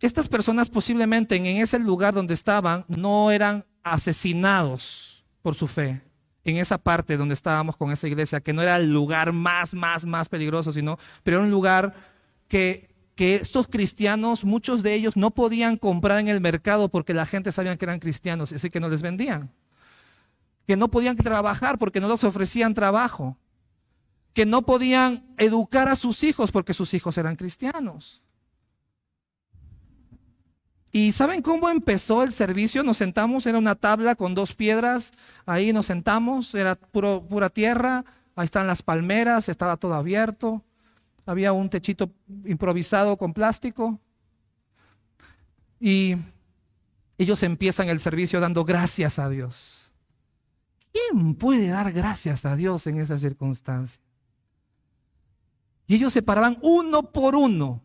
Estas 0.00 0.28
personas 0.28 0.70
posiblemente 0.70 1.36
en 1.36 1.46
ese 1.46 1.78
lugar 1.78 2.14
donde 2.14 2.34
estaban 2.34 2.84
no 2.88 3.30
eran 3.30 3.64
asesinados 3.82 5.24
por 5.42 5.54
su 5.54 5.66
fe, 5.66 6.02
en 6.44 6.56
esa 6.56 6.78
parte 6.78 7.16
donde 7.16 7.34
estábamos 7.34 7.76
con 7.76 7.90
esa 7.90 8.08
iglesia, 8.08 8.40
que 8.40 8.52
no 8.52 8.62
era 8.62 8.76
el 8.76 8.92
lugar 8.92 9.32
más, 9.32 9.74
más, 9.74 10.06
más 10.06 10.28
peligroso, 10.28 10.72
sino, 10.72 10.98
pero 11.22 11.38
era 11.38 11.44
un 11.44 11.50
lugar 11.50 11.94
que 12.48 12.90
que 13.20 13.34
estos 13.34 13.68
cristianos, 13.68 14.46
muchos 14.46 14.82
de 14.82 14.94
ellos 14.94 15.14
no 15.14 15.30
podían 15.30 15.76
comprar 15.76 16.20
en 16.20 16.28
el 16.28 16.40
mercado 16.40 16.88
porque 16.88 17.12
la 17.12 17.26
gente 17.26 17.52
sabía 17.52 17.76
que 17.76 17.84
eran 17.84 17.98
cristianos, 17.98 18.50
así 18.50 18.70
que 18.70 18.80
no 18.80 18.88
les 18.88 19.02
vendían. 19.02 19.52
Que 20.66 20.74
no 20.78 20.90
podían 20.90 21.16
trabajar 21.16 21.76
porque 21.76 22.00
no 22.00 22.08
les 22.08 22.24
ofrecían 22.24 22.72
trabajo. 22.72 23.36
Que 24.32 24.46
no 24.46 24.62
podían 24.62 25.22
educar 25.36 25.88
a 25.88 25.96
sus 25.96 26.24
hijos 26.24 26.50
porque 26.50 26.72
sus 26.72 26.94
hijos 26.94 27.18
eran 27.18 27.36
cristianos. 27.36 28.22
¿Y 30.92 31.12
saben 31.12 31.42
cómo 31.42 31.68
empezó 31.68 32.22
el 32.22 32.32
servicio? 32.32 32.82
Nos 32.82 32.96
sentamos, 32.96 33.46
era 33.46 33.58
una 33.58 33.74
tabla 33.76 34.14
con 34.16 34.34
dos 34.34 34.54
piedras, 34.54 35.12
ahí 35.46 35.72
nos 35.72 35.86
sentamos, 35.86 36.54
era 36.54 36.74
pura 36.74 37.48
tierra, 37.48 38.04
ahí 38.34 38.44
están 38.44 38.66
las 38.66 38.82
palmeras, 38.82 39.48
estaba 39.48 39.76
todo 39.76 39.94
abierto 39.94 40.64
había 41.30 41.52
un 41.52 41.68
techito 41.68 42.10
improvisado 42.44 43.16
con 43.16 43.32
plástico. 43.32 44.00
Y 45.78 46.16
ellos 47.18 47.42
empiezan 47.42 47.88
el 47.88 48.00
servicio 48.00 48.40
dando 48.40 48.64
gracias 48.64 49.18
a 49.18 49.28
Dios. 49.28 49.92
¿Quién 50.92 51.34
puede 51.34 51.68
dar 51.68 51.92
gracias 51.92 52.44
a 52.44 52.56
Dios 52.56 52.86
en 52.86 52.98
esa 52.98 53.16
circunstancia? 53.16 54.02
Y 55.86 55.96
ellos 55.96 56.12
se 56.12 56.22
paraban 56.22 56.58
uno 56.62 57.10
por 57.12 57.36
uno 57.36 57.82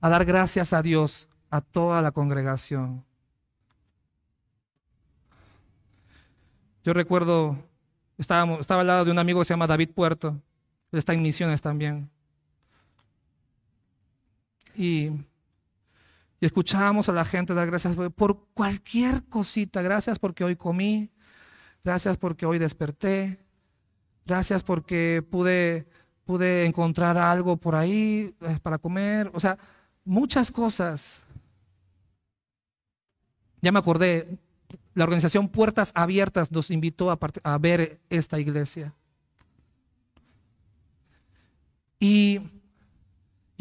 a 0.00 0.08
dar 0.08 0.24
gracias 0.24 0.72
a 0.72 0.82
Dios 0.82 1.28
a 1.54 1.60
toda 1.60 2.02
la 2.02 2.10
congregación. 2.10 3.04
Yo 6.82 6.92
recuerdo, 6.92 7.56
estábamos, 8.18 8.58
estaba 8.58 8.80
al 8.80 8.88
lado 8.88 9.04
de 9.04 9.12
un 9.12 9.18
amigo 9.18 9.40
que 9.40 9.44
se 9.44 9.52
llama 9.54 9.66
David 9.66 9.90
Puerto 9.94 10.42
está 10.98 11.12
en 11.12 11.22
misiones 11.22 11.60
también. 11.60 12.10
Y, 14.74 15.06
y 16.40 16.46
escuchábamos 16.46 17.08
a 17.08 17.12
la 17.12 17.24
gente 17.24 17.54
dar 17.54 17.66
gracias 17.66 17.96
por 18.16 18.48
cualquier 18.54 19.24
cosita. 19.24 19.82
Gracias 19.82 20.18
porque 20.18 20.44
hoy 20.44 20.56
comí. 20.56 21.10
Gracias 21.82 22.16
porque 22.16 22.46
hoy 22.46 22.58
desperté. 22.58 23.38
Gracias 24.26 24.62
porque 24.62 25.24
pude, 25.30 25.86
pude 26.24 26.66
encontrar 26.66 27.18
algo 27.18 27.56
por 27.56 27.74
ahí 27.74 28.34
eh, 28.40 28.58
para 28.62 28.78
comer. 28.78 29.30
O 29.34 29.40
sea, 29.40 29.58
muchas 30.04 30.50
cosas. 30.50 31.22
Ya 33.64 33.72
me 33.72 33.78
acordé, 33.78 34.28
la 34.92 35.04
organización 35.04 35.48
Puertas 35.48 35.92
Abiertas 35.94 36.52
nos 36.52 36.70
invitó 36.70 37.10
a, 37.10 37.58
ver 37.58 37.98
esta 38.10 38.38
iglesia. 38.38 38.92
Y, 41.98 42.42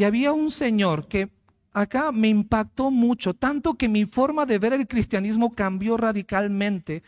había 0.06 0.34
un 0.34 0.52
señor 0.52 1.08
que 1.08 1.30
acá 1.72 2.12
me 2.12 2.28
impactó 2.28 2.92
mucho, 2.92 3.34
tanto 3.34 3.76
que 3.76 3.88
mi 3.88 4.04
forma 4.04 4.46
de 4.46 4.60
ver 4.60 4.74
el 4.74 4.88
cristianismo 4.88 5.54
cambió 5.54 5.96
radicalmente 5.96 7.02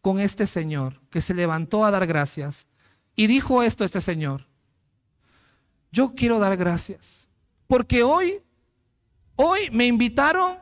con 0.00 0.18
este 0.18 0.46
señor, 0.46 1.02
que 1.10 1.20
se 1.20 1.34
levantó 1.34 1.84
a 1.84 1.90
dar 1.90 2.06
gracias. 2.06 2.68
Y 3.14 3.26
dijo 3.26 3.62
esto 3.62 3.84
este 3.84 4.00
señor, 4.00 4.46
yo 5.92 6.14
quiero 6.14 6.38
dar 6.38 6.56
gracias, 6.56 7.28
porque 7.66 8.02
hoy, 8.04 8.40
hoy 9.36 9.68
me 9.70 9.84
invitaron 9.84 10.56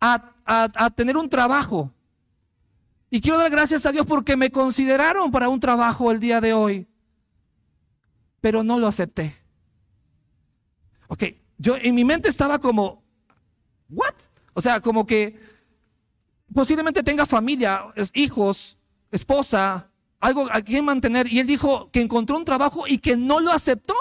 a, 0.00 0.32
a 0.50 0.90
tener 0.90 1.16
un 1.16 1.28
trabajo. 1.28 1.92
Y 3.10 3.20
quiero 3.20 3.38
dar 3.38 3.50
gracias 3.50 3.86
a 3.86 3.92
Dios 3.92 4.06
porque 4.06 4.36
me 4.36 4.50
consideraron 4.50 5.30
para 5.30 5.48
un 5.48 5.60
trabajo 5.60 6.10
el 6.10 6.20
día 6.20 6.40
de 6.40 6.52
hoy, 6.52 6.86
pero 8.40 8.62
no 8.62 8.78
lo 8.78 8.86
acepté. 8.86 9.36
Ok, 11.08 11.24
yo 11.56 11.76
en 11.76 11.94
mi 11.94 12.04
mente 12.04 12.28
estaba 12.28 12.58
como, 12.58 13.02
¿what? 13.88 14.14
O 14.52 14.60
sea, 14.60 14.80
como 14.80 15.06
que 15.06 15.40
posiblemente 16.52 17.02
tenga 17.02 17.24
familia, 17.24 17.84
hijos, 18.12 18.76
esposa, 19.10 19.90
algo 20.20 20.46
a 20.52 20.60
quien 20.60 20.84
mantener. 20.84 21.32
Y 21.32 21.40
él 21.40 21.46
dijo 21.46 21.90
que 21.90 22.02
encontró 22.02 22.36
un 22.36 22.44
trabajo 22.44 22.86
y 22.86 22.98
que 22.98 23.16
no 23.16 23.40
lo 23.40 23.52
aceptó. 23.52 23.94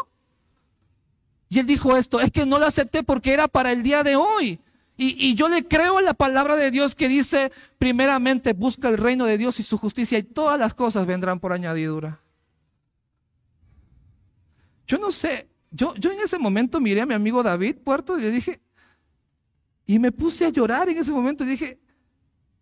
Y 1.49 1.59
él 1.59 1.67
dijo 1.67 1.95
esto, 1.95 2.19
es 2.19 2.29
que 2.31 2.45
no 2.45 2.59
lo 2.59 2.65
acepté 2.65 3.03
porque 3.03 3.31
era 3.31 3.47
para 3.47 3.71
el 3.71 3.83
día 3.83 4.03
de 4.03 4.17
hoy. 4.17 4.59
Y, 4.99 5.35
yo 5.35 5.47
le 5.47 5.63
creo 5.67 5.99
a 5.99 6.01
la 6.01 6.15
palabra 6.15 6.55
de 6.55 6.71
Dios 6.71 6.95
que 6.95 7.07
dice, 7.07 7.51
primeramente 7.77 8.53
busca 8.53 8.89
el 8.89 8.97
reino 8.97 9.25
de 9.25 9.37
Dios 9.37 9.59
y 9.59 9.63
su 9.63 9.77
justicia 9.77 10.17
y 10.17 10.23
todas 10.23 10.57
las 10.57 10.73
cosas 10.73 11.05
vendrán 11.05 11.39
por 11.39 11.53
añadidura. 11.53 12.19
Yo 14.87 14.97
no 14.97 15.11
sé, 15.11 15.47
yo, 15.71 15.93
yo 15.95 16.11
en 16.11 16.19
ese 16.19 16.39
momento 16.39 16.79
miré 16.79 17.01
a 17.01 17.05
mi 17.05 17.13
amigo 17.13 17.43
David 17.43 17.75
Puerto 17.83 18.17
y 18.17 18.23
le 18.23 18.31
dije, 18.31 18.59
y 19.85 19.99
me 19.99 20.11
puse 20.11 20.45
a 20.45 20.49
llorar 20.49 20.89
en 20.89 20.97
ese 20.97 21.11
momento 21.11 21.43
y 21.43 21.47
dije, 21.47 21.79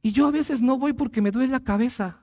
y 0.01 0.11
yo 0.11 0.27
a 0.27 0.31
veces 0.31 0.61
no 0.61 0.77
voy 0.77 0.91
porque 0.91 1.21
me 1.21 1.31
duele 1.31 1.53
la 1.53 1.63
cabeza. 1.63 2.21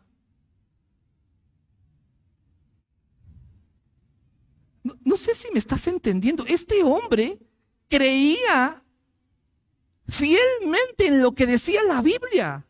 No 5.05 5.17
sé 5.17 5.35
si 5.35 5.51
me 5.53 5.59
estás 5.59 5.87
entendiendo. 5.87 6.45
Este 6.47 6.83
hombre 6.83 7.41
creía 7.89 8.82
fielmente 10.07 11.07
en 11.07 11.23
lo 11.23 11.33
que 11.33 11.47
decía 11.47 11.81
la 11.85 12.03
Biblia. 12.03 12.65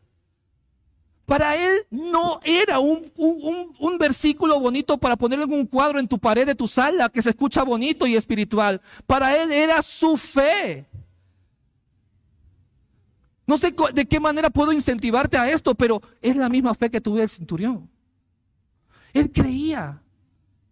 Para 1.25 1.55
él 1.55 1.73
no 1.89 2.41
era 2.43 2.79
un, 2.79 3.09
un, 3.15 3.97
versículo 3.97 4.59
bonito 4.59 4.97
para 4.97 5.15
ponerlo 5.15 5.45
en 5.45 5.53
un 5.53 5.65
cuadro 5.65 5.99
en 5.99 6.07
tu 6.07 6.19
pared 6.19 6.45
de 6.45 6.53
tu 6.53 6.67
sala 6.67 7.07
que 7.07 7.21
se 7.21 7.29
escucha 7.29 7.63
bonito 7.63 8.05
y 8.05 8.15
espiritual. 8.15 8.81
Para 9.07 9.41
él 9.41 9.51
era 9.51 9.81
su 9.81 10.17
fe. 10.17 10.85
No 13.47 13.57
sé 13.57 13.73
de 13.93 14.05
qué 14.05 14.19
manera 14.19 14.49
puedo 14.49 14.73
incentivarte 14.73 15.37
a 15.37 15.49
esto, 15.49 15.75
pero 15.75 16.01
es 16.21 16.35
la 16.35 16.49
misma 16.49 16.75
fe 16.75 16.89
que 16.89 17.01
tuve 17.01 17.23
el 17.23 17.29
centurión. 17.29 17.89
Él 19.13 19.31
creía 19.31 20.01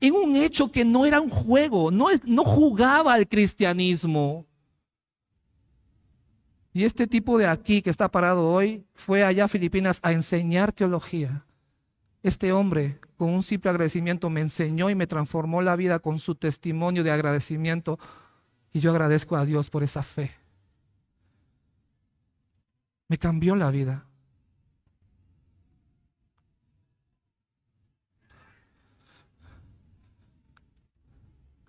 en 0.01 0.16
un 0.16 0.36
hecho 0.36 0.72
que 0.72 0.84
no 0.84 1.05
era 1.05 1.22
un 1.22 1.30
juego, 1.30 1.91
no, 1.91 2.07
no 2.26 2.43
jugaba 2.43 3.14
al 3.14 3.28
cristianismo. 3.28 4.45
Y 6.74 6.86
este 6.86 7.05
tipo 7.05 7.38
de 7.38 7.47
aquí 7.47 7.82
que 7.82 7.89
está 7.89 8.09
parado 8.09 8.47
hoy 8.47 8.86
fue 8.93 9.24
allá 9.24 9.45
a 9.45 9.49
Filipinas 9.49 9.99
a 10.03 10.13
enseñar 10.13 10.72
teología. 10.72 11.45
Este 12.24 12.53
hombre, 12.53 12.99
con 13.17 13.30
un 13.30 13.43
simple 13.43 13.69
agradecimiento, 13.69 14.30
me 14.30 14.41
enseñó 14.41 14.89
y 14.89 14.95
me 14.95 15.07
transformó 15.07 15.61
la 15.61 15.76
vida 15.76 15.99
con 15.99 16.19
su 16.19 16.36
testimonio 16.36 17.03
de 17.03 17.11
agradecimiento. 17.11 17.99
Y 18.72 18.80
yo 18.80 18.91
agradezco 18.91 19.36
a 19.36 19.45
Dios 19.45 19.69
por 19.69 19.84
esa 19.84 20.01
fe. 20.01 20.32
Me 23.09 23.17
cambió 23.17 23.55
la 23.55 23.69
vida. 23.69 24.05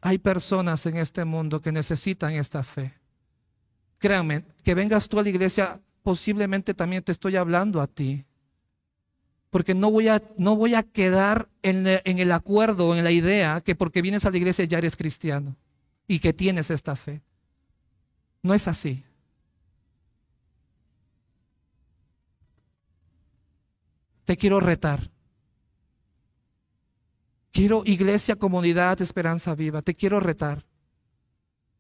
Hay 0.03 0.19
personas 0.19 0.85
en 0.87 0.97
este 0.97 1.25
mundo 1.25 1.61
que 1.61 1.73
necesitan 1.73 2.35
esta 2.35 2.63
fe. 2.63 3.02
Créanme, 4.03 4.43
que 4.65 4.75
vengas 4.75 5.09
tú 5.09 5.21
a 5.21 5.23
la 5.23 5.29
iglesia, 5.29 5.81
posiblemente 6.03 6.75
también 6.75 7.05
te 7.05 7.13
estoy 7.13 7.37
hablando 7.37 7.81
a 7.81 7.87
ti. 7.87 8.25
Porque 9.49 9.77
no 9.77 9.93
voy 9.93 10.09
a, 10.09 10.21
no 10.39 10.57
voy 10.57 10.75
a 10.75 10.83
quedar 10.83 11.49
en, 11.63 11.87
en 11.87 12.19
el 12.19 12.33
acuerdo, 12.33 12.97
en 12.97 13.05
la 13.05 13.13
idea 13.13 13.61
que 13.61 13.77
porque 13.77 14.03
vienes 14.03 14.25
a 14.25 14.33
la 14.33 14.39
iglesia 14.39 14.65
ya 14.65 14.79
eres 14.79 14.97
cristiano 14.97 15.55
y 16.09 16.19
que 16.19 16.33
tienes 16.33 16.71
esta 16.71 16.97
fe. 16.97 17.23
No 18.43 18.55
es 18.55 18.67
así. 18.67 19.05
Te 24.25 24.37
quiero 24.37 24.59
retar. 24.59 25.13
Quiero 27.53 27.85
iglesia, 27.85 28.35
comunidad, 28.35 29.01
esperanza 29.01 29.55
viva. 29.55 29.81
Te 29.81 29.95
quiero 29.95 30.19
retar. 30.19 30.65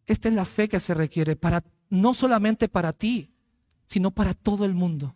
Esta 0.07 0.29
es 0.29 0.35
la 0.35 0.45
fe 0.45 0.69
que 0.69 0.79
se 0.79 0.95
requiere 0.95 1.35
para 1.35 1.65
no 1.93 2.15
solamente 2.15 2.69
para 2.69 2.95
ti, 2.95 3.29
sino 3.85 4.11
para 4.11 4.33
todo 4.33 4.65
el 4.65 4.73
mundo. 4.73 5.15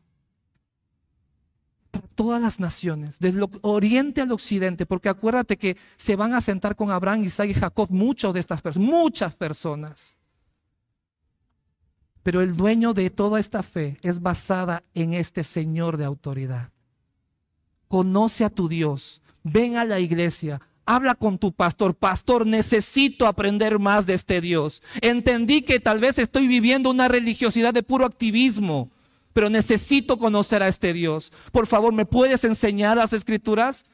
Para 1.90 2.06
todas 2.08 2.40
las 2.42 2.60
naciones, 2.60 3.18
desde 3.18 3.38
el 3.38 3.48
oriente 3.62 4.20
al 4.20 4.30
occidente, 4.30 4.84
porque 4.84 5.08
acuérdate 5.08 5.56
que 5.56 5.78
se 5.96 6.16
van 6.16 6.34
a 6.34 6.42
sentar 6.42 6.76
con 6.76 6.90
Abraham, 6.90 7.24
Isaac 7.24 7.48
y 7.48 7.54
Jacob, 7.54 7.88
muchos 7.90 8.34
de 8.34 8.40
estas 8.40 8.60
personas, 8.60 8.90
muchas 8.90 9.32
personas. 9.34 10.18
Pero 12.22 12.42
el 12.42 12.56
dueño 12.56 12.92
de 12.92 13.08
toda 13.08 13.40
esta 13.40 13.62
fe 13.62 13.96
es 14.02 14.20
basada 14.20 14.82
en 14.92 15.14
este 15.14 15.44
Señor 15.44 15.96
de 15.96 16.04
autoridad. 16.04 16.72
Conoce 17.88 18.44
a 18.44 18.50
tu 18.50 18.68
Dios, 18.68 19.22
ven 19.42 19.76
a 19.76 19.86
la 19.86 19.98
iglesia, 19.98 20.60
Habla 20.86 21.16
con 21.16 21.36
tu 21.36 21.52
pastor. 21.52 21.96
Pastor, 21.96 22.46
necesito 22.46 23.26
aprender 23.26 23.80
más 23.80 24.06
de 24.06 24.14
este 24.14 24.40
Dios. 24.40 24.82
Entendí 25.00 25.62
que 25.62 25.80
tal 25.80 25.98
vez 25.98 26.20
estoy 26.20 26.46
viviendo 26.46 26.90
una 26.90 27.08
religiosidad 27.08 27.74
de 27.74 27.82
puro 27.82 28.06
activismo, 28.06 28.88
pero 29.32 29.50
necesito 29.50 30.16
conocer 30.16 30.62
a 30.62 30.68
este 30.68 30.92
Dios. 30.92 31.32
Por 31.50 31.66
favor, 31.66 31.92
¿me 31.92 32.06
puedes 32.06 32.44
enseñar 32.44 32.96
las 32.98 33.12
escrituras? 33.12 33.84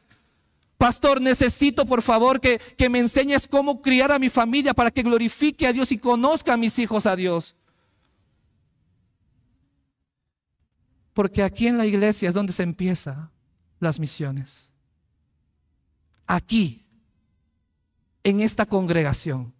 Pastor, 0.76 1.22
necesito 1.22 1.86
por 1.86 2.02
favor 2.02 2.40
que, 2.42 2.60
que 2.76 2.90
me 2.90 2.98
enseñes 2.98 3.46
cómo 3.46 3.80
criar 3.80 4.12
a 4.12 4.18
mi 4.18 4.28
familia 4.28 4.74
para 4.74 4.90
que 4.90 5.02
glorifique 5.02 5.66
a 5.66 5.72
Dios 5.72 5.92
y 5.92 5.98
conozca 5.98 6.52
a 6.52 6.58
mis 6.58 6.78
hijos 6.78 7.06
a 7.06 7.16
Dios. 7.16 7.56
Porque 11.14 11.42
aquí 11.42 11.68
en 11.68 11.78
la 11.78 11.86
iglesia 11.86 12.28
es 12.28 12.34
donde 12.34 12.52
se 12.52 12.64
empiezan 12.64 13.30
las 13.80 13.98
misiones. 13.98 14.70
Aquí 16.26 16.81
en 18.24 18.40
esta 18.40 18.66
congregación. 18.66 19.52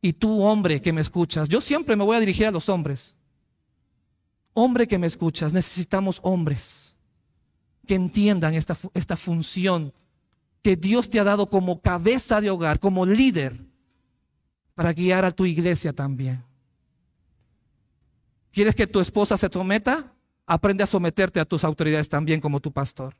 Y 0.00 0.12
tú, 0.14 0.42
hombre 0.42 0.82
que 0.82 0.92
me 0.92 1.00
escuchas, 1.00 1.48
yo 1.48 1.60
siempre 1.60 1.94
me 1.96 2.04
voy 2.04 2.16
a 2.16 2.20
dirigir 2.20 2.46
a 2.46 2.50
los 2.50 2.68
hombres. 2.68 3.14
Hombre 4.52 4.88
que 4.88 4.98
me 4.98 5.06
escuchas, 5.06 5.52
necesitamos 5.52 6.20
hombres 6.22 6.94
que 7.86 7.94
entiendan 7.94 8.54
esta, 8.54 8.76
esta 8.94 9.16
función 9.16 9.92
que 10.62 10.76
Dios 10.76 11.08
te 11.08 11.20
ha 11.20 11.24
dado 11.24 11.46
como 11.46 11.80
cabeza 11.80 12.40
de 12.40 12.50
hogar, 12.50 12.78
como 12.78 13.06
líder, 13.06 13.58
para 14.74 14.92
guiar 14.92 15.24
a 15.24 15.30
tu 15.30 15.46
iglesia 15.46 15.92
también. 15.92 16.44
¿Quieres 18.52 18.74
que 18.74 18.86
tu 18.86 19.00
esposa 19.00 19.36
se 19.36 19.48
someta? 19.48 20.12
Aprende 20.46 20.84
a 20.84 20.86
someterte 20.86 21.40
a 21.40 21.44
tus 21.44 21.64
autoridades 21.64 22.08
también 22.08 22.40
como 22.40 22.60
tu 22.60 22.72
pastor. 22.72 23.16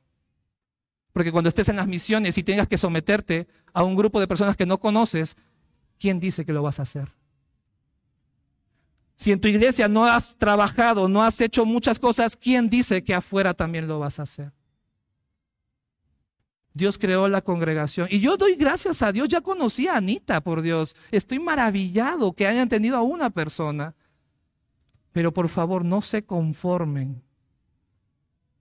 Porque 1.13 1.33
cuando 1.33 1.49
estés 1.49 1.69
en 1.69 1.77
las 1.77 1.87
misiones 1.87 2.39
y 2.39 2.43
tengas 2.43 2.69
que 2.69 2.79
someterte 2.79 3.47
a 3.73 3.85
un 3.85 3.97
grupo 3.97 4.21
de 4.21 4.27
personas 4.27 4.57
que 4.57 4.67
no 4.67 4.79
conoces, 4.79 5.37
¿quién 5.99 6.21
dice 6.21 6.45
que 6.45 6.53
lo 6.53 6.63
vas 6.63 6.79
a 6.79 6.83
hacer? 6.83 7.13
Si 9.15 9.31
en 9.31 9.41
tu 9.41 9.49
iglesia 9.49 9.89
no 9.89 10.07
has 10.07 10.37
trabajado, 10.37 11.09
no 11.09 11.23
has 11.23 11.41
hecho 11.41 11.67
muchas 11.67 11.99
cosas, 11.99 12.37
¿quién 12.37 12.71
dice 12.71 13.05
que 13.05 13.15
afuera 13.15 13.55
también 13.55 13.87
lo 13.87 13.99
vas 13.99 14.19
a 14.19 14.23
hacer? 14.23 14.53
Dios 16.75 16.97
creó 16.97 17.29
la 17.29 17.43
congregación. 17.43 18.09
Y 18.11 18.21
yo 18.21 18.37
doy 18.37 18.55
gracias 18.55 19.03
a 19.03 19.13
Dios. 19.13 19.29
Ya 19.29 19.43
conocí 19.43 19.89
a 19.89 19.97
Anita, 19.97 20.41
por 20.41 20.63
Dios. 20.63 20.97
Estoy 21.11 21.39
maravillado 21.39 22.33
que 22.33 22.47
hayan 22.47 22.69
tenido 22.69 22.97
a 22.97 23.03
una 23.03 23.29
persona. 23.29 23.95
Pero 25.13 25.35
por 25.35 25.51
favor, 25.51 25.85
no 25.85 26.01
se 26.01 26.25
conformen 26.25 27.23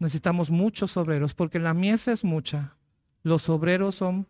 necesitamos 0.01 0.49
muchos 0.49 0.97
obreros, 0.97 1.35
porque 1.35 1.59
la 1.59 1.75
mies 1.75 2.07
es 2.07 2.23
mucha, 2.23 2.75
los 3.21 3.47
obreros 3.49 3.95
son 3.95 4.27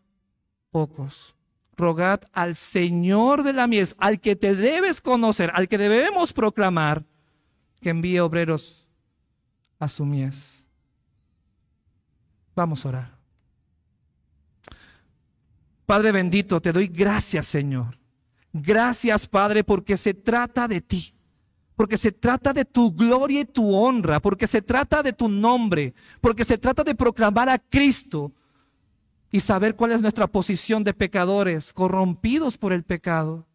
pocos. 0.69 1.35
Rogad 1.77 2.21
al 2.33 2.57
Señor 2.57 3.43
de 3.43 3.53
la 3.53 3.67
mies, 3.67 3.95
al 3.97 4.19
que 4.19 4.35
te 4.35 4.53
debes 4.53 4.99
conocer, 4.99 5.49
al 5.55 5.69
que 5.69 5.77
debemos 5.77 6.33
proclamar, 6.33 7.05
que 7.79 7.89
envíe 7.89 8.19
obreros 8.19 8.89
a 9.79 9.87
su 9.87 10.05
mies. 10.05 10.65
Vamos 12.53 12.85
a 12.85 12.89
orar. 12.89 13.17
Padre 15.85 16.11
bendito, 16.11 16.61
te 16.61 16.73
doy 16.73 16.87
gracias, 16.87 17.45
Señor. 17.47 17.97
Gracias, 18.51 19.25
Padre, 19.25 19.63
porque 19.63 19.95
se 19.95 20.13
trata 20.13 20.67
de 20.67 20.81
ti 20.81 21.15
porque 21.81 21.97
se 21.97 22.11
trata 22.11 22.53
de 22.53 22.63
tu 22.63 22.91
gloria 22.91 23.39
y 23.39 23.45
tu 23.45 23.73
honra, 23.75 24.19
porque 24.19 24.45
se 24.45 24.61
trata 24.61 25.01
de 25.01 25.13
tu 25.13 25.27
nombre, 25.27 25.95
porque 26.21 26.45
se 26.45 26.59
trata 26.59 26.83
de 26.83 26.93
proclamar 26.93 27.49
a 27.49 27.57
Cristo 27.57 28.31
y 29.31 29.39
saber 29.39 29.75
cuál 29.75 29.93
es 29.93 30.01
nuestra 30.03 30.27
posición 30.27 30.83
de 30.83 30.93
pecadores, 30.93 31.73
corrompidos 31.73 32.59
por 32.59 32.71
el 32.71 32.83
pecado. 32.83 33.47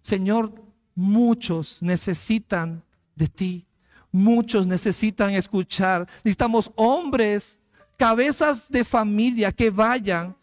Señor, 0.00 0.54
muchos 0.94 1.82
necesitan 1.82 2.84
de 3.16 3.26
ti, 3.26 3.66
muchos 4.12 4.68
necesitan 4.68 5.32
escuchar. 5.32 6.06
Necesitamos 6.18 6.70
hombres, 6.76 7.58
cabezas 7.98 8.70
de 8.70 8.84
familia 8.84 9.50
que 9.50 9.70
vayan 9.70 10.36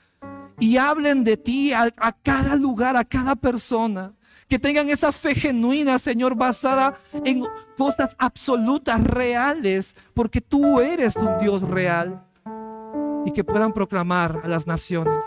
y 0.59 0.75
hablen 0.75 1.23
de 1.23 1.37
ti 1.37 1.71
a, 1.71 1.89
a 1.95 2.11
cada 2.11 2.57
lugar, 2.57 2.97
a 2.97 3.05
cada 3.05 3.37
persona 3.37 4.13
que 4.47 4.59
tengan 4.59 4.89
esa 4.89 5.11
fe 5.11 5.35
genuina, 5.35 5.99
Señor, 5.99 6.35
basada 6.35 6.93
en 7.25 7.43
cosas 7.77 8.15
absolutas, 8.17 9.03
reales, 9.03 9.95
porque 10.13 10.41
tú 10.41 10.79
eres 10.79 11.17
un 11.17 11.37
Dios 11.39 11.61
real 11.61 12.23
y 13.25 13.31
que 13.31 13.43
puedan 13.43 13.73
proclamar 13.73 14.39
a 14.43 14.47
las 14.47 14.67
naciones. 14.67 15.23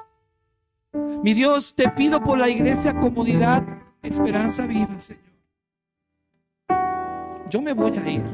Mi 1.23 1.35
Dios, 1.35 1.75
te 1.75 1.89
pido 1.91 2.23
por 2.25 2.39
la 2.39 2.49
iglesia, 2.49 2.99
comunidad, 2.99 3.63
esperanza 4.03 4.67
viva, 4.67 4.99
Señor. 4.99 5.23
Yo 7.51 7.61
me 7.61 7.73
voy 7.73 7.99
a 7.99 8.09
ir 8.09 8.25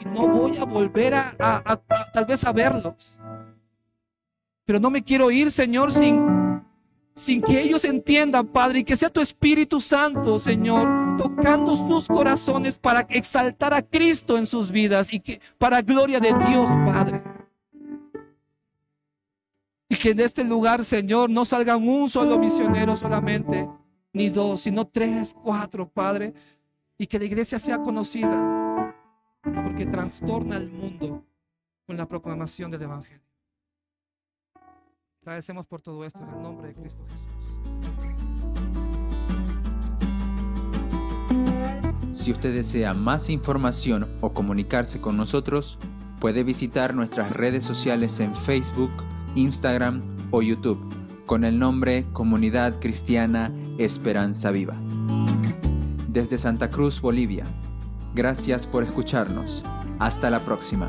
y 0.00 0.04
no 0.06 0.28
voy 0.28 0.56
a 0.56 0.64
volver 0.64 1.14
a, 1.14 1.80
tal 2.12 2.24
vez 2.24 2.44
a 2.44 2.52
verlos. 2.52 3.20
Pero 4.64 4.80
no 4.80 4.90
me 4.90 5.04
quiero 5.04 5.30
ir, 5.30 5.50
Señor, 5.50 5.92
sin, 5.92 6.45
sin 7.16 7.40
que 7.40 7.62
ellos 7.62 7.86
entiendan, 7.86 8.46
Padre, 8.46 8.80
y 8.80 8.84
que 8.84 8.94
sea 8.94 9.08
tu 9.08 9.22
Espíritu 9.22 9.80
Santo, 9.80 10.38
Señor, 10.38 11.16
tocando 11.16 11.74
sus 11.74 12.06
corazones 12.06 12.78
para 12.78 13.00
exaltar 13.08 13.72
a 13.72 13.80
Cristo 13.80 14.36
en 14.36 14.44
sus 14.44 14.70
vidas 14.70 15.10
y 15.10 15.20
que 15.20 15.40
para 15.56 15.80
gloria 15.80 16.20
de 16.20 16.34
Dios, 16.34 16.68
Padre. 16.84 17.22
Y 19.88 19.96
que 19.96 20.10
en 20.10 20.20
este 20.20 20.44
lugar, 20.44 20.84
Señor, 20.84 21.30
no 21.30 21.46
salgan 21.46 21.88
un 21.88 22.10
solo 22.10 22.38
misionero 22.38 22.94
solamente, 22.96 23.66
ni 24.12 24.28
dos, 24.28 24.60
sino 24.60 24.86
tres, 24.86 25.34
cuatro, 25.42 25.88
Padre. 25.88 26.34
Y 26.98 27.06
que 27.06 27.18
la 27.18 27.24
iglesia 27.24 27.58
sea 27.58 27.78
conocida, 27.78 28.94
porque 29.64 29.86
trastorna 29.86 30.58
el 30.58 30.70
mundo 30.70 31.24
con 31.86 31.96
la 31.96 32.06
proclamación 32.06 32.70
del 32.70 32.82
Evangelio. 32.82 33.25
Agradecemos 35.26 35.66
por 35.66 35.82
todo 35.82 36.04
esto 36.04 36.20
en 36.22 36.28
el 36.28 36.40
nombre 36.40 36.68
de 36.68 36.74
Cristo 36.74 37.04
Jesús. 37.10 37.26
Si 42.12 42.30
usted 42.30 42.54
desea 42.54 42.94
más 42.94 43.28
información 43.28 44.08
o 44.20 44.32
comunicarse 44.32 45.00
con 45.00 45.16
nosotros, 45.16 45.80
puede 46.20 46.44
visitar 46.44 46.94
nuestras 46.94 47.32
redes 47.32 47.64
sociales 47.64 48.20
en 48.20 48.36
Facebook, 48.36 48.92
Instagram 49.34 50.02
o 50.30 50.42
YouTube 50.42 50.78
con 51.26 51.42
el 51.42 51.58
nombre 51.58 52.06
Comunidad 52.12 52.78
Cristiana 52.78 53.50
Esperanza 53.78 54.52
Viva. 54.52 54.76
Desde 56.06 56.38
Santa 56.38 56.70
Cruz, 56.70 57.00
Bolivia. 57.00 57.46
Gracias 58.14 58.68
por 58.68 58.84
escucharnos. 58.84 59.64
Hasta 59.98 60.30
la 60.30 60.44
próxima. 60.44 60.88